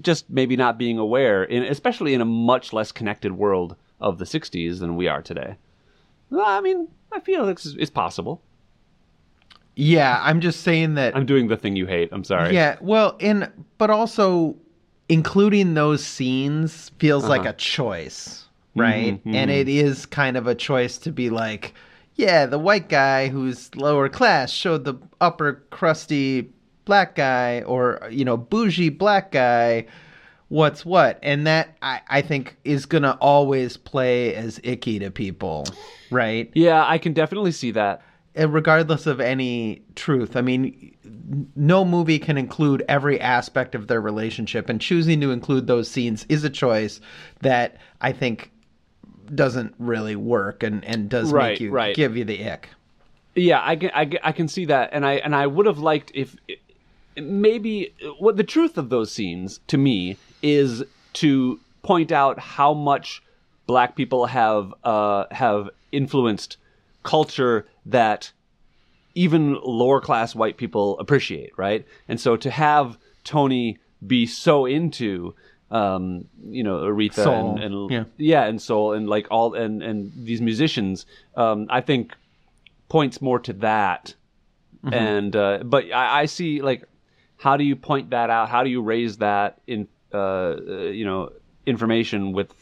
just 0.00 0.28
maybe 0.30 0.56
not 0.56 0.78
being 0.78 0.98
aware, 0.98 1.42
in, 1.44 1.62
especially 1.64 2.14
in 2.14 2.20
a 2.20 2.24
much 2.24 2.72
less 2.72 2.92
connected 2.92 3.32
world 3.32 3.76
of 4.00 4.18
the 4.18 4.24
'60s 4.26 4.78
than 4.80 4.96
we 4.96 5.08
are 5.08 5.22
today. 5.22 5.56
Well, 6.30 6.44
I 6.46 6.60
mean, 6.60 6.88
I 7.12 7.20
feel 7.20 7.48
it's, 7.48 7.66
it's 7.78 7.90
possible. 7.90 8.40
Yeah, 9.74 10.20
I'm 10.22 10.40
just 10.40 10.60
saying 10.62 10.94
that. 10.94 11.16
I'm 11.16 11.26
doing 11.26 11.48
the 11.48 11.56
thing 11.56 11.76
you 11.76 11.86
hate. 11.86 12.10
I'm 12.12 12.24
sorry. 12.24 12.54
Yeah, 12.54 12.76
well, 12.80 13.16
and 13.20 13.50
but 13.78 13.90
also 13.90 14.56
including 15.08 15.74
those 15.74 16.04
scenes 16.04 16.90
feels 16.98 17.24
like 17.24 17.40
Uh-huh. 17.40 17.50
a 17.50 17.54
choice, 17.54 18.44
right? 18.76 19.14
Mhm, 19.24 19.34
And 19.34 19.50
it 19.50 19.68
is 19.68 20.06
kind 20.06 20.36
of 20.36 20.46
a 20.46 20.54
choice 20.54 20.98
to 20.98 21.12
be 21.12 21.30
like, 21.30 21.74
yeah, 22.14 22.46
the 22.46 22.58
white 22.58 22.88
guy 22.88 23.28
who's 23.28 23.74
lower 23.74 24.08
class 24.08 24.50
showed 24.52 24.84
the 24.84 24.94
upper 25.20 25.62
crusty 25.70 26.50
black 26.84 27.14
guy 27.14 27.62
or 27.62 28.00
you 28.10 28.24
know 28.24 28.36
bougie 28.36 28.88
black 28.88 29.30
guy 29.30 29.86
what's 30.48 30.84
what 30.84 31.16
and 31.22 31.46
that 31.46 31.76
i, 31.80 32.00
I 32.08 32.22
think 32.22 32.56
is 32.64 32.86
gonna 32.86 33.16
always 33.20 33.76
play 33.76 34.34
as 34.34 34.58
icky 34.64 34.98
to 34.98 35.10
people 35.12 35.64
right 36.10 36.50
Yeah, 36.54 36.84
I 36.84 36.98
can 36.98 37.12
definitely 37.12 37.52
see 37.52 37.70
that. 37.70 38.02
uh, 38.38 38.48
regardless 38.48 39.06
of 39.06 39.20
any 39.20 39.84
truth. 39.94 40.36
I 40.36 40.40
mean, 40.40 40.96
no 41.54 41.84
movie 41.84 42.18
can 42.18 42.36
include 42.36 42.84
every 42.88 43.20
aspect 43.20 43.76
of 43.76 43.86
their 43.86 44.00
relationship, 44.00 44.68
and 44.68 44.80
choosing 44.80 45.20
to 45.20 45.30
include 45.30 45.68
those 45.68 45.88
scenes 45.88 46.26
is 46.28 46.42
a 46.42 46.50
choice 46.50 47.00
that 47.42 47.76
I 48.00 48.10
think 48.12 48.50
doesn't 49.34 49.74
really 49.78 50.16
work 50.16 50.62
and, 50.62 50.84
and 50.84 51.08
does 51.08 51.32
Right, 51.32 51.52
make 51.52 51.60
you 51.60 51.70
right. 51.70 51.94
give 51.94 52.16
you 52.16 52.24
the 52.24 52.48
ick. 52.48 52.68
Yeah, 53.34 53.60
I 53.64 53.76
can, 53.76 53.90
I, 53.94 54.10
I 54.22 54.32
can 54.32 54.46
see 54.46 54.66
that, 54.66 54.90
and 54.92 55.06
I 55.06 55.14
and 55.14 55.34
I 55.34 55.46
would 55.46 55.64
have 55.64 55.78
liked 55.78 56.12
if 56.14 56.36
maybe 57.16 57.94
what 58.18 58.36
the 58.36 58.44
truth 58.44 58.76
of 58.76 58.90
those 58.90 59.10
scenes 59.10 59.60
to 59.68 59.78
me 59.78 60.16
is 60.42 60.84
to 61.14 61.58
point 61.82 62.12
out 62.12 62.38
how 62.38 62.74
much 62.74 63.22
black 63.66 63.96
people 63.96 64.26
have 64.26 64.74
uh, 64.84 65.24
have 65.30 65.70
influenced 65.92 66.58
culture 67.02 67.66
that 67.86 68.32
even 69.14 69.58
lower 69.62 70.00
class 70.00 70.34
white 70.34 70.56
people 70.56 70.98
appreciate, 70.98 71.52
right? 71.56 71.86
And 72.08 72.20
so 72.20 72.36
to 72.36 72.50
have 72.50 72.98
Tony 73.24 73.78
be 74.06 74.26
so 74.26 74.66
into 74.66 75.34
um, 75.72 76.26
you 76.44 76.62
know, 76.62 76.80
Aretha 76.80 77.14
Soul, 77.14 77.56
and, 77.56 77.64
and 77.64 77.90
yeah. 77.90 78.04
yeah, 78.18 78.44
and 78.44 78.60
soul 78.60 78.92
and 78.92 79.08
like 79.08 79.26
all 79.30 79.54
and 79.54 79.82
and 79.82 80.12
these 80.14 80.40
musicians, 80.40 81.06
um, 81.34 81.66
I 81.70 81.80
think 81.80 82.14
points 82.88 83.22
more 83.22 83.38
to 83.40 83.54
that. 83.54 84.14
Mm-hmm. 84.84 84.94
And 84.94 85.36
uh, 85.36 85.58
but 85.64 85.90
I, 85.92 86.20
I 86.20 86.24
see 86.26 86.60
like 86.60 86.84
how 87.38 87.56
do 87.56 87.64
you 87.64 87.74
point 87.74 88.10
that 88.10 88.28
out? 88.28 88.50
How 88.50 88.62
do 88.62 88.70
you 88.70 88.82
raise 88.82 89.16
that 89.16 89.60
in 89.66 89.88
uh, 90.12 90.18
uh, 90.18 90.54
you 90.90 91.06
know 91.06 91.30
information 91.64 92.32
with 92.32 92.52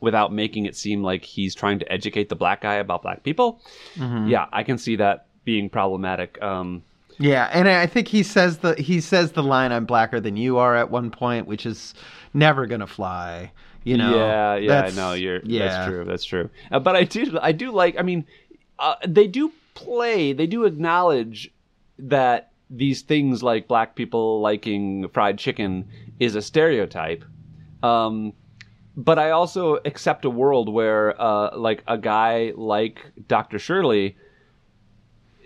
without 0.00 0.32
making 0.32 0.66
it 0.66 0.74
seem 0.74 1.02
like 1.02 1.24
he's 1.24 1.54
trying 1.54 1.78
to 1.78 1.90
educate 1.92 2.28
the 2.28 2.36
black 2.36 2.60
guy 2.62 2.74
about 2.74 3.02
black 3.02 3.22
people? 3.22 3.62
Mm-hmm. 3.94 4.28
Yeah, 4.28 4.46
I 4.52 4.64
can 4.64 4.78
see 4.78 4.96
that 4.96 5.28
being 5.44 5.70
problematic. 5.70 6.42
Um, 6.42 6.82
Yeah, 7.18 7.48
and 7.52 7.68
I 7.68 7.86
think 7.86 8.08
he 8.08 8.22
says 8.22 8.58
the 8.58 8.74
he 8.74 9.00
says 9.00 9.32
the 9.32 9.42
line 9.42 9.72
"I'm 9.72 9.86
blacker 9.86 10.20
than 10.20 10.36
you 10.36 10.58
are" 10.58 10.76
at 10.76 10.90
one 10.90 11.10
point, 11.10 11.46
which 11.46 11.64
is 11.64 11.94
never 12.34 12.66
gonna 12.66 12.86
fly. 12.86 13.52
You 13.84 13.96
know? 13.96 14.16
yeah, 14.16 14.56
yeah, 14.56 14.68
That's- 14.68 14.96
no, 14.96 15.12
you're 15.12 15.40
yeah. 15.44 15.68
that's 15.68 15.88
true, 15.88 16.04
that's 16.04 16.24
true. 16.24 16.50
Uh, 16.72 16.80
but 16.80 16.96
I 16.96 17.04
do, 17.04 17.38
I 17.40 17.52
do 17.52 17.70
like. 17.70 17.96
I 17.98 18.02
mean, 18.02 18.26
uh, 18.78 18.96
they 19.06 19.28
do 19.28 19.52
play, 19.74 20.32
they 20.32 20.46
do 20.46 20.64
acknowledge 20.64 21.52
that 21.98 22.50
these 22.68 23.02
things 23.02 23.42
like 23.44 23.68
black 23.68 23.94
people 23.94 24.40
liking 24.40 25.08
fried 25.10 25.38
chicken 25.38 25.88
is 26.18 26.34
a 26.34 26.42
stereotype. 26.42 27.24
Um, 27.82 28.32
but 28.96 29.18
I 29.18 29.30
also 29.30 29.76
accept 29.84 30.24
a 30.24 30.30
world 30.30 30.68
where, 30.68 31.20
uh, 31.20 31.56
like 31.56 31.84
a 31.86 31.96
guy 31.96 32.52
like 32.56 32.98
Dr. 33.28 33.58
Shirley 33.58 34.16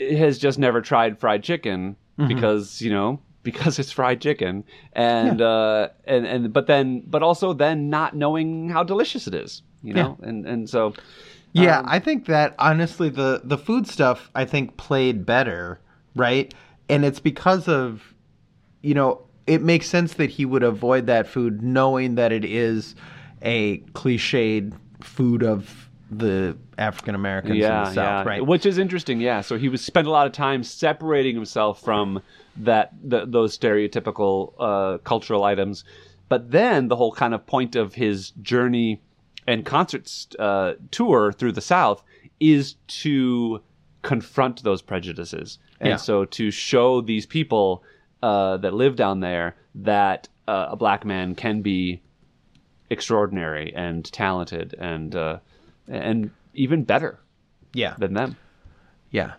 has 0.00 0.38
just 0.38 0.58
never 0.58 0.80
tried 0.80 1.18
fried 1.18 1.42
chicken 1.42 1.96
because 2.28 2.80
you 2.82 2.90
know 2.90 3.20
because 3.42 3.78
it's 3.78 3.92
fried 3.92 4.20
chicken. 4.20 4.64
And 4.92 5.40
uh 5.40 5.88
and 6.04 6.26
and 6.26 6.52
but 6.52 6.66
then 6.66 7.02
but 7.06 7.22
also 7.22 7.52
then 7.52 7.88
not 7.90 8.14
knowing 8.14 8.68
how 8.70 8.82
delicious 8.82 9.26
it 9.26 9.34
is 9.34 9.62
you 9.82 9.94
know? 9.94 10.18
And 10.22 10.46
and 10.46 10.68
so 10.68 10.92
Yeah, 11.52 11.80
Um, 11.80 11.86
I 11.88 11.98
think 11.98 12.26
that 12.26 12.54
honestly 12.58 13.08
the 13.08 13.40
the 13.44 13.58
food 13.58 13.86
stuff 13.86 14.30
I 14.34 14.44
think 14.44 14.76
played 14.76 15.24
better, 15.26 15.80
right? 16.14 16.52
And 16.88 17.04
it's 17.04 17.20
because 17.20 17.68
of 17.68 18.14
you 18.82 18.94
know, 18.94 19.22
it 19.46 19.62
makes 19.62 19.86
sense 19.88 20.14
that 20.14 20.30
he 20.30 20.44
would 20.46 20.62
avoid 20.62 21.06
that 21.06 21.26
food 21.26 21.62
knowing 21.62 22.14
that 22.14 22.32
it 22.32 22.44
is 22.44 22.94
a 23.42 23.78
cliched 23.94 24.72
food 25.02 25.42
of 25.42 25.89
the 26.10 26.56
African 26.76 27.14
Americans 27.14 27.52
in 27.54 27.60
the 27.60 27.84
South, 27.86 27.96
yeah 27.96 28.24
right? 28.24 28.44
which 28.46 28.66
is 28.66 28.78
interesting 28.78 29.20
yeah 29.20 29.40
so 29.40 29.56
he 29.56 29.68
was 29.68 29.80
spent 29.84 30.06
a 30.06 30.10
lot 30.10 30.26
of 30.26 30.32
time 30.32 30.62
separating 30.64 31.34
himself 31.34 31.80
from 31.82 32.20
that 32.56 32.92
the, 33.02 33.26
those 33.26 33.56
stereotypical 33.56 34.52
uh 34.58 34.98
cultural 34.98 35.44
items 35.44 35.84
but 36.28 36.50
then 36.50 36.88
the 36.88 36.96
whole 36.96 37.12
kind 37.12 37.32
of 37.34 37.46
point 37.46 37.76
of 37.76 37.94
his 37.94 38.30
journey 38.42 39.00
and 39.46 39.64
concert 39.64 40.08
uh, 40.38 40.74
tour 40.92 41.32
through 41.32 41.50
the 41.52 41.60
South 41.60 42.04
is 42.38 42.76
to 42.86 43.60
confront 44.02 44.62
those 44.62 44.80
prejudices, 44.80 45.58
and 45.80 45.88
Yeah. 45.90 45.96
so 45.96 46.24
to 46.26 46.50
show 46.52 47.00
these 47.00 47.26
people 47.26 47.82
uh, 48.22 48.58
that 48.58 48.74
live 48.74 48.94
down 48.96 49.18
there 49.20 49.56
that 49.74 50.28
uh, 50.46 50.68
a 50.70 50.76
black 50.76 51.04
man 51.04 51.34
can 51.34 51.62
be 51.62 52.00
extraordinary 52.90 53.72
and 53.74 54.04
talented 54.12 54.74
and 54.78 55.14
uh, 55.16 55.38
and 55.88 56.30
even 56.54 56.84
better 56.84 57.18
yeah. 57.72 57.94
than 57.98 58.14
them. 58.14 58.36
Yeah. 59.10 59.34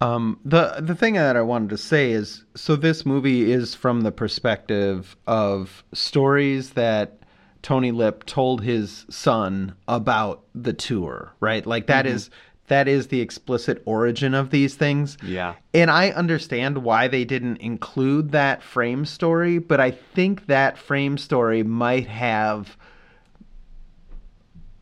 Um, 0.00 0.40
the 0.44 0.76
the 0.80 0.96
thing 0.96 1.14
that 1.14 1.36
I 1.36 1.42
wanted 1.42 1.70
to 1.70 1.78
say 1.78 2.10
is 2.10 2.44
so 2.56 2.74
this 2.74 3.06
movie 3.06 3.52
is 3.52 3.74
from 3.74 4.00
the 4.00 4.10
perspective 4.10 5.16
of 5.28 5.84
stories 5.92 6.70
that 6.70 7.18
Tony 7.62 7.92
Lip 7.92 8.24
told 8.26 8.62
his 8.62 9.06
son 9.08 9.76
about 9.86 10.42
the 10.54 10.72
tour, 10.72 11.32
right? 11.38 11.64
Like 11.64 11.86
that 11.86 12.06
is 12.06 12.30
that 12.66 12.88
is 12.88 13.08
the 13.08 13.20
explicit 13.20 13.82
origin 13.84 14.34
of 14.34 14.50
these 14.50 14.74
things. 14.74 15.18
Yeah. 15.22 15.54
And 15.72 15.90
I 15.90 16.10
understand 16.10 16.78
why 16.78 17.06
they 17.06 17.24
didn't 17.24 17.58
include 17.58 18.32
that 18.32 18.62
frame 18.62 19.04
story, 19.04 19.58
but 19.58 19.78
I 19.78 19.90
think 19.90 20.46
that 20.46 20.78
frame 20.78 21.18
story 21.18 21.62
might 21.62 22.08
have 22.08 22.76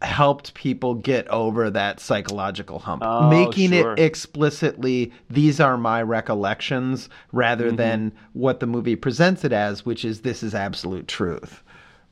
helped 0.02 0.54
people 0.54 0.94
get 0.94 1.28
over 1.28 1.68
that 1.70 2.00
psychological 2.00 2.78
hump 2.78 3.02
Oh, 3.04 3.28
making 3.28 3.70
sure. 3.70 3.92
it 3.92 3.98
explicitly 3.98 5.12
these 5.28 5.60
are 5.60 5.76
my 5.76 6.02
recollections 6.02 7.08
rather 7.32 7.66
Mm-hmm. 7.66 7.76
than 7.76 8.12
what 8.32 8.60
the 8.60 8.66
movie 8.66 8.96
presents 8.96 9.44
it 9.44 9.52
as 9.52 9.84
which 9.84 10.04
is 10.04 10.22
this 10.22 10.42
is 10.42 10.54
absolute 10.54 11.06
truth 11.06 11.62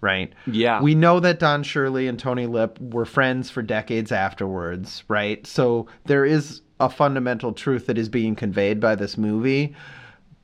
right 0.03 0.33
Yeah. 0.47 0.83
we 0.83 0.95
know 0.95 1.19
that 1.21 1.39
don 1.39 1.63
shirley 1.63 2.07
and 2.09 2.19
tony 2.19 2.47
lip 2.47 2.79
were 2.81 3.07
friends 3.07 3.51
for 3.51 3.63
decades 3.63 4.13
afterwards 4.13 5.03
right 5.09 5.47
so 5.47 5.87
there 6.05 6.25
is 6.27 6.61
a 6.81 6.91
fundamental 6.91 7.53
truth 7.53 7.87
that 7.87 7.97
is 7.99 8.09
being 8.11 8.37
conveyed 8.37 8.81
by 8.81 8.95
this 8.95 9.17
movie 9.17 9.75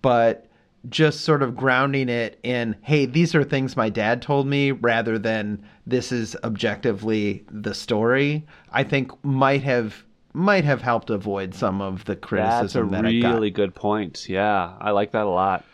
but 0.03 0.47
just 0.89 1.21
sort 1.23 1.43
of 1.43 1.57
grounding 1.57 2.09
it 2.09 2.39
in 2.43 2.75
hey 2.83 3.07
these 3.07 3.35
are 3.35 3.45
things 3.45 3.77
my 3.77 3.89
dad 3.89 4.21
told 4.23 4.47
me 4.47 4.71
rather 4.71 5.19
than 5.19 5.63
this 5.87 6.11
is 6.13 6.37
objectively 6.45 7.45
the 7.51 7.75
story 7.75 8.45
i 8.73 8.83
think 8.83 9.11
might 9.25 9.63
have 9.63 10.05
might 10.33 10.65
have 10.65 10.83
helped 10.83 11.11
avoid 11.11 11.55
some 11.55 11.81
of 11.81 12.05
the 12.07 12.17
criticism 12.17 12.91
That's 12.91 13.01
a 13.03 13.13
that 13.13 13.33
really 13.35 13.51
good 13.51 13.73
point. 13.75 14.29
Yeah, 14.29 14.75
I 14.81 14.91
like 14.91 15.13
that 15.13 15.27
a 15.27 15.29
lot. 15.31 15.65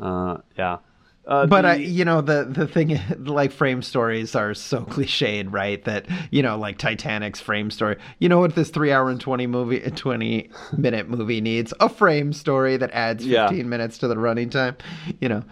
Uh, 0.00 0.38
yeah. 0.58 0.78
Uh, 1.24 1.46
But 1.46 1.62
the- 1.62 1.68
I, 1.68 1.74
you 1.76 2.04
know, 2.04 2.20
the 2.20 2.44
the 2.44 2.66
thing, 2.66 2.98
like 3.18 3.52
frame 3.52 3.82
stories 3.82 4.34
are 4.34 4.52
so 4.52 4.80
cliched, 4.94 5.52
right? 5.52 5.84
That 5.84 6.06
you 6.32 6.42
know, 6.42 6.58
like 6.58 6.76
Titanic's 6.78 7.40
frame 7.40 7.70
story. 7.70 7.98
You 8.18 8.28
know 8.28 8.40
what 8.40 8.56
this 8.56 8.70
three 8.70 8.90
hour 8.90 9.10
and 9.10 9.20
twenty 9.20 9.46
movie, 9.46 9.78
twenty 9.94 10.50
minute 10.76 11.08
movie 11.08 11.40
needs? 11.40 11.72
A 11.78 11.88
frame 11.88 12.32
story 12.32 12.76
that 12.78 12.90
adds 12.90 13.24
Yeah. 13.24 13.46
fifteen 13.48 13.68
minutes 13.68 13.96
to 13.98 14.08
the 14.08 14.18
running 14.18 14.50
time. 14.50 14.76
You 15.20 15.28
know, 15.28 15.44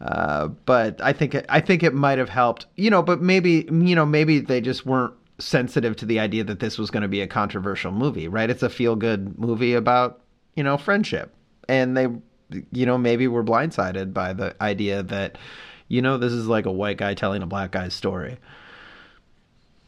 uh, 0.00 0.48
but 0.48 1.00
I 1.02 1.12
think 1.12 1.36
I 1.48 1.60
think 1.60 1.82
it 1.82 1.94
might 1.94 2.18
have 2.18 2.28
helped. 2.28 2.66
You 2.76 2.90
know, 2.90 3.02
but 3.02 3.20
maybe 3.20 3.68
you 3.70 3.94
know 3.94 4.06
maybe 4.06 4.40
they 4.40 4.60
just 4.60 4.86
weren't 4.86 5.14
sensitive 5.38 5.96
to 5.96 6.06
the 6.06 6.18
idea 6.18 6.44
that 6.44 6.60
this 6.60 6.78
was 6.78 6.90
going 6.90 7.02
to 7.02 7.08
be 7.08 7.20
a 7.20 7.26
controversial 7.26 7.92
movie, 7.92 8.28
right? 8.28 8.50
It's 8.50 8.62
a 8.62 8.70
feel 8.70 8.96
good 8.96 9.38
movie 9.38 9.74
about 9.74 10.20
you 10.54 10.62
know 10.62 10.78
friendship, 10.78 11.34
and 11.68 11.96
they 11.96 12.08
you 12.72 12.86
know 12.86 12.96
maybe 12.96 13.28
were 13.28 13.44
blindsided 13.44 14.14
by 14.14 14.32
the 14.32 14.54
idea 14.62 15.02
that 15.02 15.36
you 15.88 16.00
know 16.00 16.16
this 16.16 16.32
is 16.32 16.46
like 16.46 16.66
a 16.66 16.72
white 16.72 16.96
guy 16.96 17.14
telling 17.14 17.42
a 17.42 17.46
black 17.46 17.72
guy's 17.72 17.94
story. 17.94 18.38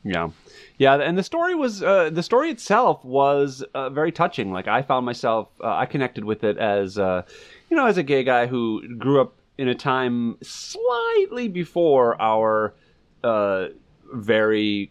Yeah, 0.05 0.31
yeah, 0.79 0.97
and 0.97 1.17
the 1.17 1.23
story 1.23 1.55
was 1.55 1.83
uh, 1.83 2.11
the 2.11 2.23
story 2.23 2.51
itself 2.51 3.03
was 3.05 3.63
uh, 3.73 3.89
very 3.89 4.13
touching. 4.13 4.53
Like 4.53 4.69
I 4.69 4.83
found 4.83 5.07
myself, 5.07 5.49
uh, 5.63 5.75
I 5.75 5.87
connected 5.87 6.25
with 6.25 6.45
it 6.45 6.59
as 6.59 6.99
uh, 6.99 7.23
you 7.71 7.77
know, 7.77 7.87
as 7.87 7.97
a 7.97 8.03
gay 8.03 8.25
guy 8.25 8.47
who 8.47 8.97
grew 8.97 9.21
up 9.21 9.35
in 9.59 9.69
a 9.69 9.75
time 9.75 10.37
slightly 10.43 11.49
before 11.49 12.21
our 12.21 12.75
uh, 13.23 13.67
very 14.13 14.91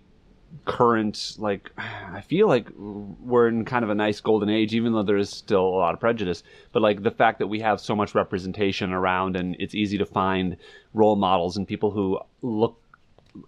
current. 0.65 1.35
Like 1.37 1.71
I 1.77 2.21
feel 2.21 2.47
like 2.47 2.67
we're 2.77 3.47
in 3.47 3.65
kind 3.65 3.83
of 3.83 3.89
a 3.89 3.95
nice 3.95 4.19
golden 4.19 4.49
age, 4.49 4.73
even 4.73 4.93
though 4.93 5.03
there 5.03 5.17
is 5.17 5.29
still 5.29 5.65
a 5.65 5.77
lot 5.77 5.93
of 5.93 5.99
prejudice. 5.99 6.43
But 6.71 6.81
like 6.81 7.03
the 7.03 7.11
fact 7.11 7.39
that 7.39 7.47
we 7.47 7.59
have 7.59 7.79
so 7.79 7.95
much 7.95 8.15
representation 8.15 8.91
around, 8.91 9.35
and 9.35 9.55
it's 9.59 9.75
easy 9.75 9.97
to 9.97 10.05
find 10.05 10.57
role 10.93 11.15
models 11.15 11.57
and 11.57 11.67
people 11.67 11.91
who 11.91 12.19
look 12.41 12.77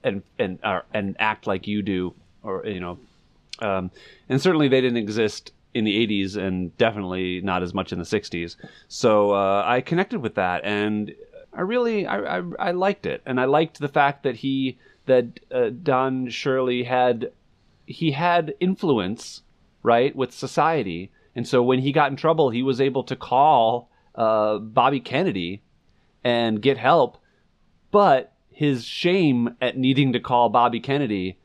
and 0.03 0.23
and 0.39 0.59
are, 0.63 0.85
and 0.93 1.15
act 1.19 1.47
like 1.47 1.67
you 1.67 1.81
do, 1.81 2.13
or 2.41 2.65
you 2.65 2.79
know, 2.79 2.97
um, 3.59 3.91
and 4.29 4.41
certainly 4.41 4.67
they 4.67 4.81
didn't 4.81 4.97
exist 4.97 5.51
in 5.73 5.85
the 5.85 6.07
80s 6.07 6.37
and 6.37 6.75
definitely 6.77 7.41
not 7.41 7.63
as 7.63 7.73
much 7.73 7.91
in 7.91 7.99
the 7.99 8.05
60s. 8.05 8.55
So 8.87 9.31
uh, 9.31 9.63
I 9.65 9.81
connected 9.81 10.19
with 10.19 10.35
that, 10.35 10.63
and 10.63 11.13
I 11.53 11.61
really 11.61 12.05
I, 12.05 12.39
I 12.39 12.43
I 12.59 12.71
liked 12.71 13.05
it, 13.05 13.21
and 13.25 13.39
I 13.39 13.45
liked 13.45 13.79
the 13.79 13.87
fact 13.87 14.23
that 14.23 14.37
he 14.37 14.77
that 15.05 15.39
uh, 15.51 15.69
Don 15.69 16.29
Shirley 16.29 16.83
had 16.83 17.31
he 17.85 18.11
had 18.11 18.53
influence 18.59 19.41
right 19.81 20.15
with 20.15 20.31
society, 20.31 21.11
and 21.35 21.47
so 21.47 21.61
when 21.61 21.79
he 21.79 21.91
got 21.91 22.11
in 22.11 22.17
trouble, 22.17 22.49
he 22.49 22.63
was 22.63 22.79
able 22.79 23.03
to 23.03 23.15
call 23.15 23.89
uh, 24.15 24.57
Bobby 24.57 24.99
Kennedy 24.99 25.61
and 26.23 26.61
get 26.61 26.77
help, 26.77 27.17
but 27.91 28.33
his 28.49 28.85
shame 28.85 29.55
at 29.59 29.77
needing 29.77 30.13
to 30.13 30.19
call 30.19 30.49
Bobby 30.49 30.79
Kennedy 30.79 31.37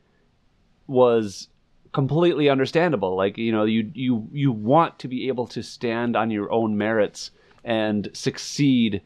was 0.87 1.49
completely 1.91 2.49
understandable. 2.49 3.15
Like 3.15 3.37
you 3.37 3.51
know, 3.51 3.63
you 3.63 3.91
you 3.93 4.27
you 4.31 4.51
want 4.51 4.99
to 4.99 5.07
be 5.07 5.27
able 5.27 5.47
to 5.47 5.63
stand 5.63 6.15
on 6.15 6.31
your 6.31 6.51
own 6.51 6.77
merits 6.77 7.31
and 7.63 8.09
succeed 8.13 9.01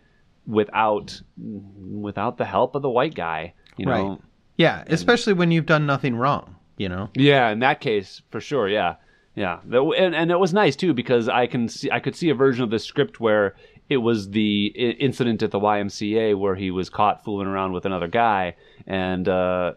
without 0.46 1.22
without 1.38 2.38
the 2.38 2.46
help 2.46 2.76
of 2.76 2.82
the 2.82 2.89
white 2.89 3.15
guy. 3.15 3.54
You 3.78 3.86
know, 3.86 3.91
Right. 4.10 4.19
Yeah, 4.58 4.84
especially 4.88 5.34
when 5.34 5.50
you've 5.52 5.65
done 5.65 5.86
nothing 5.86 6.15
wrong. 6.15 6.56
You 6.78 6.89
know. 6.89 7.10
yeah, 7.15 7.50
in 7.50 7.60
that 7.60 7.82
case, 7.82 8.22
for 8.32 8.41
sure. 8.41 8.67
Yeah, 8.67 8.96
yeah, 9.36 9.60
and 9.63 10.15
and 10.15 10.32
it 10.32 10.39
was 10.39 10.54
nice 10.54 10.76
too 10.76 10.93
because 10.93 11.30
I 11.30 11.48
can 11.48 11.67
see 11.69 11.89
I 11.91 12.00
could 12.00 12.15
see 12.15 12.30
a 12.30 12.36
version 12.36 12.63
of 12.63 12.69
the 12.69 12.80
script 12.80 13.19
where 13.19 13.56
it 13.89 13.98
was 13.98 14.30
the 14.30 14.67
incident 14.67 15.43
at 15.43 15.52
the 15.52 15.60
YMCA 15.60 16.38
where 16.38 16.56
he 16.56 16.72
was 16.72 16.89
caught 16.89 17.24
fooling 17.24 17.48
around 17.48 17.74
with 17.74 17.86
another 17.86 18.08
guy, 18.08 18.56
and 18.88 19.28
uh, 19.28 19.74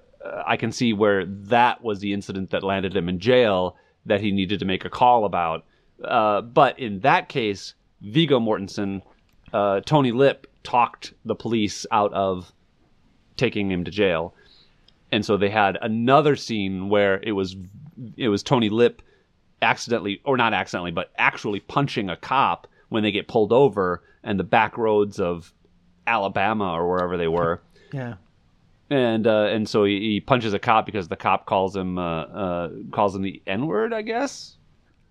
I 0.46 0.56
can 0.56 0.72
see 0.72 0.92
where 0.92 1.24
that 1.26 1.82
was 1.82 2.00
the 2.00 2.12
incident 2.12 2.50
that 2.50 2.62
landed 2.62 2.96
him 2.96 3.08
in 3.08 3.18
jail 3.18 3.76
that 4.06 4.20
he 4.20 4.30
needed 4.30 4.60
to 4.60 4.64
make 4.64 4.84
a 4.84 4.90
call 4.90 5.24
about. 5.24 5.64
Uh, 6.02 6.40
but 6.42 6.78
in 6.78 7.00
that 7.00 7.28
case, 7.28 7.74
Viggo 8.00 8.38
Mortensen, 8.38 9.02
uh, 9.52 9.80
Tony 9.80 10.12
Lip 10.12 10.46
talked 10.62 11.12
the 11.24 11.34
police 11.34 11.86
out 11.90 12.12
of 12.12 12.52
taking 13.36 13.70
him 13.70 13.84
to 13.84 13.90
jail 13.90 14.34
and 15.12 15.24
so 15.24 15.36
they 15.36 15.50
had 15.50 15.78
another 15.80 16.36
scene 16.36 16.88
where 16.88 17.20
it 17.22 17.32
was 17.32 17.56
it 18.16 18.28
was 18.28 18.42
Tony 18.42 18.68
Lip 18.68 19.02
accidentally 19.62 20.20
or 20.24 20.36
not 20.36 20.52
accidentally 20.52 20.90
but 20.90 21.10
actually 21.16 21.60
punching 21.60 22.10
a 22.10 22.16
cop 22.16 22.66
when 22.88 23.02
they 23.02 23.12
get 23.12 23.28
pulled 23.28 23.52
over 23.52 24.02
and 24.22 24.38
the 24.38 24.44
back 24.44 24.76
roads 24.76 25.18
of 25.18 25.52
Alabama 26.06 26.72
or 26.72 26.88
wherever 26.88 27.16
they 27.16 27.28
were 27.28 27.62
Yeah. 27.92 28.14
And 28.90 29.26
uh, 29.26 29.46
and 29.50 29.68
so 29.68 29.84
he, 29.84 29.98
he 30.00 30.20
punches 30.20 30.54
a 30.54 30.58
cop 30.58 30.86
because 30.86 31.08
the 31.08 31.16
cop 31.16 31.46
calls 31.46 31.74
him 31.74 31.98
uh, 31.98 32.22
uh, 32.22 32.70
calls 32.92 33.14
him 33.14 33.22
the 33.22 33.42
N 33.46 33.66
word 33.66 33.92
I 33.92 34.02
guess 34.02 34.56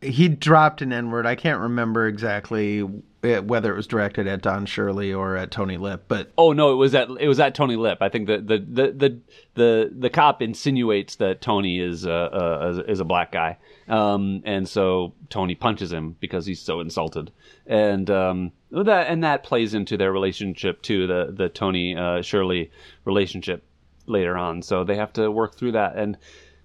He 0.02 0.28
dropped 0.28 0.82
an 0.82 0.94
N 0.94 1.10
word. 1.12 1.26
I 1.26 1.36
can't 1.36 1.60
remember 1.60 2.08
exactly 2.08 2.88
whether 3.26 3.74
it 3.74 3.76
was 3.76 3.88
directed 3.88 4.28
at 4.28 4.42
Don 4.42 4.66
Shirley 4.66 5.14
or 5.14 5.36
at 5.36 5.52
Tony 5.52 5.78
Lip, 5.78 6.06
but 6.08 6.32
Oh 6.38 6.54
no, 6.54 6.72
it 6.72 6.76
was 6.76 6.96
at 6.96 7.10
it 7.20 7.28
was 7.28 7.40
at 7.40 7.56
Tony 7.56 7.76
Lip. 7.76 8.00
I 8.02 8.10
think 8.10 8.28
the 8.28 8.38
the 8.38 8.58
the 8.58 8.92
the 8.92 9.20
the, 9.56 9.92
the 9.98 10.10
cop 10.10 10.42
insinuates 10.42 11.16
that 11.16 11.42
Tony 11.42 11.80
is 11.80 12.06
uh, 12.06 12.10
uh, 12.12 12.84
is 12.88 13.00
a 13.00 13.06
black 13.06 13.32
guy, 13.32 13.58
um, 13.88 14.42
and 14.46 14.68
so 14.68 15.14
Tony 15.30 15.56
punches 15.56 15.92
him 15.92 16.16
because 16.20 16.46
he's 16.46 16.62
so 16.62 16.80
insulted, 16.80 17.32
and 17.66 18.10
um, 18.10 18.52
that 18.72 19.08
and 19.08 19.24
that 19.24 19.44
plays 19.44 19.74
into 19.74 19.98
their 19.98 20.12
relationship 20.12 20.82
too, 20.82 21.08
the 21.08 21.34
the 21.36 21.50
Tony 21.50 21.96
uh, 21.96 22.22
Shirley 22.22 22.72
relationship 23.06 23.64
later 24.06 24.38
on. 24.38 24.62
So 24.62 24.84
they 24.84 24.96
have 24.96 25.14
to 25.14 25.32
work 25.32 25.56
through 25.56 25.74
that, 25.74 25.96
and 25.96 26.18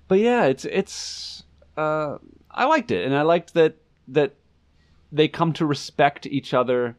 but 0.08 0.18
yeah, 0.18 0.44
it's 0.44 0.64
it's 0.64 1.44
uh, 1.76 2.18
I 2.50 2.64
liked 2.64 2.90
it, 2.90 3.06
and 3.06 3.14
I 3.14 3.22
liked 3.22 3.54
that 3.54 3.76
that 4.08 4.34
they 5.12 5.28
come 5.28 5.52
to 5.54 5.66
respect 5.66 6.26
each 6.26 6.54
other 6.54 6.96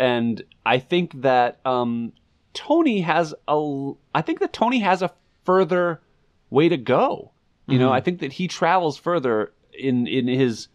and 0.00 0.42
I 0.64 0.78
think 0.78 1.20
that 1.20 1.60
um, 1.66 2.14
Tony 2.54 3.02
has 3.02 3.34
a. 3.46 3.92
I 4.14 4.22
think 4.22 4.40
that 4.40 4.52
Tony 4.52 4.80
has 4.80 5.02
a 5.02 5.12
further 5.44 6.00
way 6.48 6.70
to 6.70 6.78
go. 6.78 7.32
You 7.66 7.78
know, 7.78 7.92
I 7.92 8.00
think 8.00 8.18
that 8.18 8.32
he 8.32 8.48
travels 8.48 8.96
further 8.96 9.52
in 9.72 10.08
in 10.08 10.26
his 10.26 10.66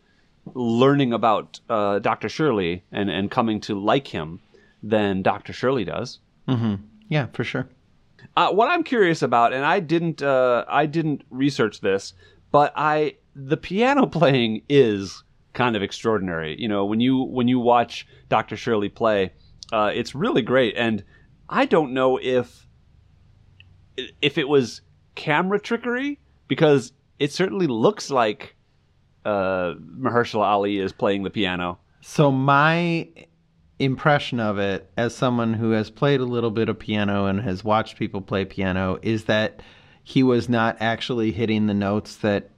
learning 0.54 1.12
about 1.12 1.60
uh, 1.70 2.00
Dr. 2.00 2.30
Shirley 2.30 2.84
and 2.92 3.10
and 3.10 3.30
coming 3.30 3.60
to 3.62 3.78
like 3.78 4.08
him 4.08 4.40
than 4.82 5.24
Dr. 5.24 5.52
Shirley 5.52 5.84
does. 5.84 6.20
Mm-hmm. 6.48 6.76
yeah, 7.10 7.26
for 7.34 7.44
sure. 7.44 7.68
Uh, 8.38 8.52
what 8.52 8.70
I'm 8.70 8.84
curious 8.84 9.24
about, 9.24 9.52
and 9.52 9.66
I 9.66 9.80
didn't, 9.80 10.22
uh, 10.22 10.64
I 10.68 10.86
didn't 10.86 11.24
research 11.32 11.82
this, 11.82 12.14
but 12.52 12.72
I 12.76 13.18
the 13.36 13.58
piano 13.58 14.06
playing 14.06 14.62
is 14.70 15.24
kind 15.56 15.76
of 15.76 15.82
extraordinary. 15.82 16.56
You 16.60 16.68
know, 16.68 16.86
when 16.86 17.00
you 17.00 17.24
when 17.24 17.48
you 17.48 17.60
watch 17.60 18.06
Dr. 18.30 18.56
Shirley 18.56 18.90
play, 18.90 19.34
uh, 19.74 19.92
it's 19.94 20.14
really 20.14 20.44
great, 20.44 20.76
and 20.78 21.04
I 21.50 21.66
don't 21.66 21.94
know 21.94 22.20
if 22.22 22.68
if 24.22 24.38
it 24.38 24.48
was 24.48 24.82
camera 25.16 25.60
trickery 25.60 26.20
because 26.48 26.92
it 27.18 27.32
certainly 27.32 27.66
looks 27.66 28.12
like 28.12 28.56
uh, 29.24 29.74
Mahershala 29.80 30.44
Ali 30.44 30.78
is 30.78 30.92
playing 30.92 31.24
the 31.24 31.30
piano. 31.30 31.80
So 32.02 32.32
my 32.32 33.08
impression 33.80 34.40
of 34.40 34.60
it 34.60 34.90
as 34.98 35.16
someone 35.16 35.54
who 35.54 35.72
has 35.72 35.90
played 35.90 36.20
a 36.20 36.26
little 36.26 36.52
bit 36.52 36.70
of 36.70 36.78
piano 36.78 37.26
and 37.26 37.42
has 37.42 37.64
watched 37.64 37.98
people 37.98 38.22
play 38.22 38.46
piano 38.46 39.00
is 39.02 39.26
that 39.26 39.62
he 40.04 40.24
was 40.24 40.48
not 40.48 40.78
actually 40.80 41.32
hitting 41.32 41.66
the 41.66 41.74
notes 41.74 42.18
that 42.18 42.50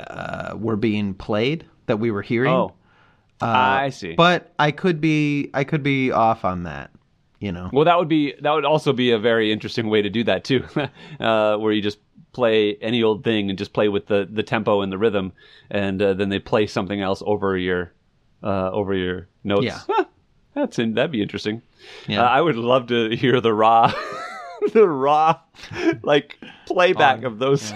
uh, 0.00 0.54
were 0.56 0.76
being 0.76 1.12
played 1.14 1.66
that 1.86 1.98
we 1.98 2.10
were 2.10 2.22
hearing. 2.22 2.52
Oh, 2.52 2.74
I 3.40 3.90
see. 3.90 4.14
But 4.14 4.52
I 4.58 4.70
could 4.70 5.00
be 5.00 5.50
I 5.54 5.64
could 5.64 5.82
be 5.82 6.10
off 6.10 6.44
on 6.44 6.62
that, 6.64 6.90
you 7.40 7.52
know. 7.52 7.68
Well, 7.72 7.84
that 7.84 7.98
would 7.98 8.08
be 8.08 8.34
that 8.40 8.50
would 8.52 8.64
also 8.64 8.92
be 8.92 9.10
a 9.10 9.18
very 9.18 9.52
interesting 9.52 9.88
way 9.88 10.02
to 10.02 10.10
do 10.10 10.24
that 10.24 10.44
too, 10.44 10.64
uh, 11.20 11.56
where 11.56 11.72
you 11.72 11.82
just 11.82 11.98
play 12.32 12.76
any 12.80 13.02
old 13.02 13.22
thing 13.22 13.48
and 13.50 13.58
just 13.58 13.72
play 13.72 13.88
with 13.88 14.06
the 14.06 14.28
the 14.30 14.42
tempo 14.42 14.80
and 14.80 14.90
the 14.92 14.98
rhythm, 14.98 15.32
and 15.70 16.00
uh, 16.00 16.14
then 16.14 16.28
they 16.28 16.38
play 16.38 16.66
something 16.66 17.00
else 17.00 17.22
over 17.26 17.56
your 17.56 17.92
uh, 18.42 18.70
over 18.70 18.94
your 18.94 19.28
notes. 19.42 19.64
Yeah. 19.64 19.80
Huh, 19.86 20.04
that's 20.54 20.78
in, 20.78 20.94
that'd 20.94 21.10
be 21.12 21.22
interesting. 21.22 21.60
Yeah. 22.06 22.22
Uh, 22.22 22.28
I 22.28 22.40
would 22.40 22.56
love 22.56 22.86
to 22.88 23.10
hear 23.16 23.40
the 23.40 23.52
raw, 23.52 23.92
the 24.72 24.88
raw, 24.88 25.40
like 26.02 26.38
playback 26.66 27.18
On- 27.18 27.24
of 27.24 27.38
those 27.38 27.72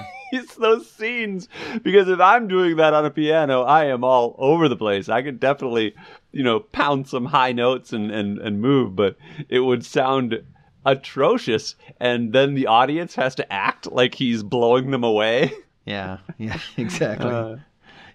those 0.58 0.90
scenes. 0.90 1.48
Because 1.82 2.08
if 2.08 2.20
I'm 2.20 2.48
doing 2.48 2.76
that 2.76 2.94
on 2.94 3.04
a 3.04 3.10
piano, 3.10 3.62
I 3.62 3.86
am 3.86 4.04
all 4.04 4.34
over 4.38 4.68
the 4.68 4.76
place. 4.76 5.08
I 5.08 5.22
could 5.22 5.40
definitely, 5.40 5.94
you 6.32 6.42
know, 6.42 6.60
pound 6.60 7.08
some 7.08 7.26
high 7.26 7.52
notes 7.52 7.92
and 7.92 8.10
and 8.10 8.38
and 8.38 8.60
move, 8.60 8.96
but 8.96 9.16
it 9.48 9.60
would 9.60 9.84
sound 9.84 10.42
atrocious. 10.84 11.74
And 12.00 12.32
then 12.32 12.54
the 12.54 12.66
audience 12.66 13.14
has 13.14 13.34
to 13.36 13.52
act 13.52 13.90
like 13.90 14.14
he's 14.14 14.42
blowing 14.42 14.90
them 14.90 15.04
away. 15.04 15.52
Yeah, 15.84 16.18
yeah, 16.36 16.58
exactly. 16.76 17.30
Uh, 17.30 17.56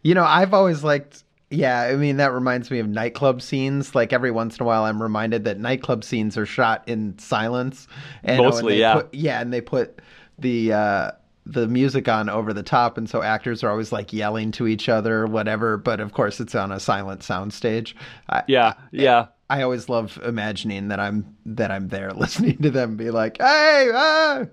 you 0.04 0.14
know, 0.14 0.24
I've 0.24 0.54
always 0.54 0.84
liked. 0.84 1.24
Yeah, 1.50 1.82
I 1.82 1.96
mean 1.96 2.18
that 2.18 2.32
reminds 2.32 2.70
me 2.70 2.78
of 2.78 2.88
nightclub 2.88 3.42
scenes. 3.42 3.96
Like 3.96 4.14
every 4.14 4.30
once 4.30 4.58
in 4.58 4.64
a 4.64 4.66
while, 4.68 4.84
I'm 4.84 5.02
reminded 5.02 5.46
that 5.46 5.60
nightclub 5.60 6.04
scenes 6.04 6.38
are 6.38 6.46
shot 6.46 6.84
in 6.88 7.18
silence. 7.18 7.88
And, 8.24 8.40
oh, 8.40 8.44
and 8.44 8.54
Mostly, 8.54 8.74
they 8.74 8.80
yeah. 8.82 8.94
Put, 8.94 9.12
yeah, 9.12 9.42
and 9.42 9.52
they 9.52 9.60
put 9.60 10.04
the 10.38 10.74
uh, 10.74 11.12
the 11.46 11.68
music 11.68 12.08
on 12.08 12.30
over 12.30 12.54
the 12.54 12.64
top, 12.64 12.98
and 12.98 13.10
so 13.10 13.22
actors 13.22 13.64
are 13.64 13.70
always 13.70 13.92
like 13.92 14.14
yelling 14.14 14.52
to 14.54 14.68
each 14.68 14.88
other, 14.90 15.26
whatever. 15.26 15.78
But 15.78 16.00
of 16.00 16.14
course, 16.14 16.40
it's 16.40 16.56
on 16.56 16.72
a 16.72 16.80
silent 16.80 17.22
soundstage. 17.22 17.94
I, 18.30 18.44
yeah, 18.48 18.74
yeah. 18.92 19.28
I 19.50 19.62
always 19.62 19.90
love 19.90 20.18
imagining 20.24 20.88
that 20.88 21.00
I'm 21.00 21.36
that 21.46 21.70
I'm 21.70 21.90
there 21.90 22.12
listening 22.16 22.58
to 22.60 22.72
them 22.72 22.96
be 22.98 23.12
like, 23.12 23.38
"Hey, 23.40 23.90
ah!" 23.94 24.46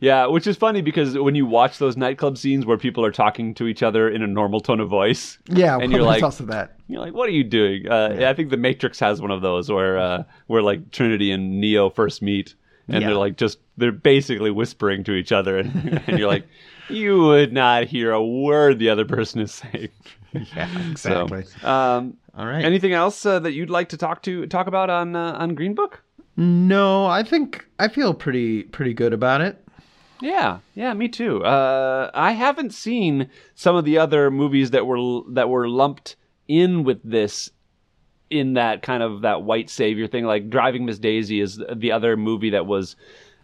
Yeah, 0.00 0.26
which 0.26 0.46
is 0.46 0.56
funny 0.56 0.80
because 0.82 1.16
when 1.16 1.34
you 1.34 1.46
watch 1.46 1.78
those 1.78 1.96
nightclub 1.96 2.36
scenes 2.38 2.66
where 2.66 2.78
people 2.78 3.04
are 3.04 3.12
talking 3.12 3.54
to 3.54 3.66
each 3.68 3.82
other 3.82 4.08
in 4.08 4.22
a 4.22 4.26
normal 4.26 4.60
tone 4.60 4.80
of 4.80 4.88
voice, 4.88 5.38
yeah." 5.48 5.74
And 5.74 5.92
well, 5.92 6.00
you're 6.00 6.02
like- 6.02 6.22
also 6.22 6.44
that. 6.46 6.76
you're 6.88 7.00
like, 7.00 7.14
"What 7.14 7.28
are 7.28 7.32
you 7.32 7.44
doing?" 7.44 7.88
Uh, 7.88 8.16
Yeah. 8.18 8.30
I 8.30 8.34
think 8.34 8.50
The 8.50 8.56
Matrix 8.56 8.98
has 9.00 9.20
one 9.20 9.30
of 9.30 9.42
those 9.42 9.70
where 9.70 9.98
uh, 9.98 10.24
where 10.48 10.62
like 10.62 10.90
Trinity 10.90 11.30
and 11.30 11.60
Neo 11.60 11.90
first 11.90 12.22
meet, 12.22 12.54
and 12.88 13.02
Yeah. 13.02 13.08
they're 13.08 13.16
like 13.18 13.36
just 13.36 13.58
they're 13.76 13.92
basically 13.92 14.50
whispering 14.50 15.04
to 15.04 15.12
each 15.12 15.32
other, 15.32 15.58
and, 15.58 16.02
and 16.06 16.18
you're 16.18 16.28
like, 16.28 16.46
you 16.88 17.22
would 17.22 17.52
not 17.52 17.84
hear 17.84 18.12
a 18.12 18.24
word 18.24 18.78
the 18.78 18.88
other 18.90 19.04
person 19.04 19.40
is 19.40 19.52
saying. 19.52 19.88
Yeah, 20.56 20.94
So, 20.94 21.24
exactly. 21.26 21.44
um, 21.62 22.16
All 22.34 22.46
right. 22.46 22.64
anything 22.64 22.94
else 22.94 23.26
uh, 23.26 23.38
that 23.40 23.52
you'd 23.52 23.68
like 23.68 23.90
to 23.90 23.98
talk 23.98 24.22
to 24.22 24.46
talk 24.46 24.66
about 24.66 24.88
on 24.88 25.14
uh, 25.14 25.32
on 25.32 25.54
Green 25.54 25.74
Book? 25.74 26.02
No, 26.38 27.04
I 27.04 27.22
think 27.22 27.66
I 27.78 27.88
feel 27.88 28.14
pretty 28.14 28.62
pretty 28.62 28.94
good 28.94 29.12
about 29.12 29.42
it. 29.42 29.62
Yeah, 30.22 30.60
yeah, 30.74 30.94
me 30.94 31.08
too. 31.08 31.44
Uh, 31.44 32.10
I 32.14 32.32
haven't 32.32 32.72
seen 32.72 33.28
some 33.54 33.76
of 33.76 33.84
the 33.84 33.98
other 33.98 34.30
movies 34.30 34.70
that 34.70 34.86
were 34.86 35.20
that 35.34 35.50
were 35.50 35.68
lumped 35.68 36.16
in 36.48 36.82
with 36.84 37.00
this 37.04 37.50
in 38.30 38.54
that 38.54 38.80
kind 38.80 39.02
of 39.02 39.20
that 39.20 39.42
white 39.42 39.68
savior 39.68 40.06
thing. 40.06 40.24
Like 40.24 40.48
Driving 40.48 40.86
Miss 40.86 40.98
Daisy 40.98 41.40
is 41.42 41.60
the 41.76 41.92
other 41.92 42.16
movie 42.16 42.48
that 42.50 42.64
was 42.64 42.96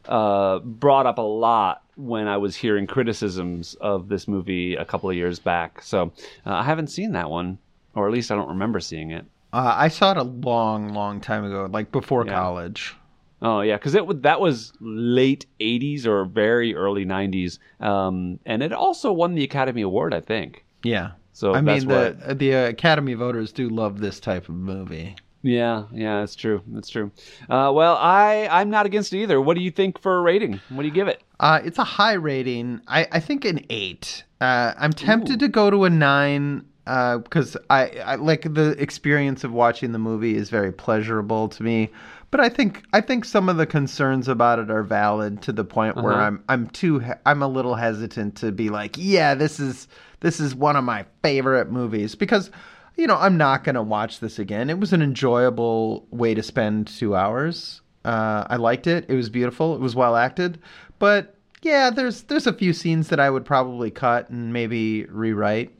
uh, 0.06 0.58
brought 0.60 1.06
up 1.06 1.18
a 1.18 1.22
lot 1.22 1.82
when 1.96 2.28
I 2.28 2.36
was 2.36 2.54
hearing 2.56 2.86
criticisms 2.86 3.74
of 3.80 4.08
this 4.08 4.28
movie 4.28 4.76
a 4.76 4.84
couple 4.84 5.10
of 5.10 5.16
years 5.16 5.38
back. 5.38 5.82
So 5.82 6.12
uh, 6.46 6.52
I 6.54 6.62
haven't 6.62 6.88
seen 6.88 7.12
that 7.12 7.30
one, 7.30 7.58
or 7.94 8.06
at 8.06 8.12
least 8.12 8.30
I 8.30 8.36
don't 8.36 8.48
remember 8.48 8.80
seeing 8.80 9.10
it. 9.10 9.24
Uh, 9.52 9.74
I 9.76 9.88
saw 9.88 10.10
it 10.12 10.16
a 10.16 10.22
long, 10.22 10.92
long 10.92 11.20
time 11.20 11.44
ago, 11.44 11.68
like 11.70 11.90
before 11.90 12.24
Yeah. 12.26 12.34
college. 12.34 12.94
Oh 13.40 13.60
yeah, 13.60 13.76
because 13.76 13.94
it 13.94 14.22
that 14.22 14.40
was 14.40 14.72
late 14.80 15.46
'80s 15.60 16.06
or 16.06 16.24
very 16.24 16.74
early 16.74 17.04
'90s, 17.04 17.58
um, 17.80 18.40
and 18.44 18.64
it 18.64 18.72
also 18.72 19.12
won 19.12 19.36
the 19.36 19.44
Academy 19.44 19.82
Award, 19.82 20.12
I 20.12 20.20
think. 20.20 20.64
Yeah. 20.82 21.12
So 21.32 21.54
I 21.54 21.60
mean, 21.60 21.86
the 21.86 22.34
the 22.34 22.50
Academy 22.50 23.14
voters 23.14 23.52
do 23.52 23.68
love 23.68 24.00
this 24.00 24.18
type 24.18 24.48
of 24.48 24.56
movie. 24.56 25.14
Yeah, 25.48 25.84
yeah, 25.92 26.20
that's 26.20 26.34
true. 26.34 26.60
That's 26.68 26.90
true. 26.90 27.10
Uh, 27.48 27.72
well, 27.74 27.96
I 27.96 28.48
I'm 28.50 28.68
not 28.68 28.84
against 28.86 29.12
it 29.14 29.22
either. 29.22 29.40
What 29.40 29.56
do 29.56 29.62
you 29.62 29.70
think 29.70 29.98
for 30.00 30.18
a 30.18 30.20
rating? 30.20 30.60
What 30.68 30.82
do 30.82 30.88
you 30.88 30.94
give 30.94 31.08
it? 31.08 31.22
Uh, 31.40 31.60
it's 31.64 31.78
a 31.78 31.84
high 31.84 32.14
rating. 32.14 32.80
I, 32.86 33.06
I 33.12 33.20
think 33.20 33.44
an 33.44 33.64
eight. 33.70 34.24
Uh, 34.40 34.74
I'm 34.76 34.92
tempted 34.92 35.40
to 35.40 35.48
go 35.48 35.70
to 35.70 35.84
a 35.84 35.90
nine 35.90 36.66
because 36.84 37.56
I, 37.70 37.88
I 38.04 38.14
like 38.16 38.42
the 38.54 38.70
experience 38.78 39.44
of 39.44 39.52
watching 39.52 39.92
the 39.92 39.98
movie 39.98 40.36
is 40.36 40.48
very 40.50 40.72
pleasurable 40.72 41.48
to 41.50 41.62
me. 41.62 41.90
But 42.30 42.40
I 42.40 42.48
think 42.50 42.82
I 42.92 43.00
think 43.00 43.24
some 43.24 43.48
of 43.48 43.56
the 43.56 43.66
concerns 43.66 44.28
about 44.28 44.58
it 44.58 44.70
are 44.70 44.82
valid 44.82 45.40
to 45.42 45.52
the 45.52 45.64
point 45.64 45.96
where 45.96 46.12
Uh-huh. 46.12 46.22
I'm 46.22 46.44
I'm 46.48 46.66
too 46.68 47.02
I'm 47.24 47.42
a 47.42 47.48
little 47.48 47.74
hesitant 47.74 48.36
to 48.36 48.52
be 48.52 48.68
like, 48.68 48.96
yeah, 48.98 49.34
this 49.34 49.58
is 49.60 49.88
this 50.20 50.40
is 50.40 50.54
one 50.54 50.76
of 50.76 50.84
my 50.84 51.06
favorite 51.22 51.70
movies 51.70 52.14
because 52.14 52.50
you 52.98 53.06
know 53.06 53.16
I'm 53.16 53.38
not 53.38 53.64
gonna 53.64 53.82
watch 53.82 54.20
this 54.20 54.38
again. 54.38 54.68
It 54.68 54.78
was 54.78 54.92
an 54.92 55.00
enjoyable 55.00 56.06
way 56.10 56.34
to 56.34 56.42
spend 56.42 56.88
two 56.88 57.16
hours. 57.16 57.80
Uh, 58.04 58.44
I 58.48 58.56
liked 58.56 58.86
it. 58.86 59.06
It 59.08 59.14
was 59.14 59.30
beautiful. 59.30 59.74
It 59.74 59.80
was 59.80 59.94
well 59.94 60.16
acted. 60.16 60.58
But 60.98 61.34
yeah, 61.62 61.90
there's 61.90 62.22
there's 62.22 62.46
a 62.46 62.52
few 62.52 62.72
scenes 62.72 63.08
that 63.08 63.20
I 63.20 63.30
would 63.30 63.44
probably 63.44 63.90
cut 63.90 64.28
and 64.28 64.52
maybe 64.52 65.04
rewrite. 65.04 65.72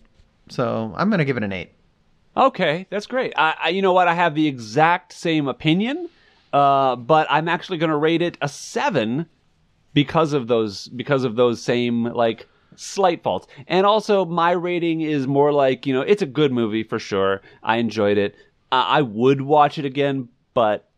So 0.49 0.95
I'm 0.97 1.11
gonna 1.11 1.25
give 1.25 1.37
it 1.37 1.43
an 1.43 1.53
eight. 1.53 1.73
Okay, 2.37 2.87
that's 2.89 3.07
great. 3.07 3.33
I, 3.37 3.57
I 3.65 3.69
you 3.71 3.83
know 3.83 3.93
what? 3.93 4.07
I 4.07 4.15
have 4.15 4.37
the 4.37 4.47
exact 4.47 5.13
same 5.13 5.49
opinion, 5.49 6.09
uh, 6.53 6.95
but 6.95 7.27
I'm 7.29 7.49
actually 7.49 7.79
going 7.79 7.91
to 7.91 7.97
rate 7.97 8.23
it 8.23 8.39
a 8.41 8.49
seven 8.49 9.27
because 9.93 10.33
of 10.33 10.47
those 10.47 10.87
because 10.89 11.25
of 11.25 11.35
those 11.35 11.61
same 11.61 12.05
like 12.05 12.47
slight 12.79 13.23
faults. 13.23 13.47
And 13.67 13.87
also, 13.87 14.25
my 14.25 14.53
rating 14.53 15.01
is 15.01 15.27
more 15.27 15.53
like 15.53 15.87
you 15.87 15.95
know, 15.95 16.03
it's 16.03 16.23
a 16.23 16.27
good 16.27 16.53
movie 16.53 16.83
for 16.83 16.99
sure. 16.99 17.43
I 17.63 17.77
enjoyed 17.77 18.19
it. 18.19 18.35
Uh, 18.71 18.85
I 18.87 19.03
would 19.03 19.41
watch 19.41 19.79
it 19.79 19.85
again, 19.85 20.29
but 20.55 20.89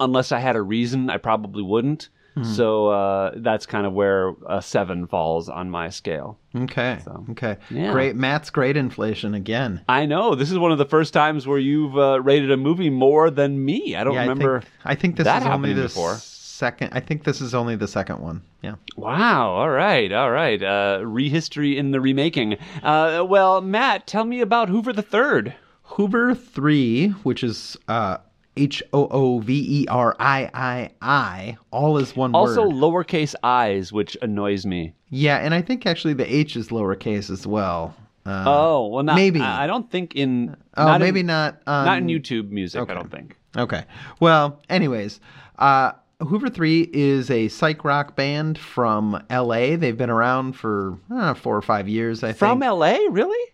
unless 0.00 0.32
I 0.32 0.38
had 0.38 0.56
a 0.56 0.62
reason, 0.62 1.10
I 1.10 1.18
probably 1.18 1.62
wouldn't. 1.62 2.08
So 2.44 2.88
uh, 2.88 3.32
that's 3.36 3.66
kind 3.66 3.86
of 3.86 3.92
where 3.92 4.34
a 4.48 4.62
seven 4.62 5.06
falls 5.06 5.48
on 5.48 5.70
my 5.70 5.88
scale. 5.88 6.38
Okay. 6.54 7.00
So, 7.04 7.24
okay. 7.30 7.56
yeah. 7.70 7.90
Great. 7.92 8.16
Matt's 8.16 8.50
great 8.50 8.76
inflation 8.76 9.34
again. 9.34 9.82
I 9.88 10.06
know 10.06 10.36
this 10.36 10.50
is 10.50 10.58
one 10.58 10.72
of 10.72 10.78
the 10.78 10.84
first 10.84 11.12
times 11.12 11.46
where 11.46 11.58
you've 11.58 11.98
uh, 11.98 12.20
rated 12.22 12.50
a 12.50 12.56
movie 12.56 12.90
more 12.90 13.30
than 13.30 13.64
me. 13.64 13.96
I 13.96 14.04
don't 14.04 14.14
yeah, 14.14 14.20
remember. 14.20 14.58
I 14.58 14.60
think, 14.60 14.72
I 14.84 14.94
think 14.94 15.16
this 15.16 15.26
is 15.26 15.46
only 15.46 15.72
the 15.72 15.82
before. 15.82 16.14
Second. 16.58 16.90
I 16.92 16.98
think 16.98 17.22
this 17.22 17.40
is 17.40 17.54
only 17.54 17.76
the 17.76 17.86
second 17.86 18.18
one. 18.18 18.42
Yeah. 18.62 18.74
Wow. 18.96 19.50
All 19.52 19.70
right. 19.70 20.10
All 20.10 20.32
right. 20.32 20.60
Uh, 20.60 20.98
rehistory 21.04 21.76
in 21.76 21.92
the 21.92 22.00
remaking. 22.00 22.56
Uh, 22.82 23.24
well, 23.28 23.60
Matt, 23.60 24.08
tell 24.08 24.24
me 24.24 24.40
about 24.40 24.68
Hoover 24.68 24.92
the 24.92 25.00
Third. 25.02 25.54
Hooveriii, 25.90 27.12
which 27.22 27.44
is 27.44 27.76
uh, 27.86 28.16
H 28.56 28.82
O 28.92 29.06
O 29.06 29.38
V 29.38 29.82
E 29.82 29.86
R 29.86 30.16
I 30.18 30.50
I 30.52 30.90
I, 31.00 31.58
all 31.70 31.96
is 31.96 32.16
one 32.16 32.34
Also, 32.34 32.62
word. 32.62 32.72
Also 32.72 32.76
lowercase 32.76 33.36
i's, 33.44 33.92
which 33.92 34.16
annoys 34.20 34.66
me. 34.66 34.94
Yeah, 35.10 35.36
and 35.38 35.54
I 35.54 35.62
think 35.62 35.86
actually 35.86 36.14
the 36.14 36.26
H 36.34 36.56
is 36.56 36.70
lowercase 36.70 37.30
as 37.30 37.46
well. 37.46 37.94
Uh, 38.26 38.42
Oh 38.48 38.88
well, 38.88 39.04
not 39.04 39.14
maybe. 39.14 39.40
I, 39.40 39.62
I 39.62 39.66
don't 39.68 39.88
think 39.88 40.16
in. 40.16 40.56
oh, 40.76 40.84
not 40.86 41.00
maybe 41.00 41.20
in, 41.20 41.26
not. 41.26 41.62
Um, 41.68 41.84
Not 41.86 41.98
in 41.98 42.08
YouTube 42.08 42.50
music. 42.50 42.80
okay. 42.80 42.90
I 42.90 42.94
don't 42.96 43.12
think. 43.12 43.36
Okay. 43.56 43.84
Well, 44.18 44.60
anyways, 44.68 45.20
uh, 45.60 45.92
Hooveriii 46.20 46.90
is 46.92 47.30
a 47.30 47.46
psych 47.48 47.84
rock 47.84 48.16
band 48.16 48.58
from 48.58 49.22
LA. 49.30 49.76
They've 49.76 49.96
been 49.96 50.10
around 50.10 50.54
for 50.54 50.98
uh, 51.10 51.34
four 51.34 51.56
or 51.56 51.62
five 51.62 51.88
years, 51.88 52.24
I 52.24 52.32
From 52.32 52.58
think. 52.60 52.68
From 52.68 52.78
LA, 52.78 52.96
really? 53.10 53.52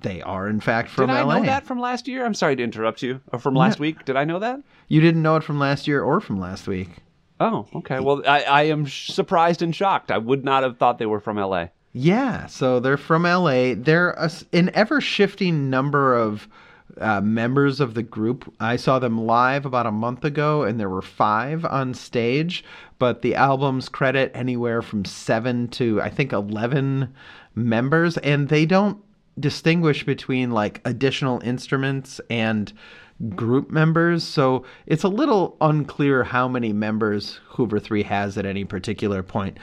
they 0.00 0.22
are, 0.22 0.48
in 0.48 0.60
fact, 0.60 0.90
from 0.90 1.08
LA. 1.10 1.14
Did 1.16 1.20
I 1.20 1.22
LA. 1.24 1.38
know 1.38 1.44
that 1.46 1.66
from 1.66 1.80
last 1.80 2.06
year? 2.08 2.24
I'm 2.24 2.34
sorry 2.34 2.56
to 2.56 2.62
interrupt 2.62 3.02
you. 3.02 3.20
Or 3.32 3.38
from 3.38 3.54
last 3.54 3.80
week? 3.80 4.04
Did 4.04 4.16
I 4.16 4.24
know 4.24 4.38
that? 4.38 4.60
You 4.86 5.00
didn't 5.00 5.22
know 5.22 5.36
it 5.36 5.42
from 5.44 5.58
last 5.58 5.88
year 5.88 6.00
or 6.02 6.20
from 6.20 6.38
last 6.40 6.66
week. 6.68 6.88
Oh, 7.40 7.66
okay. 7.74 8.00
Well, 8.00 8.22
I, 8.26 8.42
I 8.42 8.62
am 8.64 8.86
surprised 8.86 9.60
and 9.60 9.74
shocked. 9.74 10.10
I 10.10 10.18
would 10.18 10.44
not 10.44 10.62
have 10.62 10.78
thought 10.78 10.98
they 10.98 11.06
were 11.06 11.20
from 11.20 11.36
LA. 11.36 11.66
Yeah, 11.92 12.46
so 12.46 12.80
they're 12.80 12.96
from 12.96 13.24
LA. 13.24 13.74
They're 13.76 14.10
a, 14.10 14.30
an 14.52 14.70
ever 14.74 15.00
shifting 15.00 15.68
number 15.68 16.14
of 16.14 16.48
uh, 17.00 17.20
members 17.20 17.80
of 17.80 17.94
the 17.94 18.02
group. 18.02 18.52
I 18.60 18.76
saw 18.76 18.98
them 18.98 19.26
live 19.26 19.66
about 19.66 19.86
a 19.86 19.92
month 19.92 20.24
ago, 20.24 20.62
and 20.62 20.78
there 20.78 20.88
were 20.88 21.02
five 21.02 21.64
on 21.64 21.94
stage. 21.94 22.64
But 22.98 23.22
the 23.22 23.34
albums 23.34 23.88
credit 23.88 24.32
anywhere 24.34 24.82
from 24.82 25.04
seven 25.04 25.68
to 25.68 26.00
I 26.02 26.10
think 26.10 26.32
eleven 26.32 27.14
members, 27.54 28.16
and 28.18 28.48
they 28.48 28.66
don't 28.66 28.98
distinguish 29.38 30.04
between 30.04 30.50
like 30.50 30.80
additional 30.84 31.40
instruments 31.44 32.20
and 32.28 32.72
group 33.34 33.70
members. 33.70 34.24
So 34.24 34.64
it's 34.86 35.04
a 35.04 35.08
little 35.08 35.56
unclear 35.60 36.24
how 36.24 36.48
many 36.48 36.72
members 36.72 37.40
Hooveriii 37.50 38.04
has 38.04 38.38
at 38.38 38.46
any 38.46 38.64
particular 38.64 39.22
point. 39.22 39.58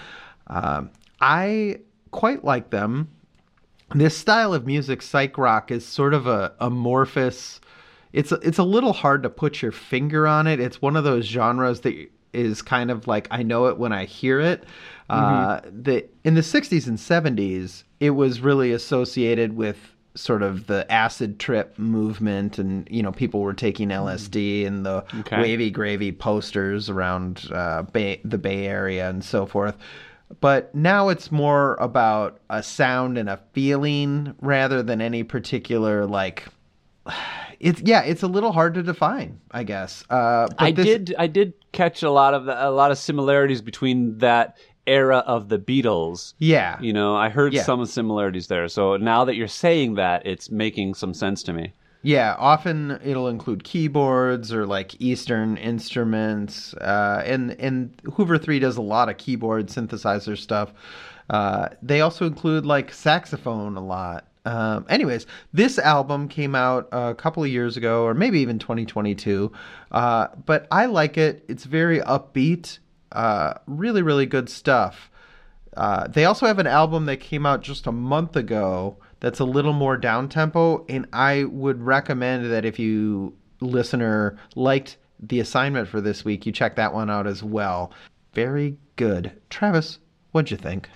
Um, 0.47 0.91
I 1.21 1.79
quite 2.11 2.43
like 2.43 2.69
them. 2.69 3.09
This 3.93 4.17
style 4.17 4.53
of 4.53 4.65
music, 4.65 5.01
psych 5.01 5.37
rock, 5.37 5.71
is 5.71 5.85
sort 5.85 6.13
of 6.13 6.25
a 6.27 6.53
amorphous. 6.59 7.61
It's 8.13 8.31
it's 8.31 8.57
a 8.57 8.63
little 8.63 8.93
hard 8.93 9.23
to 9.23 9.29
put 9.29 9.61
your 9.61 9.71
finger 9.71 10.27
on 10.27 10.47
it. 10.47 10.59
It's 10.59 10.81
one 10.81 10.95
of 10.95 11.03
those 11.03 11.25
genres 11.25 11.81
that 11.81 12.09
is 12.33 12.61
kind 12.61 12.89
of 12.91 13.07
like 13.07 13.27
I 13.31 13.43
know 13.43 13.67
it 13.67 13.77
when 13.77 13.93
I 13.93 14.05
hear 14.05 14.39
it. 14.39 14.63
Uh, 15.09 15.61
the 15.65 16.05
in 16.23 16.33
the 16.33 16.41
60s 16.41 16.87
and 16.87 16.97
70s, 16.97 17.83
it 17.99 18.11
was 18.11 18.39
really 18.41 18.71
associated 18.71 19.55
with 19.55 19.77
sort 20.15 20.41
of 20.41 20.65
the 20.67 20.89
acid 20.91 21.39
trip 21.39 21.77
movement, 21.77 22.57
and 22.57 22.87
you 22.89 23.03
know 23.03 23.11
people 23.11 23.41
were 23.41 23.53
taking 23.53 23.89
LSD 23.89 24.65
and 24.65 24.85
the 24.85 25.05
Okay. 25.19 25.41
wavy 25.41 25.69
gravy 25.69 26.11
posters 26.11 26.89
around 26.89 27.47
uh, 27.51 27.83
Bay, 27.83 28.19
the 28.25 28.37
Bay 28.39 28.65
Area 28.65 29.09
and 29.09 29.23
so 29.23 29.45
forth. 29.45 29.77
But 30.41 30.73
now 30.75 31.09
it's 31.09 31.31
more 31.31 31.75
about 31.75 32.39
a 32.49 32.63
sound 32.63 33.17
and 33.17 33.29
a 33.29 33.39
feeling 33.53 34.33
rather 34.41 34.81
than 34.83 35.01
any 35.01 35.23
particular 35.23 36.05
like. 36.05 36.47
It's 37.61 37.81
yeah, 37.81 38.01
it's 38.01 38.21
a 38.21 38.27
little 38.27 38.51
hard 38.51 38.73
to 38.73 38.83
define, 38.83 39.39
I 39.49 39.63
guess. 39.63 40.03
Uh, 40.09 40.47
but 40.47 40.61
I 40.61 40.71
this- 40.71 40.85
did 40.85 41.15
I 41.17 41.25
did 41.27 41.53
catch 41.71 42.03
a 42.03 42.11
lot 42.11 42.33
of 42.33 42.43
the, 42.45 42.67
a 42.67 42.69
lot 42.69 42.91
of 42.91 42.97
similarities 42.97 43.61
between 43.61 44.17
that 44.17 44.57
era 44.85 45.19
of 45.25 45.47
the 45.47 45.57
Beatles. 45.57 46.33
Yeah, 46.37 46.77
You 46.81 46.91
know, 46.91 47.15
I 47.15 47.29
heard 47.29 47.53
Yeah. 47.53 47.63
some 47.63 47.85
similarities 47.85 48.47
there. 48.47 48.67
So 48.67 48.97
now 48.97 49.23
that 49.23 49.35
you're 49.35 49.47
saying 49.47 49.95
that, 49.95 50.25
it's 50.27 50.51
making 50.51 50.95
some 50.95 51.13
sense 51.13 51.41
to 51.43 51.53
me. 51.53 51.71
Yeah, 52.05 52.35
often 52.37 52.99
it'll 53.03 53.29
include 53.29 53.63
keyboards 53.63 54.53
or 54.53 54.67
like 54.67 55.01
Eastern 55.01 55.57
instruments, 55.57 56.75
uh, 56.75 57.23
and 57.25 57.59
and 57.59 57.97
Hooveriii 58.03 58.61
does 58.61 58.77
a 58.77 58.83
lot 58.83 59.09
of 59.09 59.17
keyboard 59.17 59.69
synthesizer 59.69 60.37
stuff. 60.37 60.71
Uh, 61.31 61.69
they 61.81 62.01
also 62.01 62.27
include 62.27 62.63
like 62.63 62.93
saxophone 62.93 63.75
a 63.75 63.83
lot. 63.83 64.27
Um, 64.45 64.85
anyways, 64.87 65.25
this 65.51 65.79
album 65.79 66.27
came 66.27 66.53
out 66.53 66.87
a 66.91 67.15
couple 67.15 67.43
of 67.43 67.49
years 67.49 67.75
ago, 67.75 68.03
or 68.03 68.13
maybe 68.13 68.39
even 68.39 68.59
2022. 68.59 69.51
Uh, 69.91 70.27
but 70.45 70.67
I 70.69 70.85
like 70.85 71.17
it. 71.17 71.43
It's 71.47 71.63
very 71.63 72.01
upbeat. 72.01 72.77
Uh, 73.13 73.55
really, 73.65 74.03
really 74.03 74.27
good 74.27 74.47
stuff. 74.47 75.09
Uh, 75.75 76.07
they 76.07 76.25
also 76.25 76.45
have 76.45 76.59
an 76.59 76.67
album 76.67 77.07
that 77.07 77.17
came 77.19 77.47
out 77.47 77.63
just 77.63 77.87
a 77.87 77.91
month 77.91 78.35
ago 78.35 78.97
that's 79.19 79.39
a 79.39 79.45
little 79.45 79.73
more 79.73 79.97
down 79.97 80.29
tempo, 80.29 80.85
and 80.87 81.07
I 81.13 81.45
would 81.45 81.81
recommend 81.81 82.51
that 82.51 82.65
if 82.65 82.79
you 82.79 83.33
listener 83.61 84.37
liked 84.55 84.97
the 85.19 85.39
assignment 85.39 85.87
for 85.87 86.01
this 86.01 86.25
week, 86.25 86.45
you 86.45 86.51
check 86.51 86.75
that 86.75 86.93
one 86.93 87.09
out 87.09 87.27
as 87.27 87.41
well. 87.41 87.91
Very 88.33 88.77
good, 88.95 89.31
Travis. 89.49 89.99
What'd 90.31 90.51
you 90.51 90.57
think? 90.57 90.89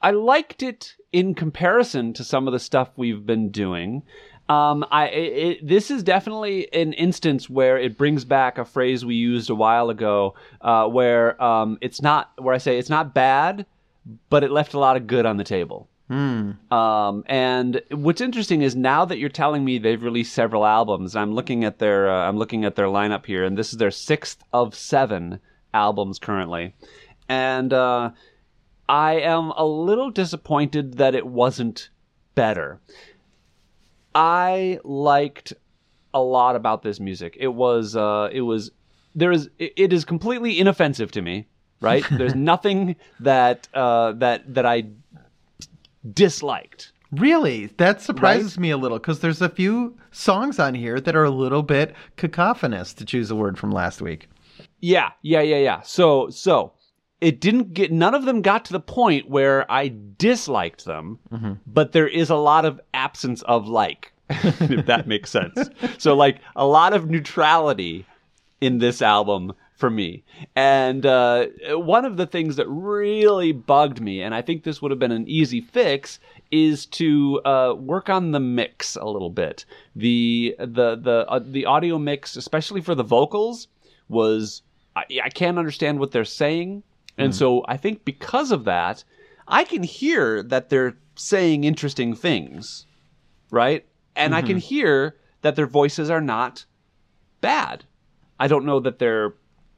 I 0.00 0.10
liked 0.10 0.62
it 0.62 0.96
in 1.12 1.34
comparison 1.34 2.12
to 2.14 2.24
some 2.24 2.48
of 2.48 2.52
the 2.52 2.58
stuff 2.58 2.90
we've 2.96 3.24
been 3.24 3.50
doing. 3.50 4.02
Um, 4.48 4.84
I 4.90 5.06
it, 5.08 5.66
this 5.66 5.90
is 5.90 6.02
definitely 6.02 6.72
an 6.72 6.92
instance 6.94 7.48
where 7.48 7.78
it 7.78 7.96
brings 7.96 8.24
back 8.24 8.58
a 8.58 8.64
phrase 8.64 9.04
we 9.04 9.14
used 9.14 9.50
a 9.50 9.54
while 9.54 9.90
ago, 9.90 10.34
uh, 10.60 10.88
where 10.88 11.40
um, 11.42 11.78
it's 11.80 12.02
not 12.02 12.32
where 12.38 12.54
I 12.54 12.58
say 12.58 12.78
it's 12.78 12.90
not 12.90 13.14
bad, 13.14 13.66
but 14.30 14.42
it 14.42 14.50
left 14.50 14.74
a 14.74 14.78
lot 14.78 14.96
of 14.96 15.06
good 15.06 15.26
on 15.26 15.36
the 15.36 15.44
table. 15.44 15.88
Um, 16.12 17.24
and 17.26 17.80
what's 17.90 18.20
interesting 18.20 18.62
is 18.62 18.76
now 18.76 19.04
that 19.04 19.18
you're 19.18 19.28
telling 19.28 19.64
me 19.64 19.78
they've 19.78 20.02
released 20.02 20.34
several 20.34 20.66
albums, 20.66 21.16
I'm 21.16 21.34
looking 21.34 21.64
at 21.64 21.78
their 21.78 22.10
uh, 22.10 22.28
I'm 22.28 22.36
looking 22.36 22.64
at 22.64 22.76
their 22.76 22.86
lineup 22.86 23.26
here, 23.26 23.44
and 23.44 23.56
this 23.56 23.72
is 23.72 23.78
their 23.78 23.90
sixth 23.90 24.42
of 24.52 24.74
seven 24.74 25.40
albums 25.72 26.18
currently, 26.18 26.74
and 27.28 27.72
uh, 27.72 28.10
I 28.88 29.20
am 29.20 29.52
a 29.56 29.64
little 29.64 30.10
disappointed 30.10 30.98
that 30.98 31.14
it 31.14 31.26
wasn't 31.26 31.88
better. 32.34 32.80
I 34.14 34.80
liked 34.84 35.54
a 36.12 36.20
lot 36.20 36.56
about 36.56 36.82
this 36.82 37.00
music. 37.00 37.36
It 37.40 37.48
was 37.48 37.96
uh, 37.96 38.28
it 38.32 38.42
was 38.42 38.70
there 39.14 39.32
is 39.32 39.48
it, 39.58 39.72
it 39.76 39.92
is 39.92 40.04
completely 40.04 40.58
inoffensive 40.58 41.10
to 41.12 41.22
me. 41.22 41.46
Right? 41.80 42.04
There's 42.12 42.34
nothing 42.34 42.96
that 43.20 43.66
uh, 43.74 44.12
that 44.12 44.54
that 44.54 44.66
I 44.66 44.84
disliked. 46.10 46.92
Really, 47.12 47.66
that 47.76 48.00
surprises 48.00 48.58
me 48.58 48.70
a 48.70 48.78
little 48.78 48.98
because 48.98 49.20
there's 49.20 49.42
a 49.42 49.48
few 49.48 49.98
songs 50.12 50.58
on 50.58 50.74
here 50.74 50.98
that 50.98 51.14
are 51.14 51.24
a 51.24 51.30
little 51.30 51.62
bit 51.62 51.94
cacophonous, 52.16 52.94
to 52.94 53.04
choose 53.04 53.30
a 53.30 53.36
word 53.36 53.58
from 53.58 53.70
last 53.70 54.00
week. 54.00 54.28
Yeah, 54.80 55.10
yeah, 55.20 55.42
yeah, 55.42 55.58
yeah. 55.58 55.80
So, 55.82 56.30
so 56.30 56.72
it 57.20 57.40
didn't 57.40 57.74
get 57.74 57.92
none 57.92 58.14
of 58.14 58.24
them 58.24 58.40
got 58.40 58.64
to 58.64 58.72
the 58.72 58.80
point 58.80 59.28
where 59.28 59.70
I 59.70 59.94
disliked 60.16 60.86
them, 60.86 61.18
mm-hmm. 61.30 61.52
but 61.66 61.92
there 61.92 62.08
is 62.08 62.30
a 62.30 62.36
lot 62.36 62.64
of 62.64 62.80
absence 62.94 63.42
of 63.42 63.68
like, 63.68 64.12
if 64.30 64.86
that 64.86 65.06
makes 65.06 65.30
sense. 65.30 65.68
so, 65.98 66.14
like 66.14 66.38
a 66.56 66.66
lot 66.66 66.94
of 66.94 67.10
neutrality 67.10 68.06
in 68.62 68.78
this 68.78 69.02
album 69.02 69.52
for 69.82 69.90
me. 69.90 70.22
And 70.54 71.04
uh, 71.04 71.46
one 71.70 72.04
of 72.04 72.16
the 72.16 72.24
things 72.24 72.54
that 72.54 72.68
really 72.68 73.50
bugged 73.50 74.00
me, 74.00 74.22
and 74.22 74.32
I 74.32 74.40
think 74.40 74.62
this 74.62 74.80
would 74.80 74.92
have 74.92 75.00
been 75.00 75.10
an 75.10 75.26
easy 75.26 75.60
fix, 75.60 76.20
is 76.52 76.86
to 76.86 77.40
uh, 77.44 77.74
work 77.76 78.08
on 78.08 78.30
the 78.30 78.38
mix 78.38 78.94
a 78.94 79.04
little 79.04 79.28
bit. 79.28 79.64
The 79.96 80.54
the 80.60 80.94
the 80.94 81.26
uh, 81.28 81.40
the 81.44 81.66
audio 81.66 81.98
mix, 81.98 82.36
especially 82.36 82.80
for 82.80 82.94
the 82.94 83.02
vocals, 83.02 83.66
was 84.08 84.62
I, 84.94 85.04
I 85.24 85.30
can't 85.30 85.58
understand 85.58 85.98
what 85.98 86.12
they're 86.12 86.24
saying, 86.24 86.84
and 87.18 87.34
so 87.34 87.64
I 87.66 87.76
think 87.76 88.04
because 88.04 88.52
of 88.52 88.62
that, 88.66 89.02
I 89.48 89.64
can 89.64 89.82
hear 89.82 90.44
that 90.44 90.68
they're 90.68 90.96
saying 91.16 91.64
interesting 91.64 92.14
things, 92.14 92.86
right? 93.50 93.84
And 94.14 94.32
I 94.32 94.42
can 94.42 94.58
hear 94.58 95.16
that 95.40 95.56
their 95.56 95.66
voices 95.66 96.08
are 96.08 96.20
not 96.20 96.66
bad. 97.40 97.84
I 98.38 98.46
don't 98.46 98.64
know 98.64 98.78
that 98.78 99.00
they're 99.00 99.34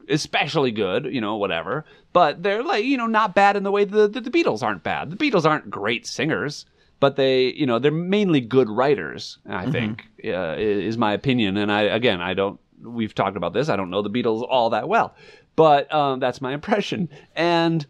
especially 0.09 0.71
good, 0.71 1.07
you 1.07 1.21
know, 1.21 1.37
whatever, 1.37 1.85
but 2.13 2.43
they're 2.43 2.63
like, 2.63 2.85
you 2.85 2.97
know, 2.97 3.07
not 3.07 3.35
bad 3.35 3.57
in 3.57 3.63
the 3.63 3.71
way 3.71 3.85
that 3.85 4.13
the, 4.13 4.21
the 4.21 4.31
Beatles 4.31 4.63
aren't 4.63 4.83
bad. 4.83 5.11
The 5.11 5.17
Beatles 5.17 5.45
aren't 5.45 5.71
great 5.71 6.07
singers, 6.07 6.67
but 7.01 7.17
they, 7.17 7.53
you 7.53 7.67
know, 7.67 7.79
they're 7.79 7.91
mainly 7.91 8.41
good 8.41 8.69
writers, 8.69 9.39
I 9.49 9.71
think, 9.71 10.05
uh, 10.25 10.57
is 10.59 10.97
my 10.97 11.13
opinion. 11.13 11.57
And 11.57 11.71
I, 11.73 11.83
again, 11.83 12.21
I 12.21 12.35
don't, 12.35 12.61
we've 12.83 13.15
talked 13.15 13.37
about 13.37 13.53
this, 13.53 13.69
I 13.69 13.77
don't 13.77 13.91
know 13.91 14.03
the 14.03 14.11
Beatles 14.11 14.47
all 14.49 14.71
that 14.71 14.89
well, 14.89 15.15
but 15.57 15.93
um, 15.93 16.21
that's 16.21 16.41
my 16.41 16.53
impression. 16.53 17.09
And 17.35 17.87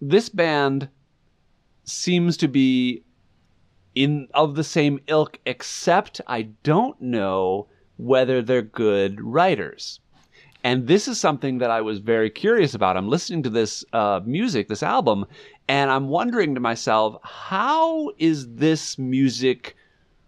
this 0.00 0.28
band 0.28 0.88
seems 1.84 2.36
to 2.38 2.48
be 2.48 3.02
in 3.94 4.28
of 4.34 4.54
the 4.54 4.64
same 4.64 5.00
ilk 5.08 5.38
except 5.44 6.20
I 6.26 6.42
don't 6.62 7.00
know 7.00 7.68
whether 7.96 8.42
they're 8.42 8.62
good 8.62 9.20
writers. 9.20 10.00
And 10.68 10.86
this 10.86 11.08
is 11.08 11.18
something 11.18 11.56
that 11.58 11.70
I 11.70 11.80
was 11.80 11.98
very 11.98 12.28
curious 12.28 12.74
about. 12.74 12.98
I'm 12.98 13.08
listening 13.08 13.42
to 13.44 13.48
this 13.48 13.86
uh, 13.94 14.20
music, 14.26 14.68
this 14.68 14.82
album, 14.82 15.24
and 15.66 15.90
I'm 15.90 16.08
wondering 16.08 16.54
to 16.56 16.60
myself, 16.60 17.16
how 17.22 18.10
is 18.18 18.46
this 18.54 18.98
music 18.98 19.76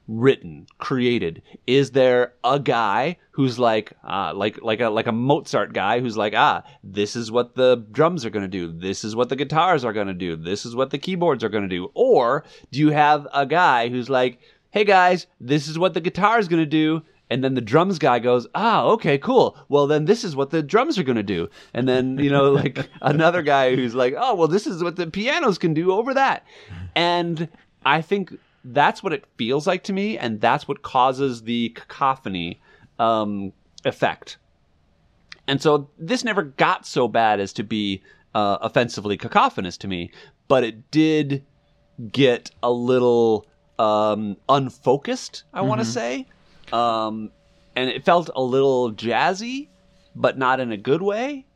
written, 0.09 0.66
created? 0.78 1.43
Is 1.66 1.91
there 1.91 2.32
a 2.43 2.59
guy 2.59 3.18
who's 3.32 3.59
like, 3.59 3.93
uh, 4.03 4.32
like, 4.34 4.62
like 4.62 4.80
a 4.80 4.88
like 4.88 5.07
a 5.07 5.12
Mozart 5.12 5.74
guy 5.74 6.01
who's 6.01 6.16
like, 6.16 6.32
ah, 6.34 6.62
this 6.82 7.16
is 7.16 7.30
what 7.30 7.55
the 7.55 7.84
drums 7.93 8.24
are 8.24 8.30
going 8.30 8.43
to 8.43 8.49
do, 8.49 8.72
this 8.72 9.05
is 9.05 9.14
what 9.14 9.28
the 9.28 9.36
guitars 9.36 9.84
are 9.84 9.93
going 9.93 10.07
to 10.07 10.14
do, 10.14 10.36
this 10.36 10.64
is 10.64 10.74
what 10.74 10.88
the 10.88 10.97
keyboards 10.97 11.45
are 11.45 11.51
going 11.51 11.68
to 11.68 11.76
do, 11.76 11.91
or 11.93 12.45
do 12.72 12.78
you 12.78 12.93
have 12.93 13.28
a 13.34 13.45
guy 13.45 13.91
who's 13.91 14.09
like, 14.09 14.38
hey 14.70 14.84
guys, 14.84 15.26
this 15.38 15.68
is 15.68 15.78
what 15.78 15.93
the 15.93 16.01
guitar 16.01 16.38
is 16.38 16.49
going 16.49 16.62
to 16.62 16.78
do, 16.82 17.03
and 17.31 17.45
then 17.45 17.55
the 17.55 17.61
drums 17.61 17.99
guy 17.99 18.18
goes, 18.18 18.47
ah, 18.55 18.85
okay, 18.85 19.16
cool. 19.16 19.57
Well, 19.68 19.87
then 19.87 20.05
this 20.05 20.24
is 20.24 20.35
what 20.35 20.51
the 20.51 20.62
drums 20.62 20.99
are 20.99 21.05
going 21.05 21.16
to 21.16 21.22
do. 21.22 21.49
And 21.72 21.89
then, 21.89 22.18
you 22.18 22.28
know, 22.28 22.51
like 22.51 22.89
another 23.01 23.43
guy 23.43 23.76
who's 23.76 23.95
like, 23.95 24.14
oh, 24.18 24.35
well, 24.35 24.49
this 24.49 24.66
is 24.66 24.83
what 24.83 24.97
the 24.97 25.07
pianos 25.07 25.57
can 25.57 25.72
do 25.72 25.93
over 25.93 26.12
that. 26.14 26.45
And 26.97 27.49
I 27.87 28.03
think 28.03 28.37
that's 28.64 29.03
what 29.03 29.12
it 29.12 29.24
feels 29.39 29.66
like 29.66 29.85
to 29.85 29.93
me. 29.93 30.18
And 30.18 30.41
that's 30.41 30.66
what 30.66 30.83
causes 30.83 31.43
the 31.43 31.68
cacophony 31.70 32.61
um, 32.99 33.53
effect. 33.85 34.37
And 35.47 35.62
so 35.62 35.89
this 35.99 36.24
never 36.24 36.43
got 36.43 36.85
so 36.85 37.07
bad 37.07 37.39
as 37.39 37.53
to 37.55 37.62
be 37.62 38.03
uh, 38.35 38.59
offensively 38.61 39.16
cacophonous 39.16 39.76
to 39.78 39.89
me, 39.89 40.11
but 40.49 40.64
it 40.64 40.91
did 40.91 41.45
get 42.12 42.51
a 42.62 42.70
little 42.70 43.47
um, 43.78 44.37
unfocused, 44.49 45.45
I 45.53 45.62
want 45.62 45.81
to 45.81 45.85
say. 45.85 46.26
Um, 46.73 47.31
and 47.77 47.89
it 47.91 48.05
felt 48.05 48.31
a 48.35 48.43
little 48.43 48.93
jazzy, 48.93 49.68
but 50.14 50.39
not 50.39 50.61
in 50.61 50.73
a 50.73 50.77
good 50.77 51.03
way. 51.03 51.47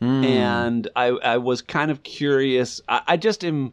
And 0.00 0.88
I, 0.94 1.06
I 1.08 1.36
was 1.38 1.62
kind 1.62 1.90
of 1.90 2.02
curious. 2.02 2.80
I, 2.88 3.02
I 3.06 3.16
just 3.16 3.44
am 3.44 3.72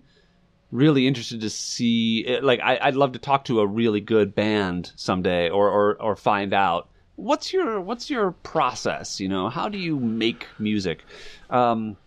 really 0.72 1.06
interested 1.08 1.42
to 1.42 1.50
see. 1.50 2.26
eh, 2.26 2.39
Like, 2.42 2.62
I, 2.62 2.80
I'd 2.82 2.96
love 2.96 3.12
to 3.14 3.20
talk 3.20 3.46
to 3.46 3.60
a 3.60 3.68
really 3.68 4.00
good 4.02 4.34
band 4.34 4.92
someday, 4.96 5.50
or, 5.50 5.70
or, 5.70 6.02
or 6.02 6.16
find 6.16 6.54
out 6.54 6.88
what's 7.18 7.52
your 7.52 7.82
what's 7.82 8.10
your 8.10 8.32
process. 8.32 9.20
You 9.20 9.28
know, 9.28 9.50
how 9.50 9.68
do 9.68 9.78
you 9.78 10.00
make 10.00 10.48
music? 10.58 11.04
Um, 11.50 11.98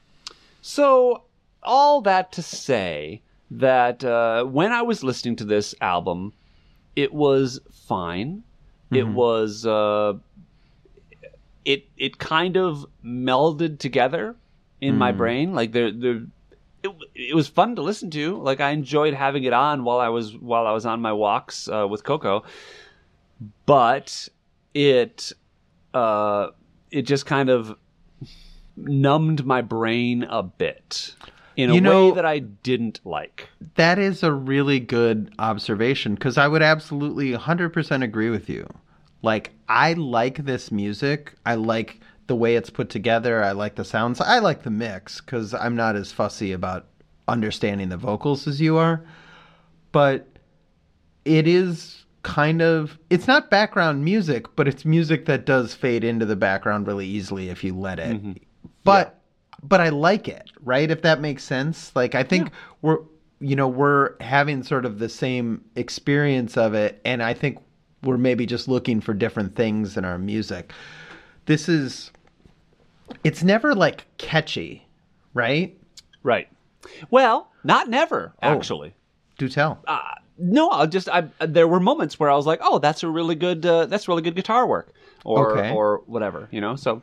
so 0.62 1.24
all 1.62 2.00
that 2.02 2.32
to 2.32 2.42
say 2.42 3.20
that 3.50 4.02
uh, 4.04 4.44
when 4.44 4.72
I 4.72 4.82
was 4.82 5.04
listening 5.04 5.36
to 5.36 5.44
this 5.44 5.74
album, 5.80 6.32
it 6.96 7.12
was 7.12 7.60
fine. 7.86 8.42
It 8.92 9.08
was 9.08 9.66
uh, 9.66 10.14
it 11.64 11.88
it 11.96 12.18
kind 12.18 12.56
of 12.56 12.86
melded 13.04 13.78
together 13.78 14.36
in 14.80 14.96
my 14.96 15.12
brain. 15.12 15.54
Like 15.54 15.72
there 15.72 15.90
there 15.90 16.22
it, 16.82 16.90
it 17.14 17.34
was 17.34 17.48
fun 17.48 17.76
to 17.76 17.82
listen 17.82 18.10
to. 18.10 18.36
Like 18.36 18.60
I 18.60 18.70
enjoyed 18.70 19.14
having 19.14 19.44
it 19.44 19.52
on 19.52 19.84
while 19.84 19.98
I 19.98 20.08
was 20.08 20.36
while 20.36 20.66
I 20.66 20.72
was 20.72 20.86
on 20.86 21.00
my 21.00 21.12
walks 21.12 21.68
uh, 21.68 21.86
with 21.88 22.04
Coco, 22.04 22.44
but 23.66 24.28
it 24.74 25.32
uh, 25.94 26.48
it 26.90 27.02
just 27.02 27.26
kind 27.26 27.48
of 27.48 27.76
numbed 28.76 29.46
my 29.46 29.62
brain 29.62 30.24
a 30.24 30.42
bit 30.42 31.14
in 31.56 31.70
a 31.70 31.74
You 31.74 31.80
know- 31.80 32.08
way 32.08 32.14
that 32.16 32.26
I 32.26 32.38
didn't 32.40 33.00
like. 33.04 33.48
That 33.76 33.98
is 33.98 34.22
a 34.22 34.32
really 34.32 34.80
good 34.80 35.32
observation 35.38 36.14
because 36.14 36.38
I 36.38 36.48
would 36.48 36.62
absolutely 36.62 37.32
100% 37.32 38.02
agree 38.02 38.30
with 38.30 38.48
you. 38.48 38.66
Like, 39.22 39.52
I 39.68 39.94
like 39.94 40.44
this 40.44 40.70
music. 40.70 41.34
I 41.46 41.54
like 41.54 42.00
the 42.26 42.36
way 42.36 42.56
it's 42.56 42.70
put 42.70 42.90
together. 42.90 43.42
I 43.42 43.52
like 43.52 43.74
the 43.76 43.84
sounds. 43.84 44.20
I 44.20 44.38
like 44.38 44.62
the 44.62 44.70
mix 44.70 45.20
because 45.20 45.54
I'm 45.54 45.76
not 45.76 45.96
as 45.96 46.12
fussy 46.12 46.52
about 46.52 46.86
understanding 47.28 47.88
the 47.88 47.96
vocals 47.96 48.46
as 48.46 48.60
you 48.60 48.76
are. 48.76 49.02
But 49.92 50.26
it 51.24 51.46
is 51.46 52.04
kind 52.22 52.60
of, 52.60 52.98
it's 53.10 53.26
not 53.26 53.50
background 53.50 54.04
music, 54.04 54.46
but 54.56 54.66
it's 54.68 54.84
music 54.84 55.26
that 55.26 55.46
does 55.46 55.74
fade 55.74 56.04
into 56.04 56.26
the 56.26 56.36
background 56.36 56.86
really 56.86 57.06
easily 57.06 57.48
if 57.48 57.62
you 57.64 57.74
let 57.76 57.98
it. 57.98 58.16
Mm-hmm. 58.16 58.32
But 58.82 59.20
but 59.68 59.80
I 59.80 59.88
like 59.88 60.28
it, 60.28 60.50
right? 60.62 60.90
If 60.90 61.02
that 61.02 61.20
makes 61.20 61.42
sense. 61.42 61.94
Like 61.96 62.14
I 62.14 62.22
think 62.22 62.50
we're 62.82 62.98
you 63.40 63.56
know, 63.56 63.68
we're 63.68 64.14
having 64.20 64.62
sort 64.62 64.86
of 64.86 64.98
the 65.00 65.08
same 65.08 65.62
experience 65.76 66.56
of 66.56 66.72
it 66.74 67.00
and 67.04 67.22
I 67.22 67.34
think 67.34 67.58
we're 68.02 68.16
maybe 68.16 68.46
just 68.46 68.68
looking 68.68 69.00
for 69.00 69.12
different 69.12 69.56
things 69.56 69.96
in 69.96 70.04
our 70.04 70.18
music. 70.18 70.72
This 71.46 71.68
is 71.68 72.10
it's 73.22 73.42
never 73.42 73.74
like 73.74 74.06
catchy, 74.18 74.86
right? 75.34 75.76
Right. 76.22 76.48
Well, 77.10 77.50
not 77.64 77.88
never 77.88 78.32
actually. 78.42 78.94
Do 79.38 79.48
tell. 79.48 79.82
Uh, 79.86 79.98
no, 80.38 80.68
I'll 80.70 80.86
just 80.86 81.08
I 81.08 81.28
there 81.40 81.66
were 81.68 81.80
moments 81.80 82.18
where 82.20 82.30
I 82.30 82.36
was 82.36 82.46
like, 82.46 82.60
"Oh, 82.62 82.78
that's 82.78 83.02
a 83.02 83.08
really 83.08 83.34
good 83.34 83.64
uh, 83.66 83.86
that's 83.86 84.06
really 84.08 84.22
good 84.22 84.36
guitar 84.36 84.66
work," 84.66 84.92
or 85.24 85.58
Okay. 85.58 85.70
or 85.70 86.02
whatever, 86.06 86.48
you 86.50 86.60
know. 86.60 86.76
So 86.76 87.02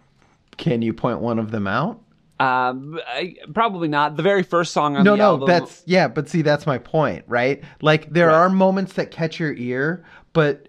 Can 0.58 0.82
you 0.82 0.94
point 0.94 1.20
one 1.20 1.40
of 1.40 1.52
them 1.52 1.68
out? 1.68 2.00
Um, 2.42 3.00
I, 3.08 3.36
probably 3.54 3.88
not. 3.88 4.18
The 4.18 4.24
very 4.24 4.44
first 4.44 4.74
song 4.74 4.96
on 4.98 5.04
no, 5.04 5.12
the 5.12 5.18
no, 5.18 5.24
album. 5.26 5.48
that's 5.48 5.84
yeah, 5.86 6.08
but 6.08 6.28
see, 6.30 6.42
that's 6.42 6.66
my 6.66 6.78
point, 6.78 7.26
right? 7.28 7.64
Like 7.82 8.10
there 8.12 8.28
Right. 8.28 8.36
are 8.36 8.50
moments 8.50 8.94
that 8.94 9.12
catch 9.12 9.40
your 9.40 9.54
ear, 9.54 10.04
but 10.34 10.68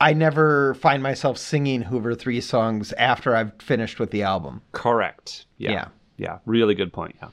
I 0.00 0.12
never 0.14 0.74
find 0.74 1.02
myself 1.02 1.36
singing 1.38 1.82
Hooveriii 1.84 2.42
songs 2.42 2.92
after 2.94 3.36
I've 3.36 3.52
finished 3.60 3.98
with 4.00 4.10
the 4.10 4.22
album. 4.22 4.62
correct. 4.72 5.44
Yeah. 5.58 5.70
Yeah. 5.72 5.88
yeah, 6.16 6.38
really 6.46 6.74
good 6.74 6.92
point. 6.92 7.16
Yeah. 7.22 7.28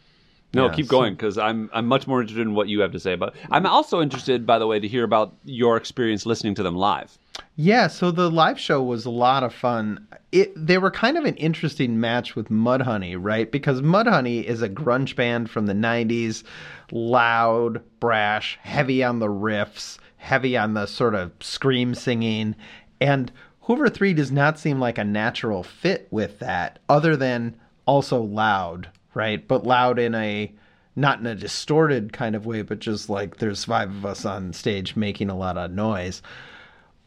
No, 0.54 0.68
Yeah, 0.68 0.74
keep 0.74 0.88
going 0.88 1.14
because 1.14 1.38
I'm 1.38 1.70
I'm 1.74 1.88
much 1.88 2.06
more 2.06 2.22
interested 2.22 2.42
in 2.42 2.54
what 2.54 2.68
you 2.68 2.82
have 2.82 2.92
to 2.92 3.00
say. 3.00 3.16
But 3.16 3.36
I'm 3.52 3.66
also 3.66 4.02
interested, 4.02 4.46
by 4.46 4.60
the 4.60 4.68
way, 4.68 4.80
to 4.80 4.88
hear 4.88 5.04
about 5.04 5.34
your 5.46 5.78
experience 5.78 6.26
listening 6.26 6.56
to 6.56 6.64
them 6.64 6.76
live. 6.76 7.18
Yeah, 7.56 7.88
so 7.88 8.12
the 8.12 8.30
live 8.30 8.60
show 8.60 8.82
was 8.82 9.06
a 9.06 9.10
lot 9.10 9.44
of 9.44 9.54
fun. 9.54 10.08
It 10.32 10.54
they 10.56 10.78
were 10.78 10.92
kind 10.92 11.18
of 11.18 11.26
an 11.26 11.36
interesting 11.36 12.00
match 12.00 12.36
with 12.36 12.50
Mudhoney, 12.50 13.16
right? 13.20 13.52
Because 13.52 13.82
Mudhoney 13.82 14.44
is 14.44 14.62
a 14.62 14.70
grunge 14.70 15.16
band 15.16 15.50
from 15.50 15.66
the 15.66 15.74
90s, 15.74 16.44
loud, 16.92 17.82
brash, 18.00 18.60
heavy 18.62 19.04
on 19.04 19.20
the 19.20 19.28
riffs, 19.28 19.98
heavy 20.18 20.56
on 20.56 20.76
the 20.76 20.86
sort 20.86 21.16
of 21.16 21.32
scream 21.40 21.96
singing, 21.96 22.56
and 23.02 23.32
Hooveriii 23.68 24.16
does 24.16 24.32
not 24.32 24.60
seem 24.60 24.80
like 24.80 24.98
a 24.98 25.04
natural 25.04 25.64
fit 25.64 26.08
with 26.12 26.40
that 26.40 26.80
other 26.90 27.16
than 27.16 27.56
also 27.86 28.22
loud, 28.22 28.90
right? 29.14 29.48
But 29.48 29.66
loud 29.66 30.00
in 30.00 30.16
a 30.16 30.52
not 30.96 31.20
in 31.20 31.26
a 31.26 31.36
distorted 31.36 32.14
kind 32.14 32.36
of 32.36 32.46
way, 32.46 32.62
but 32.62 32.80
just 32.80 33.10
like 33.10 33.38
there's 33.38 33.66
five 33.66 33.90
of 33.90 34.06
us 34.06 34.26
on 34.26 34.54
stage 34.54 34.96
making 34.96 35.30
a 35.30 35.36
lot 35.38 35.58
of 35.58 35.72
noise 35.72 36.22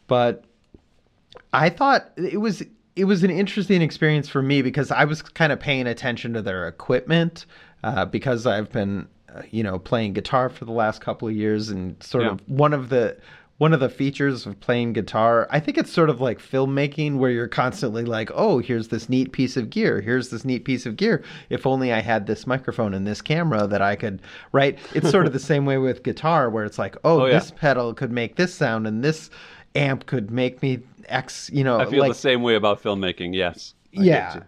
but 0.09 0.45
I 1.53 1.69
thought 1.71 2.11
it 2.17 2.41
was 2.41 2.63
it 2.95 3.05
was 3.05 3.23
an 3.25 3.31
interesting 3.31 3.83
experience 3.83 4.29
for 4.29 4.43
me 4.43 4.63
because 4.63 4.91
I 4.91 5.05
was 5.05 5.23
kind 5.23 5.53
of 5.53 5.61
paying 5.61 5.87
attention 5.87 6.33
to 6.35 6.43
their 6.43 6.67
equipment 6.69 7.47
uh, 7.85 8.05
because 8.07 8.47
I've 8.47 8.71
been 8.73 9.09
uh, 9.35 9.43
you 9.51 9.63
know 9.63 9.79
playing 9.79 10.13
guitar 10.15 10.49
for 10.49 10.65
the 10.65 10.73
last 10.73 11.01
couple 11.01 11.29
of 11.29 11.35
years 11.35 11.69
and 11.69 12.01
sort 12.03 12.25
Yeah. 12.25 12.31
of 12.33 12.49
one 12.49 12.73
of 12.73 12.89
the 12.89 13.17
one 13.59 13.73
of 13.73 13.81
the 13.81 13.89
features 13.89 14.47
of 14.47 14.61
playing 14.61 14.93
guitar 14.93 15.49
I 15.51 15.61
think 15.61 15.79
it's 15.79 15.93
sort 15.93 16.11
of 16.11 16.21
like 16.21 16.39
filmmaking 16.39 17.17
where 17.17 17.31
you're 17.31 17.49
constantly 17.49 18.05
like 18.05 18.31
oh 18.35 18.59
here's 18.59 18.89
this 18.89 19.09
neat 19.09 19.33
piece 19.33 19.57
of 19.57 19.71
gear 19.71 20.01
here's 20.01 20.31
this 20.31 20.45
neat 20.45 20.65
piece 20.65 20.87
of 20.87 20.97
gear 20.97 21.23
if 21.51 21.67
only 21.67 21.93
I 21.93 22.01
had 22.01 22.27
this 22.27 22.47
microphone 22.47 22.93
and 22.95 23.07
this 23.07 23.23
camera 23.23 23.67
that 23.67 23.83
I 23.83 23.97
could 23.97 24.21
right 24.53 24.79
it's 24.95 25.11
sort 25.11 25.27
of 25.27 25.33
the 25.33 25.39
same 25.53 25.65
way 25.65 25.79
with 25.79 26.03
guitar 26.03 26.51
where 26.51 26.65
it's 26.65 26.79
like 26.79 26.97
oh, 27.05 27.23
Oh, 27.23 27.27
yeah. 27.27 27.39
this 27.39 27.51
pedal 27.51 27.95
could 27.95 28.13
make 28.13 28.37
this 28.37 28.55
sound 28.55 28.87
and 28.87 29.03
this 29.03 29.31
amp 29.75 30.07
could 30.07 30.31
make 30.31 30.63
me 30.63 30.81
X, 31.09 31.51
you 31.53 31.65
know, 31.65 31.79
I 31.79 31.87
feel 31.87 32.01
like 32.01 32.11
the 32.13 32.19
same 32.19 32.43
way 32.43 32.55
about 32.57 32.83
filmmaking. 32.83 33.35
Yes. 33.35 33.75
I 33.97 34.03
yeah. 34.03 34.41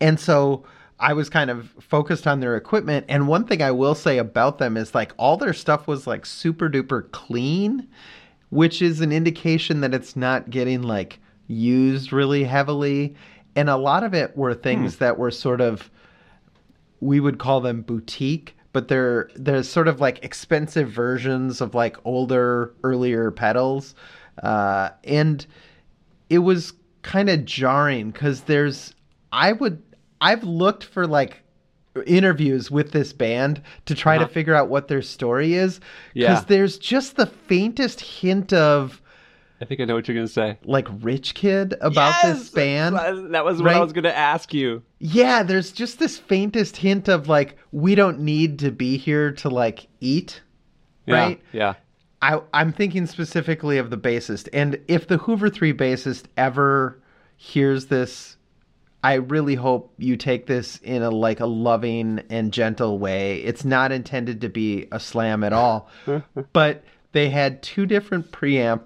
And 0.00 0.18
so 0.18 0.64
I 1.00 1.12
was 1.12 1.28
kind 1.28 1.50
of 1.50 1.68
focused 1.80 2.26
on 2.26 2.40
their 2.40 2.56
equipment. 2.56 3.06
And 3.08 3.28
one 3.28 3.44
thing 3.44 3.62
I 3.62 3.70
will 3.70 3.94
say 3.94 4.18
about 4.18 4.58
them 4.58 4.76
is 4.76 4.94
like 4.94 5.12
all 5.16 5.36
their 5.36 5.52
stuff 5.52 5.86
was 5.86 6.06
like 6.06 6.26
super 6.26 6.68
duper 6.68 7.10
clean, 7.12 7.88
which 8.50 8.80
is 8.82 9.00
an 9.00 9.12
indication 9.12 9.80
that 9.80 9.94
it's 9.94 10.16
not 10.16 10.50
getting 10.50 10.82
like 10.82 11.20
used 11.46 12.12
really 12.12 12.44
heavily. 12.44 13.14
And 13.56 13.68
a 13.68 13.76
lot 13.76 14.04
of 14.04 14.14
it 14.14 14.36
were 14.36 14.54
things 14.54 14.96
that 14.96 15.18
were 15.18 15.30
sort 15.30 15.60
of 15.60 15.90
we 17.00 17.20
would 17.20 17.38
call 17.38 17.60
them 17.60 17.82
boutique, 17.82 18.56
but 18.72 18.88
they're 18.88 19.30
they're 19.34 19.62
sort 19.62 19.88
of 19.88 20.00
like 20.00 20.24
expensive 20.24 20.90
versions 20.90 21.60
of 21.60 21.74
like 21.74 21.96
older, 22.04 22.74
earlier 22.82 23.30
pedals, 23.30 23.94
uh, 24.42 24.90
and 25.04 25.46
it 26.28 26.38
was 26.38 26.72
kind 27.02 27.28
of 27.28 27.44
jarring 27.44 28.10
because 28.10 28.42
there's 28.42 28.94
I 29.32 29.52
would 29.52 29.82
I've 30.20 30.44
looked 30.44 30.84
for 30.84 31.06
like 31.06 31.42
interviews 32.06 32.70
with 32.70 32.92
this 32.92 33.12
band 33.12 33.60
to 33.86 33.94
try 33.94 34.16
to 34.18 34.24
Uh-huh. 34.24 34.32
figure 34.32 34.54
out 34.54 34.68
what 34.68 34.88
their 34.88 35.02
story 35.02 35.54
is 35.54 35.80
Yeah. 36.14 36.28
because 36.30 36.44
there's 36.46 36.78
just 36.78 37.16
the 37.16 37.26
faintest 37.26 38.00
hint 38.00 38.52
of 38.52 39.00
I 39.60 39.64
think 39.64 39.80
I 39.80 39.86
know 39.86 39.96
what 39.96 40.06
you're 40.06 40.14
gonna 40.14 40.28
say 40.28 40.56
like 40.64 40.86
rich 41.00 41.34
kid 41.34 41.74
about 41.80 42.14
this 42.22 42.48
band 42.50 42.94
That 43.34 43.44
was 43.44 43.60
what 43.60 43.74
I 43.74 43.80
was 43.80 43.92
gonna 43.92 44.10
ask 44.10 44.54
you. 44.54 44.82
yeah, 45.00 45.42
there's 45.42 45.72
just 45.72 45.98
this 45.98 46.16
faintest 46.18 46.76
hint 46.76 47.08
of 47.08 47.28
like 47.28 47.56
we 47.72 47.96
don't 47.96 48.20
need 48.20 48.60
to 48.60 48.70
be 48.70 48.96
here 48.96 49.32
to 49.32 49.48
like 49.48 49.88
eat, 50.00 50.42
Yeah, 51.06 51.14
right? 51.14 51.40
Yeah. 51.52 51.74
I 52.22 52.40
I'm 52.54 52.72
thinking 52.72 53.06
specifically 53.06 53.78
of 53.78 53.90
the 53.90 53.98
bassist, 53.98 54.48
and 54.52 54.78
if 54.88 55.08
the 55.08 55.18
Hooveriii 55.18 55.74
bassist 55.74 56.24
ever 56.36 57.00
hears 57.36 57.86
this, 57.86 58.36
I 59.02 59.14
really 59.14 59.54
hope 59.54 59.92
you 59.96 60.16
take 60.16 60.46
this 60.46 60.78
in 60.82 61.02
a 61.02 61.10
like 61.10 61.40
a 61.40 61.46
loving 61.46 62.20
and 62.30 62.52
gentle 62.52 62.98
way. 62.98 63.36
It's 63.42 63.64
not 63.64 63.92
intended 63.92 64.40
to 64.40 64.48
be 64.48 64.88
a 64.90 64.98
slam 64.98 65.44
at 65.44 65.52
all, 65.52 65.88
but 66.52 66.82
they 67.12 67.30
had 67.30 67.62
two 67.62 67.86
different 67.86 68.32
preamp 68.32 68.82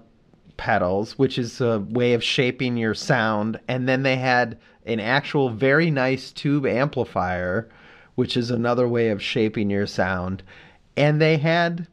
pedals, 0.55 1.17
which 1.17 1.37
is 1.37 1.59
a 1.61 1.79
way 1.79 2.13
of 2.13 2.23
shaping 2.23 2.77
your 2.77 2.93
sound, 2.93 3.59
and 3.67 3.89
then 3.89 4.03
they 4.03 4.15
had 4.17 4.59
an 4.85 4.99
actual 4.99 5.49
very 5.49 5.89
nice 5.89 6.31
tube 6.31 6.65
amplifier, 6.65 7.69
which 8.15 8.37
is 8.37 8.51
another 8.51 8.87
way 8.87 9.09
of 9.09 9.21
shaping 9.21 9.69
your 9.69 9.87
sound, 9.87 10.43
and 10.95 11.19
they 11.19 11.37
had 11.37 11.87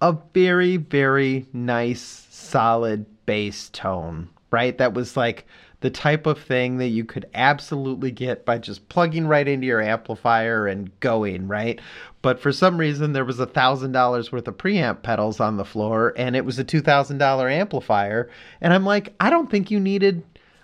a 0.00 0.16
very 0.32 0.76
very 0.76 1.46
nice 1.52 2.26
solid 2.30 3.04
bass 3.26 3.68
tone, 3.70 4.28
right? 4.52 4.78
That 4.78 4.94
was 4.94 5.16
like 5.16 5.44
the 5.82 5.90
type 5.90 6.26
of 6.26 6.40
thing 6.40 6.78
that 6.78 6.88
you 6.88 7.04
could 7.04 7.26
absolutely 7.34 8.10
get 8.10 8.44
by 8.44 8.56
just 8.56 8.88
plugging 8.88 9.26
right 9.26 9.46
into 9.46 9.66
your 9.66 9.82
amplifier 9.82 10.66
and 10.66 10.98
going, 11.00 11.48
right? 11.48 11.80
But 12.22 12.40
for 12.40 12.52
some 12.52 12.78
reason, 12.78 13.12
there 13.12 13.24
was 13.24 13.40
a 13.40 13.46
thousand 13.46 13.92
dollars 13.92 14.32
worth 14.32 14.48
of 14.48 14.56
preamp 14.56 15.02
pedals 15.02 15.40
on 15.40 15.56
the 15.56 15.64
floor, 15.64 16.14
and 16.16 16.34
it 16.34 16.44
was 16.44 16.58
a 16.58 16.64
two 16.64 16.80
thousand 16.80 17.18
dollar 17.18 17.48
amplifier. 17.48 18.30
And 18.60 18.72
I'm 18.72 18.86
like, 18.86 19.14
I 19.20 19.28
don't 19.28 19.50
think 19.50 19.70
you 19.70 19.80
needed, 19.80 20.22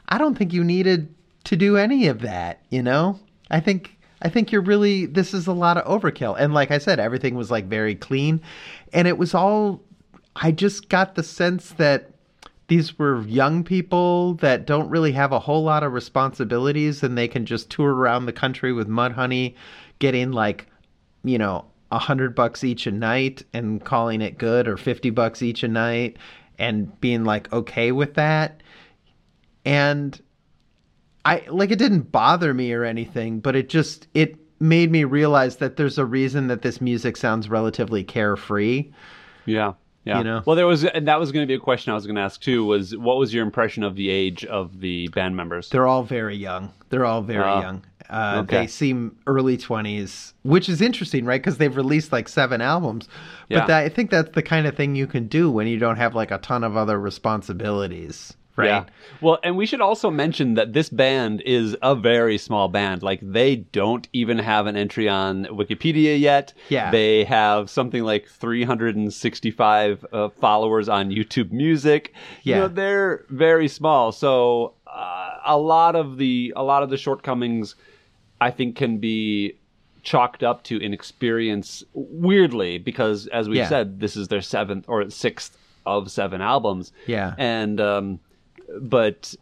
I 0.08 0.18
don't 0.18 0.38
think 0.38 0.52
you 0.52 0.64
needed 0.64 1.12
to 1.44 1.56
do 1.56 1.76
any 1.76 2.06
of 2.06 2.20
that. 2.22 2.62
You 2.70 2.82
know, 2.82 3.18
I 3.50 3.60
think 3.60 3.98
I 4.22 4.28
think 4.28 4.52
you're 4.52 4.62
really 4.62 5.06
this 5.06 5.34
is 5.34 5.48
a 5.48 5.52
lot 5.52 5.76
of 5.76 5.84
overkill. 5.84 6.36
And 6.38 6.54
like 6.54 6.70
I 6.70 6.78
said, 6.78 7.00
everything 7.00 7.34
was 7.34 7.50
like 7.50 7.66
very 7.66 7.96
clean, 7.96 8.40
and 8.92 9.08
it 9.08 9.18
was 9.18 9.34
all. 9.34 9.82
I 10.36 10.52
just 10.52 10.88
got 10.88 11.16
the 11.16 11.24
sense 11.24 11.70
that 11.70 12.12
these 12.68 12.98
were 12.98 13.22
young 13.22 13.64
people 13.64 14.34
that 14.34 14.66
don't 14.66 14.88
really 14.88 15.12
have 15.12 15.32
a 15.32 15.38
whole 15.38 15.62
lot 15.62 15.82
of 15.82 15.92
responsibilities 15.92 17.02
and 17.02 17.16
they 17.16 17.28
can 17.28 17.46
just 17.46 17.70
tour 17.70 17.94
around 17.94 18.26
the 18.26 18.32
country 18.32 18.72
with 18.72 18.88
Mudhoney 18.88 19.54
getting 19.98 20.32
like 20.32 20.66
you 21.24 21.38
know 21.38 21.64
a 21.90 21.98
hundred 21.98 22.34
bucks 22.34 22.62
each 22.62 22.86
a 22.86 22.92
night 22.92 23.42
and 23.52 23.84
calling 23.84 24.20
it 24.20 24.38
good 24.38 24.68
or 24.68 24.76
50 24.76 25.10
bucks 25.10 25.42
each 25.42 25.62
a 25.62 25.68
night 25.68 26.18
and 26.58 27.00
being 27.00 27.24
like 27.24 27.52
okay 27.52 27.92
with 27.92 28.14
that 28.14 28.62
and 29.64 30.20
I 31.28 31.44
like 31.48 31.70
it 31.70 31.78
didn't 31.78 32.10
bother 32.10 32.54
me 32.54 32.72
or 32.72 32.84
anything, 32.84 33.40
but 33.40 33.54
it 33.54 33.68
just 33.68 34.08
it 34.14 34.36
made 34.60 34.90
me 34.90 35.04
realize 35.04 35.56
that 35.56 35.76
there's 35.76 35.98
a 35.98 36.06
reason 36.06 36.46
that 36.48 36.62
this 36.62 36.80
music 36.80 37.18
sounds 37.18 37.50
relatively 37.50 38.02
carefree. 38.02 38.90
Yeah. 39.44 39.74
Yeah. 40.08 40.18
You 40.18 40.24
know? 40.24 40.42
Well, 40.46 40.56
there 40.56 40.66
was, 40.66 40.84
and 40.84 41.06
that 41.06 41.20
was 41.20 41.32
going 41.32 41.42
to 41.42 41.46
be 41.46 41.54
a 41.54 41.58
question 41.60 41.92
I 41.92 41.94
was 41.94 42.06
going 42.06 42.16
to 42.16 42.22
ask 42.22 42.40
too. 42.40 42.64
Was 42.64 42.96
what 42.96 43.18
was 43.18 43.34
your 43.34 43.44
impression 43.44 43.82
of 43.84 43.94
the 43.94 44.08
age 44.08 44.44
of 44.46 44.80
the 44.80 45.08
band 45.08 45.36
members? 45.36 45.68
They're 45.68 45.86
all 45.86 46.02
very 46.02 46.34
young. 46.36 46.72
They're 46.88 47.04
all 47.04 47.20
very 47.20 47.44
Oh, 47.44 47.60
young. 47.60 47.84
Uh, 48.08 48.40
okay. 48.42 48.62
They 48.62 48.66
seem 48.68 49.18
early 49.26 49.58
20s, 49.58 50.32
which 50.42 50.70
is 50.70 50.80
interesting, 50.80 51.26
right? 51.26 51.42
Because 51.42 51.58
they've 51.58 51.76
released 51.76 52.10
like 52.10 52.26
seven 52.26 52.62
albums. 52.62 53.06
Yeah. 53.50 53.58
But 53.60 53.66
that, 53.66 53.84
I 53.84 53.90
think 53.90 54.10
that's 54.10 54.30
the 54.34 54.42
kind 54.42 54.66
of 54.66 54.74
thing 54.74 54.96
you 54.96 55.06
can 55.06 55.26
do 55.28 55.50
when 55.50 55.66
you 55.66 55.78
don't 55.78 55.96
have 55.96 56.14
like 56.14 56.30
a 56.30 56.38
ton 56.38 56.64
of 56.64 56.74
other 56.74 56.98
responsibilities, 56.98 58.34
right? 58.58 58.66
Yeah. 58.66 58.84
Well, 59.20 59.38
and 59.42 59.56
we 59.56 59.64
should 59.66 59.80
also 59.80 60.10
mention 60.10 60.54
that 60.54 60.72
this 60.72 60.88
band 60.88 61.40
is 61.42 61.76
a 61.82 61.94
very 61.94 62.36
small 62.38 62.68
band. 62.68 63.02
Like 63.02 63.20
they 63.22 63.56
don't 63.56 64.06
even 64.12 64.38
have 64.38 64.66
an 64.66 64.76
entry 64.76 65.08
on 65.08 65.44
Wikipedia 65.46 66.18
yet. 66.20 66.52
Yeah. 66.68 66.90
They 66.90 67.24
have 67.24 67.70
something 67.70 68.02
like 68.02 68.26
365 68.28 70.06
uh, 70.12 70.28
followers 70.30 70.88
on 70.88 71.10
YouTube 71.10 71.50
Music. 71.52 72.12
You 72.42 72.52
Yeah. 72.54 72.58
know, 72.60 72.68
they're 72.68 73.24
very 73.30 73.68
small. 73.68 74.12
So 74.12 74.74
uh, 74.86 75.38
a 75.46 75.56
lot 75.58 75.96
of 75.96 76.16
the 76.18 76.52
a 76.56 76.62
lot 76.62 76.82
of 76.82 76.90
the 76.90 76.96
shortcomings, 76.96 77.74
I 78.40 78.50
think, 78.50 78.76
can 78.76 78.98
be 78.98 79.54
chalked 80.02 80.42
up 80.42 80.62
to 80.64 80.78
inexperience. 80.80 81.84
Weirdly, 81.94 82.78
because 82.78 83.26
as 83.28 83.48
we've 83.48 83.58
Yeah. 83.58 83.68
said, 83.68 84.00
this 84.00 84.16
is 84.16 84.28
their 84.28 84.40
seventh 84.42 84.84
or 84.88 85.08
sixth 85.10 85.56
of 85.86 86.10
seven 86.10 86.40
albums. 86.40 86.92
Yeah. 87.06 87.34
And 87.38 87.80
um, 87.80 88.20
but 88.80 89.34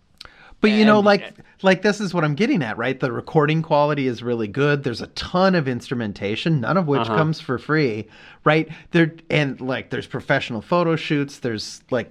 But 0.61 0.71
you 0.71 0.85
know, 0.85 1.01
like 1.01 1.35
like 1.63 1.83
this 1.83 2.01
is 2.01 2.13
what 2.15 2.25
I'm 2.25 2.35
getting 2.35 2.63
at, 2.63 2.77
right? 2.79 2.99
The 2.99 3.13
recording 3.13 3.63
quality 3.63 4.07
is 4.07 4.23
really 4.23 4.49
good. 4.49 4.83
There's 4.85 5.03
a 5.03 5.07
ton 5.09 5.55
of 5.55 5.69
instrumentation, 5.69 6.61
none 6.61 6.77
of 6.77 6.87
which 6.89 7.03
Uh-huh. 7.03 7.17
comes 7.17 7.41
for 7.41 7.59
free, 7.59 8.09
right? 8.45 8.69
There 8.93 9.13
and 9.31 9.61
like 9.61 9.91
there's 9.91 10.07
professional 10.07 10.63
photo 10.63 10.97
shoots. 10.97 11.39
There's 11.41 11.83
like 11.91 12.11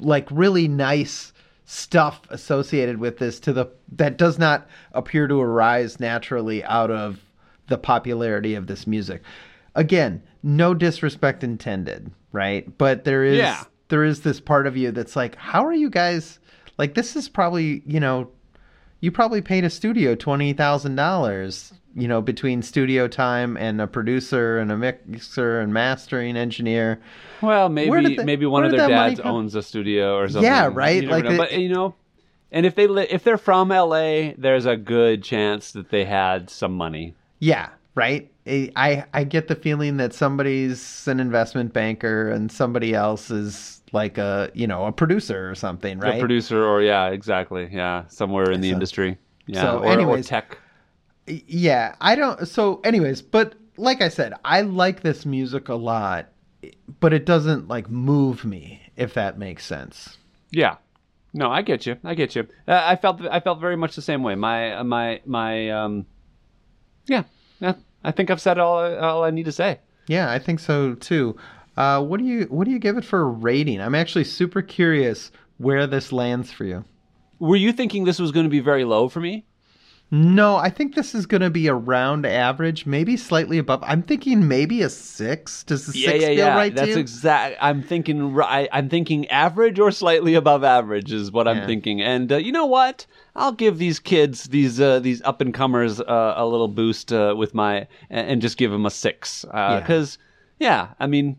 like 0.00 0.28
really 0.30 0.68
nice 0.68 1.32
stuff 1.64 2.20
associated 2.30 2.98
with 2.98 3.18
this 3.18 3.40
to 3.40 3.52
the 3.52 3.66
that 3.96 4.16
does 4.18 4.38
not 4.38 4.68
appear 4.92 5.26
to 5.26 5.40
arise 5.40 5.98
naturally 5.98 6.62
out 6.64 6.90
of 6.90 7.18
the 7.68 7.78
popularity 7.78 8.54
of 8.54 8.66
this 8.68 8.86
music. 8.86 9.22
Again, 9.74 10.22
no 10.42 10.74
disrespect 10.74 11.42
intended, 11.42 12.10
right? 12.32 12.76
But 12.78 13.04
there 13.04 13.24
is 13.24 13.38
Yeah. 13.38 13.64
there 13.88 14.04
is 14.04 14.20
this 14.20 14.38
part 14.40 14.66
of 14.66 14.76
you 14.76 14.90
that's 14.92 15.16
like, 15.16 15.34
how 15.36 15.64
are 15.64 15.72
you 15.74 15.90
guys 15.90 16.38
like 16.78 16.94
this 16.94 17.16
is 17.16 17.28
probably, 17.28 17.82
you 17.86 18.00
know, 18.00 18.28
you 19.00 19.10
probably 19.12 19.40
paid 19.42 19.64
a 19.64 19.70
studio 19.70 20.14
twenty 20.14 20.52
thousand 20.52 20.96
dollars, 20.96 21.72
you 21.94 22.08
know, 22.08 22.20
between 22.22 22.62
studio 22.62 23.08
time 23.08 23.56
and 23.56 23.80
a 23.80 23.86
producer 23.86 24.58
and 24.58 24.72
a 24.72 24.76
mixer 24.76 25.60
and 25.60 25.72
mastering 25.72 26.36
engineer. 26.36 27.00
well, 27.42 27.68
maybe 27.68 27.90
did 28.02 28.18
the- 28.18 28.24
maybe 28.24 28.46
one 28.46 28.64
of 28.64 28.70
their 28.72 28.88
dads 28.88 29.20
owns 29.20 29.54
a 29.54 29.62
studio 29.62 30.16
or 30.16 30.28
something. 30.28 30.44
Yeah, 30.50 30.70
right? 30.72 31.02
You 31.02 31.08
Like 31.10 31.24
but 31.36 31.52
you 31.58 31.68
know, 31.68 31.94
and 32.52 32.64
if 32.64 32.74
they 32.74 32.86
li- 32.86 33.06
if 33.10 33.22
they're 33.24 33.38
from 33.38 33.68
LA, 33.70 34.32
there's 34.38 34.66
a 34.66 34.76
good 34.76 35.22
chance 35.22 35.72
that 35.72 35.90
they 35.90 36.04
had 36.04 36.48
some 36.50 36.72
money. 36.72 37.14
Yeah, 37.38 37.68
right. 37.94 38.30
I 38.46 38.70
I 38.76 39.04
I 39.12 39.24
get 39.24 39.48
the 39.48 39.56
feeling 39.56 39.98
that 39.98 40.14
somebody's 40.14 41.06
an 41.06 41.20
investment 41.20 41.72
banker 41.74 42.30
and 42.30 42.50
somebody 42.50 42.94
else 42.94 43.30
is 43.30 43.75
like 43.92 44.18
a 44.18 44.50
you 44.54 44.66
know 44.66 44.86
a 44.86 44.92
producer 44.92 45.50
or 45.50 45.54
something, 45.54 45.98
right? 45.98 46.16
A 46.16 46.18
producer 46.20 46.64
or 46.64 46.82
yeah, 46.82 47.08
exactly. 47.08 47.68
Yeah, 47.72 48.04
somewhere 48.08 48.50
in 48.50 48.60
the 48.60 48.70
So- 48.70 48.74
industry. 48.74 49.18
Yeah, 49.46 49.62
so 49.62 49.78
or, 49.78 49.84
or 49.86 49.92
anyways- 49.92 50.26
tech. 50.26 50.58
Yeah, 51.28 51.94
I 52.00 52.14
don't. 52.14 52.46
So, 52.46 52.80
anyways, 52.84 53.20
but 53.22 53.54
like 53.76 54.00
I 54.00 54.08
said, 54.08 54.34
I 54.44 54.60
like 54.60 55.00
this 55.02 55.26
music 55.26 55.68
a 55.68 55.74
lot, 55.74 56.28
but 57.00 57.12
it 57.12 57.26
doesn't 57.26 57.66
like 57.66 57.90
move 57.90 58.44
me, 58.44 58.80
if 58.96 59.14
that 59.14 59.36
makes 59.38 59.64
sense. 59.66 60.18
Yeah. 60.50 60.76
No, 61.34 61.50
I 61.50 61.62
get 61.62 61.84
you. 61.84 61.96
I 62.04 62.14
get 62.14 62.34
you. 62.36 62.46
Uh, 62.68 62.80
I 62.84 62.96
felt 62.96 63.20
I 63.26 63.40
felt 63.40 63.60
very 63.60 63.76
much 63.76 63.96
the 63.96 64.02
same 64.02 64.22
way. 64.22 64.36
My 64.36 64.76
uh, 64.76 64.84
my 64.84 65.20
my 65.26 65.68
um 65.70 66.06
yeah. 67.06 67.24
Yeah. 67.60 67.74
I 68.04 68.12
think 68.12 68.30
I've 68.30 68.40
said 68.40 68.58
all 68.58 68.78
all 68.96 69.24
I 69.24 69.30
need 69.30 69.44
to 69.46 69.52
say. 69.52 69.80
Yeah, 70.06 70.30
I 70.30 70.38
think 70.38 70.60
so 70.60 70.94
too. 70.94 71.36
Uh, 71.76 72.02
what 72.02 72.18
do 72.18 72.24
you 72.26 72.44
what 72.44 72.64
do 72.64 72.70
you 72.70 72.78
give 72.78 72.96
it 72.96 73.04
for 73.04 73.20
a 73.20 73.24
rating? 73.24 73.80
I'm 73.80 73.94
actually 73.94 74.24
super 74.24 74.62
curious 74.62 75.30
where 75.58 75.86
this 75.86 76.12
lands 76.12 76.50
for 76.50 76.64
you. 76.64 76.84
Were 77.38 77.56
you 77.56 77.72
thinking 77.72 78.04
this 78.04 78.18
was 78.18 78.32
going 78.32 78.44
to 78.44 78.50
be 78.50 78.60
very 78.60 78.84
low 78.84 79.08
for 79.08 79.20
me? 79.20 79.44
No, 80.08 80.54
I 80.54 80.70
think 80.70 80.94
this 80.94 81.16
is 81.16 81.26
going 81.26 81.40
to 81.40 81.50
be 81.50 81.68
around 81.68 82.26
average, 82.26 82.86
maybe 82.86 83.16
slightly 83.16 83.58
above. 83.58 83.82
I'm 83.82 84.02
thinking 84.02 84.46
maybe 84.46 84.82
a 84.82 84.88
six. 84.88 85.64
Does 85.64 85.86
the 85.86 85.98
Yeah, 85.98 86.10
six 86.10 86.22
yeah, 86.22 86.28
feel 86.28 86.36
yeah. 86.36 86.54
right 86.54 86.74
That's 86.74 86.86
to 86.86 86.94
you? 86.94 86.98
exact. 87.00 87.56
I'm 87.60 87.82
thinking. 87.82 88.40
I, 88.40 88.68
I'm 88.70 88.88
thinking 88.88 89.26
average 89.28 89.80
or 89.80 89.90
slightly 89.90 90.34
above 90.34 90.62
average 90.62 91.12
is 91.12 91.32
what 91.32 91.48
I'm 91.48 91.66
thinking. 91.66 92.00
And 92.00 92.30
uh, 92.30 92.36
you 92.36 92.52
know 92.52 92.66
what? 92.66 93.04
I'll 93.34 93.50
give 93.52 93.78
these 93.78 93.98
kids, 93.98 94.44
these 94.44 94.80
uh, 94.80 95.00
these 95.00 95.22
up 95.22 95.40
and 95.40 95.52
comers, 95.52 96.00
uh, 96.00 96.34
a 96.36 96.46
little 96.46 96.68
boost 96.68 97.12
uh, 97.12 97.34
with 97.36 97.52
my 97.52 97.88
and, 98.08 98.40
just 98.40 98.58
give 98.58 98.70
them 98.70 98.86
a 98.86 98.90
six. 98.90 99.44
Yeah. 99.52 99.80
Because 99.80 100.18
yeah. 100.60 100.94
I 101.00 101.08
mean, 101.08 101.36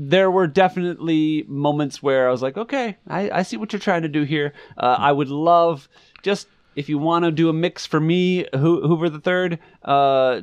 there 0.00 0.30
were 0.30 0.46
definitely 0.46 1.44
moments 1.48 2.02
where 2.02 2.28
I 2.28 2.30
was 2.30 2.40
like, 2.40 2.56
okay, 2.56 2.96
I, 3.08 3.30
I 3.30 3.42
see 3.42 3.56
what 3.56 3.72
you're 3.72 3.80
trying 3.80 4.02
to 4.02 4.08
do 4.08 4.22
here. 4.22 4.52
Uh, 4.76 4.96
I 4.98 5.12
would 5.12 5.28
love 5.28 5.88
just. 6.22 6.46
If 6.76 6.88
you 6.88 6.96
want 6.96 7.24
to 7.24 7.32
do 7.32 7.48
a 7.48 7.52
mix 7.52 7.86
for 7.86 7.98
me, 7.98 8.46
Ho- 8.54 8.86
Hoover 8.86 9.10
the 9.10 9.18
Third, 9.18 9.58
uh, 9.82 10.42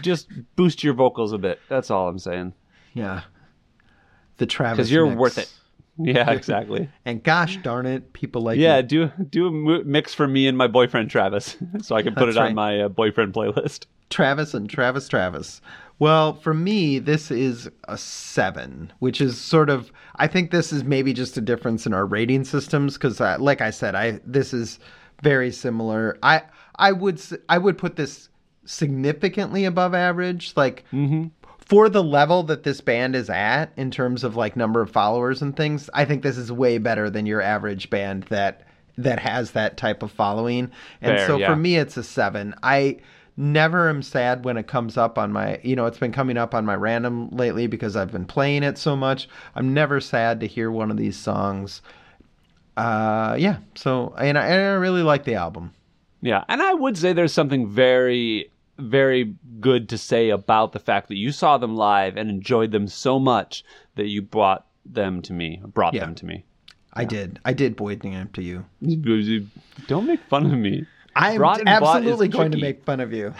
just 0.00 0.28
boost 0.56 0.82
your 0.82 0.94
vocals 0.94 1.34
a 1.34 1.38
bit. 1.38 1.60
That's 1.68 1.90
all 1.90 2.08
I'm 2.08 2.18
saying 2.18 2.54
yeah. 2.96 3.22
The 4.38 4.46
Travis. 4.46 4.76
because 4.78 4.90
you're 4.90 5.06
mix. 5.06 5.18
worth 5.18 5.38
it. 5.38 5.52
Yeah, 5.98 6.30
exactly. 6.30 6.88
And 7.04 7.22
gosh 7.22 7.58
darn 7.58 7.86
it, 7.86 8.12
people 8.12 8.42
like 8.42 8.58
yeah, 8.58 8.82
do 8.82 9.08
do 9.30 9.46
a 9.46 9.84
mix 9.84 10.12
for 10.12 10.26
me 10.26 10.46
and 10.46 10.56
my 10.56 10.66
boyfriend 10.66 11.10
Travis, 11.10 11.56
so 11.82 11.94
I 11.94 12.02
can 12.02 12.14
put 12.14 12.26
That's 12.26 12.36
it 12.36 12.40
right. 12.40 12.48
on 12.48 12.54
my 12.54 12.80
uh, 12.82 12.88
boyfriend 12.88 13.32
playlist. 13.32 13.86
Travis 14.10 14.54
and 14.54 14.68
Travis 14.68 15.08
Travis. 15.08 15.60
Well, 15.98 16.34
for 16.34 16.52
me, 16.52 16.98
this 16.98 17.30
is 17.30 17.70
a 17.88 17.96
seven, 17.96 18.92
which 18.98 19.20
is 19.20 19.40
sort 19.40 19.70
of. 19.70 19.90
I 20.16 20.26
think 20.26 20.50
this 20.50 20.72
is 20.72 20.84
maybe 20.84 21.12
just 21.12 21.36
a 21.36 21.40
difference 21.40 21.86
in 21.86 21.94
our 21.94 22.04
rating 22.04 22.44
systems 22.44 22.94
because, 22.94 23.18
like 23.18 23.60
I 23.60 23.70
said, 23.70 23.94
I 23.94 24.20
this 24.24 24.52
is 24.52 24.78
very 25.22 25.50
similar. 25.50 26.18
I 26.22 26.42
I 26.76 26.92
would 26.92 27.20
I 27.48 27.58
would 27.58 27.78
put 27.78 27.96
this 27.96 28.28
significantly 28.66 29.64
above 29.64 29.94
average, 29.94 30.52
like 30.54 30.84
mm-hmm. 30.92 31.28
for 31.58 31.88
the 31.88 32.02
level 32.02 32.42
that 32.44 32.64
this 32.64 32.82
band 32.82 33.16
is 33.16 33.30
at 33.30 33.72
in 33.76 33.90
terms 33.90 34.22
of 34.22 34.36
like 34.36 34.54
number 34.54 34.82
of 34.82 34.90
followers 34.90 35.40
and 35.40 35.56
things. 35.56 35.88
I 35.94 36.04
think 36.04 36.22
this 36.22 36.36
is 36.36 36.52
way 36.52 36.76
better 36.76 37.08
than 37.08 37.24
your 37.24 37.40
average 37.40 37.88
band 37.88 38.24
that 38.24 38.66
that 38.98 39.18
has 39.18 39.52
that 39.52 39.76
type 39.76 40.02
of 40.02 40.10
following. 40.10 40.70
And 41.00 41.16
Fair, 41.18 41.26
so 41.26 41.36
yeah. 41.38 41.48
for 41.48 41.56
me, 41.56 41.76
it's 41.76 41.96
a 41.96 42.02
seven. 42.02 42.54
I 42.62 42.98
never 43.36 43.88
am 43.88 44.02
sad 44.02 44.44
when 44.44 44.56
it 44.56 44.66
comes 44.66 44.96
up 44.96 45.18
on 45.18 45.30
my 45.32 45.60
you 45.62 45.76
know 45.76 45.86
it's 45.86 45.98
been 45.98 46.12
coming 46.12 46.36
up 46.38 46.54
on 46.54 46.64
my 46.64 46.74
random 46.74 47.28
lately 47.30 47.66
because 47.66 47.94
i've 47.96 48.10
been 48.10 48.24
playing 48.24 48.62
it 48.62 48.78
so 48.78 48.96
much 48.96 49.28
i'm 49.54 49.74
never 49.74 50.00
sad 50.00 50.40
to 50.40 50.46
hear 50.46 50.70
one 50.70 50.90
of 50.90 50.96
these 50.96 51.16
songs 51.16 51.82
uh 52.76 53.36
yeah 53.38 53.58
so 53.74 54.14
and 54.18 54.38
i, 54.38 54.46
and 54.46 54.60
I 54.62 54.74
really 54.74 55.02
like 55.02 55.24
the 55.24 55.34
album 55.34 55.74
Yeah, 56.20 56.44
and 56.48 56.62
I 56.62 56.74
would 56.74 56.96
say 56.98 57.12
there's 57.12 57.32
something 57.32 57.68
very, 57.68 58.50
very 58.78 59.34
good 59.60 59.88
to 59.90 59.98
say 59.98 60.30
about 60.30 60.72
the 60.72 60.78
fact 60.78 61.08
that 61.08 61.16
you 61.16 61.30
saw 61.32 61.56
them 61.58 61.76
live 61.76 62.16
and 62.16 62.28
enjoyed 62.30 62.72
them 62.72 62.88
so 62.88 63.18
much 63.18 63.64
that 63.94 64.06
you 64.08 64.22
brought 64.22 64.66
them 64.84 65.22
to 65.22 65.32
me, 65.32 65.62
brought 65.74 65.94
Yeah. 65.94 66.04
them 66.06 66.14
to 66.16 66.26
me. 66.26 66.44
i 66.92 67.04
did 67.04 67.38
i 67.44 67.52
did 67.52 67.76
boyd 67.76 68.00
them 68.00 68.28
to 68.32 68.42
you 68.42 68.64
Don't 69.86 70.06
make 70.06 70.22
fun 70.28 70.46
of 70.46 70.58
me. 70.58 70.86
I'm 71.16 71.38
Brought 71.38 71.58
and 71.58 71.66
bought 71.66 71.82
is 71.82 71.88
absolutely 72.08 72.28
going 72.28 72.52
to 72.52 72.58
make 72.58 72.84
fun 72.84 73.00
of 73.00 73.12
you. 73.12 73.34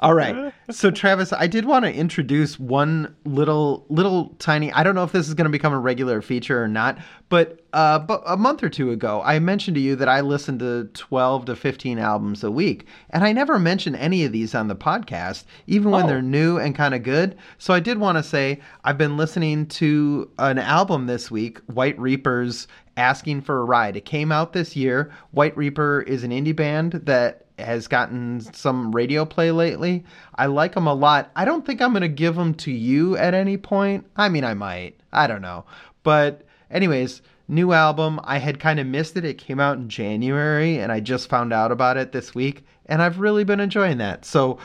All 0.00 0.14
right. 0.14 0.50
So 0.70 0.90
Travis, 0.90 1.30
I 1.34 1.46
did 1.46 1.66
want 1.66 1.84
to 1.84 1.92
introduce 1.92 2.58
one 2.58 3.14
little 3.26 3.84
little 3.90 4.30
tiny 4.38 4.72
I 4.72 4.82
don't 4.82 4.94
know 4.94 5.04
if 5.04 5.12
this 5.12 5.28
is 5.28 5.34
going 5.34 5.44
to 5.44 5.50
become 5.50 5.74
a 5.74 5.78
regular 5.78 6.22
feature 6.22 6.62
or 6.62 6.68
not, 6.68 6.96
but 7.28 7.60
uh 7.74 7.98
but 7.98 8.22
a 8.26 8.34
month 8.38 8.62
or 8.62 8.70
two 8.70 8.92
ago, 8.92 9.20
I 9.22 9.38
mentioned 9.40 9.74
to 9.74 9.80
you 9.80 9.96
that 9.96 10.08
I 10.08 10.22
listen 10.22 10.58
to 10.60 10.84
12 10.94 11.44
to 11.44 11.56
15 11.56 11.98
albums 11.98 12.42
a 12.42 12.50
week, 12.50 12.86
and 13.10 13.24
I 13.24 13.32
never 13.32 13.58
mention 13.58 13.94
any 13.94 14.24
of 14.24 14.32
these 14.32 14.54
on 14.54 14.68
the 14.68 14.76
podcast, 14.76 15.44
even 15.66 15.90
when 15.90 16.04
Oh. 16.04 16.08
they're 16.08 16.22
new 16.22 16.56
and 16.56 16.74
kind 16.74 16.94
of 16.94 17.02
good. 17.02 17.36
So 17.58 17.74
I 17.74 17.80
did 17.80 17.98
want 17.98 18.16
to 18.16 18.22
say 18.22 18.60
I've 18.84 18.96
been 18.98 19.18
listening 19.18 19.66
to 19.66 20.30
an 20.38 20.58
album 20.58 21.08
this 21.08 21.30
week, 21.30 21.58
White 21.66 21.98
Reapers 21.98 22.68
Asking 23.00 23.40
for 23.40 23.60
a 23.60 23.64
Ride. 23.64 23.96
It 23.96 24.04
came 24.04 24.30
out 24.30 24.52
this 24.52 24.76
year. 24.76 25.10
White 25.30 25.56
Reaper 25.56 26.02
is 26.02 26.22
an 26.22 26.32
indie 26.32 26.54
band 26.54 26.92
that 26.92 27.46
has 27.58 27.88
gotten 27.88 28.40
some 28.52 28.92
radio 28.92 29.24
play 29.24 29.50
lately. 29.50 30.04
I 30.34 30.46
like 30.46 30.74
them 30.74 30.86
a 30.86 30.92
lot. 30.92 31.30
I 31.34 31.46
don't 31.46 31.64
think 31.64 31.80
I'm 31.80 31.92
going 31.92 32.02
to 32.02 32.08
give 32.08 32.36
them 32.36 32.52
to 32.56 32.70
you 32.70 33.16
at 33.16 33.32
any 33.32 33.56
point. 33.56 34.06
I 34.16 34.28
mean, 34.28 34.44
I 34.44 34.52
might. 34.52 35.00
I 35.14 35.26
don't 35.26 35.40
know. 35.40 35.64
But 36.02 36.42
anyways, 36.70 37.22
new 37.48 37.72
album. 37.72 38.20
I 38.24 38.36
had 38.36 38.60
kind 38.60 38.78
of 38.78 38.86
missed 38.86 39.16
it. 39.16 39.24
It 39.24 39.38
came 39.38 39.60
out 39.60 39.78
in 39.78 39.88
January, 39.88 40.78
and 40.78 40.92
I 40.92 41.00
just 41.00 41.30
found 41.30 41.54
out 41.54 41.72
about 41.72 41.96
it 41.96 42.12
this 42.12 42.34
week, 42.34 42.66
and 42.84 43.00
I've 43.00 43.18
really 43.18 43.44
been 43.44 43.60
enjoying 43.60 43.96
that. 43.96 44.26
So, 44.26 44.58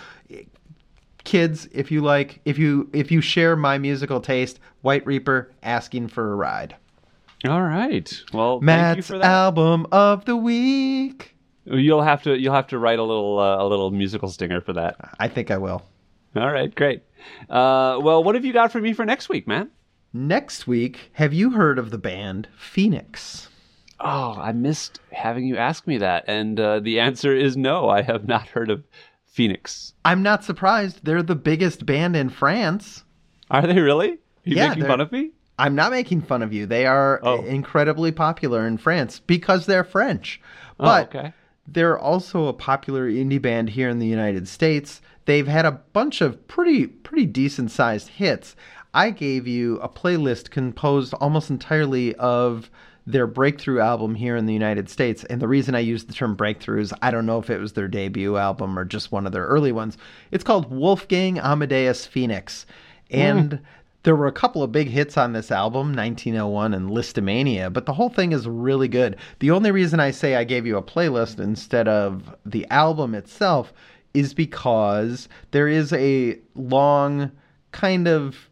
kids, 1.23 1.69
if 1.71 1.89
you 1.89 2.01
like, 2.01 2.41
if 2.43 2.57
you 2.57 2.89
if 2.91 3.11
you 3.11 3.21
share 3.21 3.55
my 3.55 3.77
musical 3.77 4.19
taste, 4.19 4.59
White 4.81 5.05
Reaper 5.05 5.51
asking 5.63 6.09
for 6.09 6.33
a 6.33 6.36
ride. 6.36 6.75
All 7.43 7.61
right. 7.61 8.23
Well, 8.33 8.53
thank 8.59 8.61
you 8.61 8.65
Matt's 8.65 9.07
for 9.07 9.17
that. 9.17 9.25
album 9.25 9.86
of 9.91 10.25
the 10.25 10.36
week. 10.36 11.36
You'll 11.65 12.03
have 12.03 12.23
to 12.23 12.38
you'll 12.39 12.53
have 12.53 12.67
to 12.67 12.77
write 12.79 12.99
a 12.99 13.03
little 13.03 13.39
uh, 13.39 13.63
a 13.63 13.65
little 13.67 13.91
musical 13.91 14.29
stinger 14.29 14.61
for 14.61 14.73
that. 14.73 14.95
I 15.19 15.27
think 15.27 15.51
I 15.51 15.57
will. 15.57 15.83
All 16.36 16.51
right, 16.51 16.73
great. 16.73 17.03
Uh, 17.49 17.99
well, 18.01 18.23
what 18.23 18.36
have 18.36 18.45
you 18.45 18.53
got 18.53 18.71
for 18.71 18.79
me 18.81 18.93
for 18.93 19.05
next 19.05 19.29
week, 19.29 19.47
man? 19.47 19.69
Next 20.13 20.67
week, 20.67 21.09
have 21.13 21.33
you 21.33 21.51
heard 21.51 21.77
of 21.79 21.91
the 21.91 21.97
band 21.97 22.47
Phoenix? 22.57 23.49
Oh, 23.99 24.36
I 24.38 24.51
missed 24.51 24.99
having 25.11 25.45
you 25.45 25.57
ask 25.57 25.88
me 25.88 25.97
that, 25.99 26.25
and 26.27 26.59
uh, 26.59 26.79
the 26.81 26.99
answer 26.99 27.33
is 27.36 27.55
no. 27.57 27.89
I 27.89 28.01
have 28.01 28.27
not 28.27 28.47
heard 28.49 28.69
of 28.69 28.83
Phoenix. 29.25 29.93
I'm 30.03 30.21
not 30.21 30.43
surprised. 30.43 30.99
They're 31.03 31.23
the 31.23 31.36
biggest 31.36 31.86
band 31.86 32.15
in 32.15 32.29
France. 32.29 33.03
Are 33.49 33.65
they 33.65 33.79
really? 33.79 34.09
Are 34.11 34.17
you 34.43 34.55
Yeah, 34.57 34.69
making 34.69 34.86
fun 34.86 35.01
of 35.01 35.11
me? 35.11 35.31
I'm 35.58 35.76
not 35.76 35.91
making 35.91 36.22
fun 36.22 36.41
of 36.41 36.51
you. 36.53 36.66
They 36.66 36.86
are 36.86 37.20
Oh. 37.24 37.43
incredibly 37.43 38.12
popular 38.12 38.68
in 38.68 38.78
France 38.78 39.20
because 39.26 39.66
they're 39.66 39.84
French. 39.84 40.41
Oh, 40.80 40.84
But 40.86 41.16
okay. 41.16 41.34
they're 41.68 41.97
also 41.97 42.47
a 42.47 42.53
popular 42.53 43.10
indie 43.10 43.41
band 43.41 43.70
here 43.70 43.89
in 43.89 43.99
the 43.99 44.08
United 44.08 44.47
States. 44.47 45.01
They've 45.26 45.47
had 45.47 45.66
a 45.66 45.80
bunch 45.93 46.22
of 46.22 46.47
pretty 46.47 46.88
pretty 46.88 47.26
decent 47.26 47.72
sized 47.72 48.10
hits. 48.10 48.56
I 48.93 49.10
gave 49.10 49.47
you 49.47 49.78
a 49.80 49.89
playlist 49.89 50.51
composed 50.51 51.14
almost 51.16 51.49
entirely 51.49 52.16
of 52.16 52.70
their 53.08 53.28
breakthrough 53.28 53.80
album 53.80 54.16
here 54.16 54.36
in 54.36 54.45
the 54.47 54.53
United 54.53 54.89
States. 54.89 55.24
And 55.26 55.41
the 55.41 55.47
reason 55.47 55.76
I 55.76 55.80
use 55.80 56.06
the 56.06 56.14
term 56.14 56.36
breakthrough 56.36 56.82
is 56.82 56.93
I 57.01 57.12
don't 57.12 57.26
know 57.26 57.38
if 57.39 57.49
it 57.49 57.60
was 57.60 57.74
their 57.74 57.88
debut 57.88 58.36
album 58.38 58.78
or 58.80 58.84
just 58.86 59.12
one 59.12 59.26
of 59.26 59.32
their 59.32 59.45
early 59.45 59.72
ones. 59.72 59.97
It's 60.32 60.43
called 60.43 60.72
Wolfgang 60.72 61.38
Amadeus 61.39 62.06
Phoenix. 62.06 62.66
And 63.12 63.53
hmm. 63.53 63.64
There 64.06 64.16
were 64.16 64.28
a 64.28 64.32
couple 64.32 64.62
of 64.62 64.72
big 64.72 64.89
hits 64.89 65.18
on 65.18 65.34
this 65.34 65.51
album, 65.51 65.95
1901 65.95 66.76
and 66.76 66.91
Lisztomania, 66.91 67.74
but 67.74 67.88
the 67.88 67.93
whole 67.93 68.10
thing 68.10 68.34
is 68.34 68.47
really 68.47 68.88
good. 68.88 69.16
The 69.39 69.49
only 69.49 69.72
reason 69.72 69.99
I 69.99 70.12
say 70.12 70.36
I 70.36 70.43
gave 70.43 70.68
you 70.68 70.78
a 70.78 70.84
playlist 70.84 71.39
instead 71.39 71.88
of 71.88 72.36
the 72.45 72.68
album 72.70 73.16
itself 73.16 73.74
is 74.14 74.36
because 74.36 75.28
there 75.49 75.68
is 75.68 75.91
a 75.91 76.38
long, 76.53 77.32
kind 77.72 78.08
of 78.08 78.47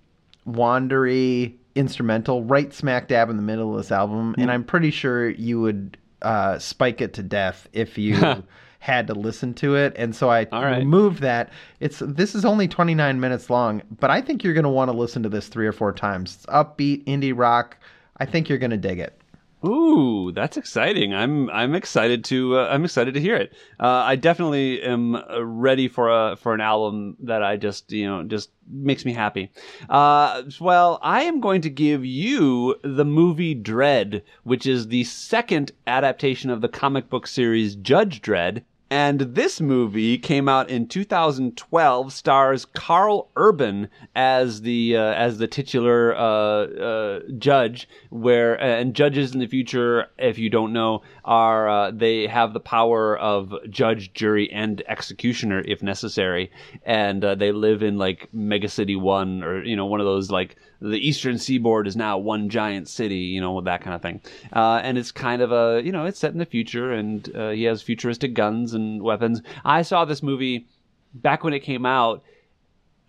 wandery 0.47 1.53
instrumental 1.75 2.43
right 2.43 2.73
smack 2.73 3.07
dab 3.07 3.29
in 3.29 3.37
the 3.37 3.43
middle 3.43 3.71
of 3.71 3.77
this 3.77 3.91
album, 3.91 4.33
and 4.39 4.49
I'm 4.49 4.63
pretty 4.63 4.89
sure 4.89 5.29
you 5.29 5.61
would 5.61 5.97
uh, 6.23 6.57
spike 6.57 6.99
it 6.99 7.13
to 7.13 7.21
death 7.21 7.67
if 7.73 7.95
you 7.99 8.15
had 8.83 9.07
to 9.07 9.13
listen 9.13 9.53
to 9.53 9.77
it. 9.77 9.93
And 9.95 10.13
so 10.13 10.29
I 10.29 10.45
right. 10.51 10.79
removed 10.79 11.21
that. 11.21 11.49
It's 11.79 11.99
this 12.05 12.35
is 12.35 12.43
only 12.43 12.67
29 12.67 13.17
minutes 13.17 13.49
long, 13.49 13.81
but 13.97 14.09
I 14.11 14.19
think 14.19 14.43
you're 14.43 14.53
going 14.53 14.65
to 14.65 14.69
want 14.69 14.91
to 14.91 14.97
listen 14.97 15.23
to 15.23 15.29
this 15.29 15.47
three 15.47 15.65
or 15.65 15.71
four 15.71 15.93
times. 15.93 16.35
It's 16.35 16.45
upbeat 16.47 17.05
indie 17.05 17.31
rock. 17.33 17.77
I 18.17 18.25
think 18.25 18.49
you're 18.49 18.57
going 18.57 18.71
to 18.71 18.77
dig 18.77 18.99
it. 18.99 19.17
Ooh, 19.65 20.33
that's 20.33 20.57
exciting! 20.57 21.13
I'm 21.13 21.49
I'm 21.49 21.73
excited 21.73 22.25
to 22.25 22.57
uh, 22.57 22.67
I'm 22.69 22.83
excited 22.83 23.13
to 23.13 23.21
hear 23.21 23.37
it. 23.37 23.53
Uh, 23.79 23.87
I 23.87 24.17
definitely 24.17 24.81
am 24.81 25.15
uh, 25.15 25.41
ready 25.41 25.87
for 25.87 26.09
a 26.09 26.35
for 26.35 26.53
an 26.53 26.59
album 26.59 27.15
that 27.21 27.41
I 27.41 27.55
just 27.55 27.89
you 27.89 28.05
know 28.05 28.23
just 28.23 28.49
makes 28.69 29.05
me 29.05 29.13
happy. 29.13 29.49
Uh, 29.89 30.43
well, 30.59 30.99
I 31.01 31.23
am 31.23 31.39
going 31.39 31.61
to 31.61 31.69
give 31.69 32.03
you 32.03 32.75
the 32.83 33.05
movie 33.05 33.55
Dredd, 33.55 34.23
which 34.43 34.65
is 34.67 34.89
the 34.89 35.05
second 35.05 35.71
adaptation 35.87 36.49
of 36.49 36.59
the 36.59 36.67
comic 36.67 37.09
book 37.09 37.25
series 37.25 37.77
Judge 37.77 38.21
Dredd. 38.21 38.63
And 38.93 39.21
this 39.21 39.59
movie 39.59 40.19
came 40.19 40.47
out 40.47 40.69
in 40.69 40.87
2012. 40.87 42.13
Stars 42.13 42.65
Karl 42.65 43.31
Urban 43.35 43.89
as 44.15 44.61
the 44.61 44.97
uh, 44.97 45.13
as 45.13 45.39
the 45.39 45.47
titular 45.47 46.15
uh, 46.15 46.19
uh, 46.19 47.19
judge, 47.39 47.89
where 48.11 48.53
and 48.53 48.93
judges 48.93 49.33
in 49.33 49.39
the 49.39 49.47
future, 49.47 50.05
if 50.19 50.37
you 50.37 50.51
don't 50.51 50.73
know, 50.73 51.01
are 51.25 51.67
uh, 51.67 51.89
they 51.89 52.27
have 52.27 52.53
the 52.53 52.59
power 52.59 53.17
of 53.17 53.51
judge, 53.67 54.13
jury, 54.13 54.51
and 54.51 54.83
executioner 54.87 55.63
if 55.65 55.81
necessary, 55.81 56.51
and 56.85 57.25
uh, 57.25 57.33
they 57.33 57.51
live 57.51 57.81
in 57.81 57.97
like 57.97 58.31
Mega 58.31 58.69
City 58.69 58.95
One 58.95 59.41
or 59.41 59.63
you 59.63 59.75
know 59.75 59.87
one 59.87 60.01
of 60.01 60.05
those 60.05 60.29
like 60.29 60.55
the 60.83 60.97
Eastern 60.97 61.37
Seaboard 61.37 61.87
is 61.87 61.95
now 61.95 62.17
one 62.17 62.49
giant 62.49 62.89
city, 62.89 63.15
you 63.15 63.39
know 63.39 63.61
that 63.61 63.81
kind 63.81 63.95
of 63.95 64.01
thing. 64.01 64.21
Uh, 64.51 64.81
and 64.83 64.97
it's 64.97 65.11
kind 65.11 65.41
of 65.41 65.51
a 65.51 65.81
you 65.83 65.93
know 65.93 66.05
it's 66.05 66.19
set 66.19 66.33
in 66.33 66.39
the 66.39 66.45
future, 66.45 66.91
and 66.91 67.33
uh, 67.35 67.49
he 67.51 67.63
has 67.63 67.81
futuristic 67.81 68.33
guns 68.33 68.73
and 68.73 69.01
weapons. 69.01 69.41
I 69.63 69.81
saw 69.83 70.03
this 70.03 70.21
movie 70.21 70.67
back 71.13 71.43
when 71.43 71.53
it 71.53 71.61
came 71.61 71.85
out. 71.85 72.21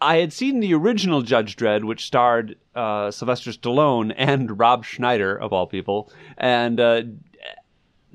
I 0.01 0.16
had 0.16 0.33
seen 0.33 0.61
the 0.61 0.75
original 0.75 1.22
Judge 1.22 1.57
Dredd, 1.57 1.85
which 1.85 2.07
starred 2.07 2.57
uh, 2.77 3.11
Sylvester 3.11 3.51
Stallone 3.51 4.14
and 4.16 4.59
Rob 4.59 4.85
Schneider 4.85 5.35
of 5.35 5.53
all 5.53 5.66
people, 5.66 6.12
and 6.39 6.79
uh, 6.79 7.03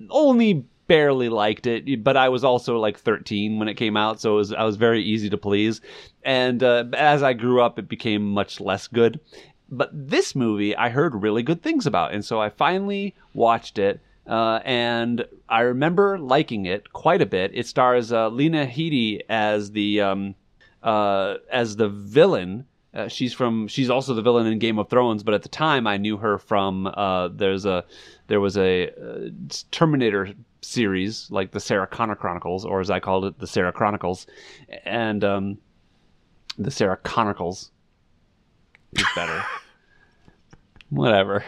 only 0.10 0.66
barely 0.90 1.30
liked 1.30 1.68
it. 1.68 2.04
But 2.04 2.18
I 2.18 2.28
was 2.28 2.44
also 2.44 2.80
like 2.80 3.00
13 3.00 3.60
when 3.60 3.70
it 3.70 3.76
came 3.76 3.96
out, 3.96 4.20
so 4.20 4.34
it 4.34 4.38
was, 4.38 4.54
I 4.54 4.64
was 4.64 4.76
very 4.76 5.02
easy 5.02 5.30
to 5.30 5.38
please. 5.38 5.80
And 6.24 6.62
uh, 6.62 6.86
as 6.94 7.24
I 7.24 7.32
grew 7.32 7.62
up, 7.62 7.80
it 7.80 7.88
became 7.88 8.30
much 8.30 8.60
less 8.60 8.88
good. 8.88 9.22
But 9.70 9.92
this 9.94 10.36
movie, 10.36 10.76
I 10.76 10.90
heard 10.90 11.22
really 11.22 11.44
good 11.44 11.62
things 11.62 11.86
about, 11.86 12.12
and 12.14 12.26
so 12.26 12.42
I 12.42 12.50
finally 12.50 13.16
watched 13.34 13.78
it. 13.78 14.02
Uh, 14.28 14.60
and 14.66 15.26
I 15.48 15.62
remember 15.62 16.20
liking 16.20 16.66
it 16.66 16.92
quite 16.92 17.22
a 17.22 17.26
bit. 17.26 17.52
It 17.54 17.68
stars 17.68 18.12
uh, 18.12 18.30
Lena 18.30 18.66
Headey 18.66 19.22
as 19.30 19.72
the 19.72 20.02
um, 20.02 20.36
uh, 20.84 21.36
as 21.52 21.76
the 21.76 21.90
villain. 21.90 22.66
Uh, 22.94 23.08
she's 23.08 23.34
from. 23.34 23.68
She's 23.68 23.90
also 23.90 24.14
the 24.14 24.22
villain 24.22 24.48
in 24.48 24.60
Game 24.60 24.78
of 24.80 24.90
Thrones. 24.90 25.24
But 25.24 25.34
at 25.34 25.44
the 25.44 25.50
time, 25.50 25.88
I 25.88 25.98
knew 25.98 26.18
her 26.18 26.38
from. 26.38 26.88
Uh, 26.88 27.30
there's 27.30 27.66
a 27.66 27.86
there 28.28 28.40
was 28.40 28.56
a 28.58 28.90
uh, 28.90 29.30
Terminator 29.72 30.34
series 30.62 31.28
like 31.32 31.52
the 31.52 31.60
Sarah 31.60 31.88
Connor 31.88 32.16
Chronicles, 32.16 32.66
or 32.66 32.80
as 32.82 32.90
I 32.90 33.00
called 33.00 33.26
it, 33.26 33.40
the 33.40 33.48
Sarah 33.48 33.72
Chronicles, 33.72 34.28
and 34.86 35.24
um, 35.24 35.58
the 36.58 36.72
Sarah 36.72 36.98
Chronicles 36.98 37.72
is 38.94 39.06
better. 39.16 39.44
Whatever. 40.90 41.44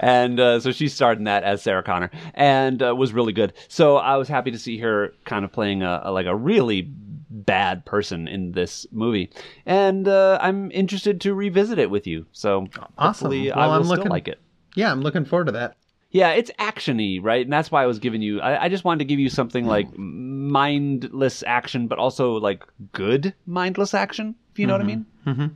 and 0.00 0.38
uh, 0.38 0.60
so 0.60 0.70
she 0.70 0.86
starred 0.88 1.18
in 1.18 1.24
that 1.24 1.42
as 1.42 1.62
Sarah 1.62 1.82
Connor, 1.82 2.10
and 2.34 2.82
uh, 2.82 2.94
was 2.94 3.12
really 3.12 3.32
good. 3.32 3.52
So 3.68 3.96
I 3.96 4.16
was 4.16 4.28
happy 4.28 4.50
to 4.50 4.58
see 4.58 4.78
her 4.78 5.14
kind 5.24 5.44
of 5.44 5.52
playing 5.52 5.82
a, 5.82 6.02
a 6.04 6.12
like 6.12 6.26
a 6.26 6.36
really 6.36 6.82
bad 7.28 7.84
person 7.86 8.28
in 8.28 8.52
this 8.52 8.86
movie, 8.92 9.30
and 9.64 10.06
uh, 10.06 10.38
I'm 10.40 10.70
interested 10.72 11.20
to 11.22 11.34
revisit 11.34 11.78
it 11.78 11.90
with 11.90 12.06
you. 12.06 12.26
So 12.32 12.66
Awesome. 12.76 12.84
hopefully 12.98 13.48
Well, 13.50 13.58
I 13.58 13.66
will 13.66 13.72
I'm 13.74 13.84
still 13.84 13.96
looking- 13.96 14.10
like 14.10 14.28
it. 14.28 14.40
Yeah, 14.74 14.92
I'm 14.92 15.00
looking 15.00 15.24
forward 15.24 15.46
to 15.46 15.52
that. 15.52 15.76
Yeah, 16.16 16.30
it's 16.30 16.50
actiony, 16.58 17.22
right? 17.22 17.44
And 17.44 17.52
that's 17.52 17.70
why 17.70 17.82
I 17.82 17.86
was 17.86 17.98
giving 17.98 18.22
you. 18.22 18.40
I, 18.40 18.64
I 18.64 18.68
just 18.70 18.84
wanted 18.84 19.00
to 19.00 19.04
give 19.04 19.18
you 19.20 19.28
something 19.28 19.66
like 19.66 19.86
mindless 19.98 21.42
action, 21.46 21.88
but 21.88 21.98
also 21.98 22.32
like 22.34 22.62
good 22.92 23.34
mindless 23.46 23.92
action. 23.92 24.34
If 24.52 24.58
you 24.58 24.66
know 24.66 24.72
what 24.74 24.80
I 24.80 24.84
mean. 24.84 25.06
Uh, 25.26 25.46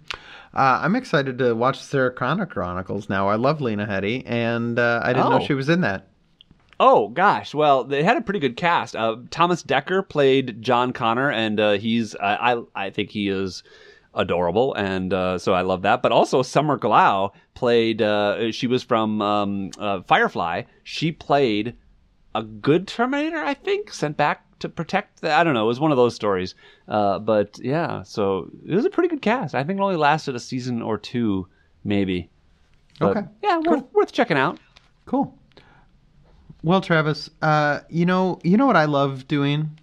I'm 0.82 0.96
excited 0.96 1.38
to 1.38 1.54
watch 1.54 1.80
Sarah 1.80 2.12
Connor 2.12 2.44
Chronicles 2.44 3.08
now. 3.08 3.28
I 3.28 3.36
love 3.36 3.60
Lena 3.60 3.86
Headey, 3.86 4.22
and 4.26 4.78
uh, 4.78 5.00
I 5.02 5.12
didn't 5.14 5.30
know 5.30 5.40
Oh. 5.40 5.46
she 5.46 5.54
was 5.54 5.68
in 5.68 5.80
that. 5.80 6.08
Oh 6.78 7.08
gosh, 7.08 7.54
well 7.54 7.84
they 7.84 8.02
had 8.02 8.16
a 8.16 8.20
pretty 8.22 8.40
good 8.40 8.56
cast. 8.56 8.96
Uh, 8.96 9.16
Thomas 9.30 9.62
Dekker 9.62 10.06
played 10.08 10.60
John 10.62 10.92
Connor, 10.92 11.30
and 11.30 11.60
uh, 11.60 11.72
he's 11.72 12.16
I 12.16 12.62
I 12.74 12.90
think 12.90 13.10
he 13.10 13.28
is 13.28 13.62
adorable, 14.14 14.74
and 14.74 15.12
uh, 15.12 15.38
so 15.38 15.52
I 15.54 15.62
love 15.62 15.82
that. 15.82 16.02
But 16.02 16.12
also 16.12 16.42
Summer 16.42 16.78
Glau 16.78 17.32
played. 17.54 18.02
Uh, 18.02 18.52
she 18.52 18.66
was 18.66 18.82
from 18.82 19.20
um, 19.22 19.70
uh, 19.78 20.02
Firefly. 20.02 20.62
She 20.82 21.12
played 21.12 21.76
a 22.34 22.42
good 22.42 22.86
Terminator, 22.86 23.38
I 23.38 23.54
think, 23.54 23.92
sent 23.92 24.16
back 24.16 24.44
to 24.60 24.68
protect. 24.68 25.20
The, 25.22 25.32
I 25.32 25.42
don't 25.44 25.54
know. 25.54 25.64
It 25.64 25.68
was 25.68 25.80
one 25.80 25.90
of 25.90 25.96
those 25.96 26.14
stories. 26.14 26.54
Uh, 26.86 27.18
but 27.18 27.58
yeah, 27.62 28.02
so 28.02 28.50
it 28.66 28.74
was 28.74 28.84
a 28.84 28.90
pretty 28.90 29.08
good 29.08 29.22
cast. 29.22 29.54
I 29.54 29.64
think 29.64 29.78
it 29.78 29.82
only 29.82 29.96
lasted 29.96 30.34
a 30.36 30.40
season 30.40 30.82
or 30.82 30.98
two, 30.98 31.48
maybe. 31.84 32.30
But, 32.98 33.16
Okay. 33.16 33.26
Yeah, 33.42 33.58
worth, 33.58 33.84
worth 33.92 34.12
checking 34.12 34.36
out. 34.36 34.58
Cool. 35.06 35.34
Well, 36.62 36.82
Travis, 36.82 37.30
uh, 37.40 37.80
you 37.88 38.04
know, 38.04 38.38
you 38.44 38.56
know 38.58 38.66
what 38.66 38.76
I 38.76 38.84
love 38.84 39.26
doing? 39.26 39.78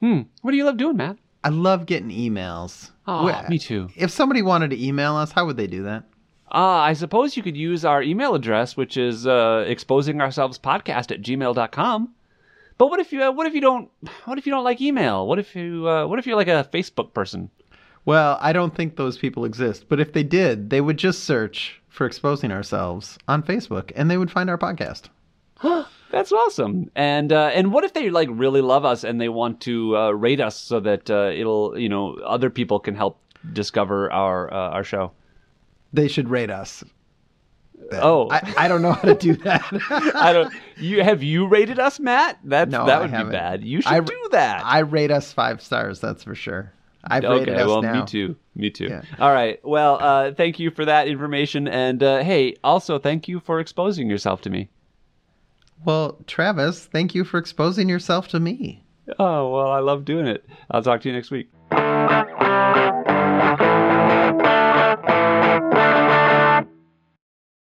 Hmm. 0.00 0.22
What 0.40 0.52
do 0.52 0.56
you 0.56 0.64
love 0.64 0.78
doing, 0.78 0.96
Matt? 0.96 1.18
I 1.44 1.48
love 1.48 1.86
getting 1.86 2.10
emails. 2.10 2.90
Oh, 3.06 3.28
Wh- 3.28 3.48
me 3.48 3.58
too. 3.58 3.88
If 3.96 4.10
somebody 4.10 4.42
wanted 4.42 4.70
to 4.70 4.84
email 4.84 5.16
us, 5.16 5.32
how 5.32 5.46
would 5.46 5.56
they 5.56 5.66
do 5.66 5.82
that? 5.84 6.04
Uh, 6.54 6.58
I 6.58 6.92
suppose 6.92 7.36
you 7.36 7.42
could 7.42 7.56
use 7.56 7.84
our 7.84 8.02
email 8.02 8.34
address, 8.34 8.76
which 8.76 8.96
is 8.96 9.26
uh, 9.26 9.64
exposing 9.66 10.20
ourselves 10.20 10.58
podcast 10.58 11.10
at 11.10 11.22
gmail.com. 11.22 12.14
But 12.78 12.88
what 12.88 13.00
if 13.00 13.12
you 13.12 13.22
uh, 13.22 13.32
what 13.32 13.46
if 13.46 13.54
you 13.54 13.60
don't 13.60 13.90
what 14.24 14.38
if 14.38 14.46
you 14.46 14.52
don't 14.52 14.64
like 14.64 14.80
email? 14.80 15.26
What 15.26 15.38
if 15.38 15.54
you 15.56 15.88
uh, 15.88 16.06
what 16.06 16.18
if 16.18 16.26
you're 16.26 16.36
like 16.36 16.48
a 16.48 16.68
Facebook 16.72 17.14
person? 17.14 17.50
Well, 18.04 18.38
I 18.40 18.52
don't 18.52 18.74
think 18.74 18.96
those 18.96 19.16
people 19.16 19.44
exist, 19.44 19.86
but 19.88 20.00
if 20.00 20.12
they 20.12 20.24
did, 20.24 20.70
they 20.70 20.80
would 20.80 20.96
just 20.96 21.24
search 21.24 21.80
for 21.88 22.04
exposing 22.04 22.50
ourselves 22.50 23.16
on 23.28 23.42
Facebook 23.42 23.92
and 23.94 24.10
they 24.10 24.16
would 24.18 24.30
find 24.30 24.50
our 24.50 24.58
podcast. 24.58 25.02
That's 26.10 26.30
awesome. 26.30 26.90
And 26.94 27.32
uh, 27.32 27.50
and 27.54 27.72
what 27.72 27.84
if 27.84 27.94
they 27.94 28.10
like 28.10 28.28
really 28.30 28.60
love 28.60 28.84
us 28.84 29.02
and 29.02 29.20
they 29.20 29.30
want 29.30 29.60
to 29.62 29.96
uh, 29.96 30.10
rate 30.10 30.40
us 30.40 30.56
so 30.58 30.78
that 30.80 31.10
uh, 31.10 31.30
it'll 31.34 31.78
you 31.78 31.88
know 31.88 32.14
other 32.24 32.50
people 32.50 32.78
can 32.78 32.94
help 32.94 33.18
discover 33.52 34.12
our 34.12 34.52
uh, 34.52 34.70
our 34.70 34.84
show. 34.84 35.12
They 35.92 36.08
should 36.08 36.28
rate 36.28 36.50
us. 36.50 36.84
Oh, 37.92 38.28
I, 38.30 38.54
I 38.56 38.68
don't 38.68 38.80
know 38.82 38.92
how 38.92 39.08
to 39.08 39.14
do 39.14 39.34
that. 39.44 39.62
I 40.14 40.32
don't. 40.32 40.52
You 40.76 41.02
have 41.02 41.22
you 41.22 41.46
rated 41.46 41.78
us, 41.78 41.98
Matt? 41.98 42.38
That's 42.44 42.70
No, 42.70 42.86
that 42.86 43.00
would 43.00 43.10
be 43.10 43.30
bad. 43.30 43.64
You 43.64 43.80
should 43.80 43.92
I- 43.92 44.00
do 44.00 44.28
that. 44.32 44.64
I 44.64 44.80
rate 44.80 45.10
us 45.10 45.32
five 45.32 45.60
stars, 45.60 46.00
that's 46.00 46.24
for 46.24 46.34
sure. 46.34 46.72
I've 47.04 47.24
rated 47.24 47.48
okay, 47.48 47.60
us 47.62 47.66
well, 47.66 47.82
now. 47.82 48.00
me 48.00 48.06
too. 48.06 48.36
Me 48.54 48.70
too. 48.70 48.86
Yeah. 48.86 49.02
All 49.18 49.32
right. 49.32 49.58
Well, 49.64 49.98
uh, 50.00 50.32
thank 50.34 50.60
you 50.60 50.70
for 50.70 50.84
that 50.84 51.08
information, 51.08 51.66
and 51.66 52.00
uh, 52.02 52.22
hey, 52.22 52.54
also 52.62 52.98
thank 52.98 53.26
you 53.26 53.40
for 53.40 53.58
exposing 53.58 54.08
yourself 54.08 54.40
to 54.42 54.50
me. 54.50 54.68
Well, 55.84 56.18
Travis, 56.26 56.84
thank 56.86 57.14
you 57.14 57.24
for 57.24 57.38
exposing 57.38 57.88
yourself 57.88 58.28
to 58.28 58.40
me. 58.40 58.84
Oh 59.18 59.50
well, 59.50 59.70
I 59.70 59.80
love 59.80 60.04
doing 60.04 60.26
it. 60.26 60.44
I'll 60.70 60.82
talk 60.82 61.00
to 61.02 61.08
you 61.08 61.14
next 61.14 61.30
week. 61.30 61.50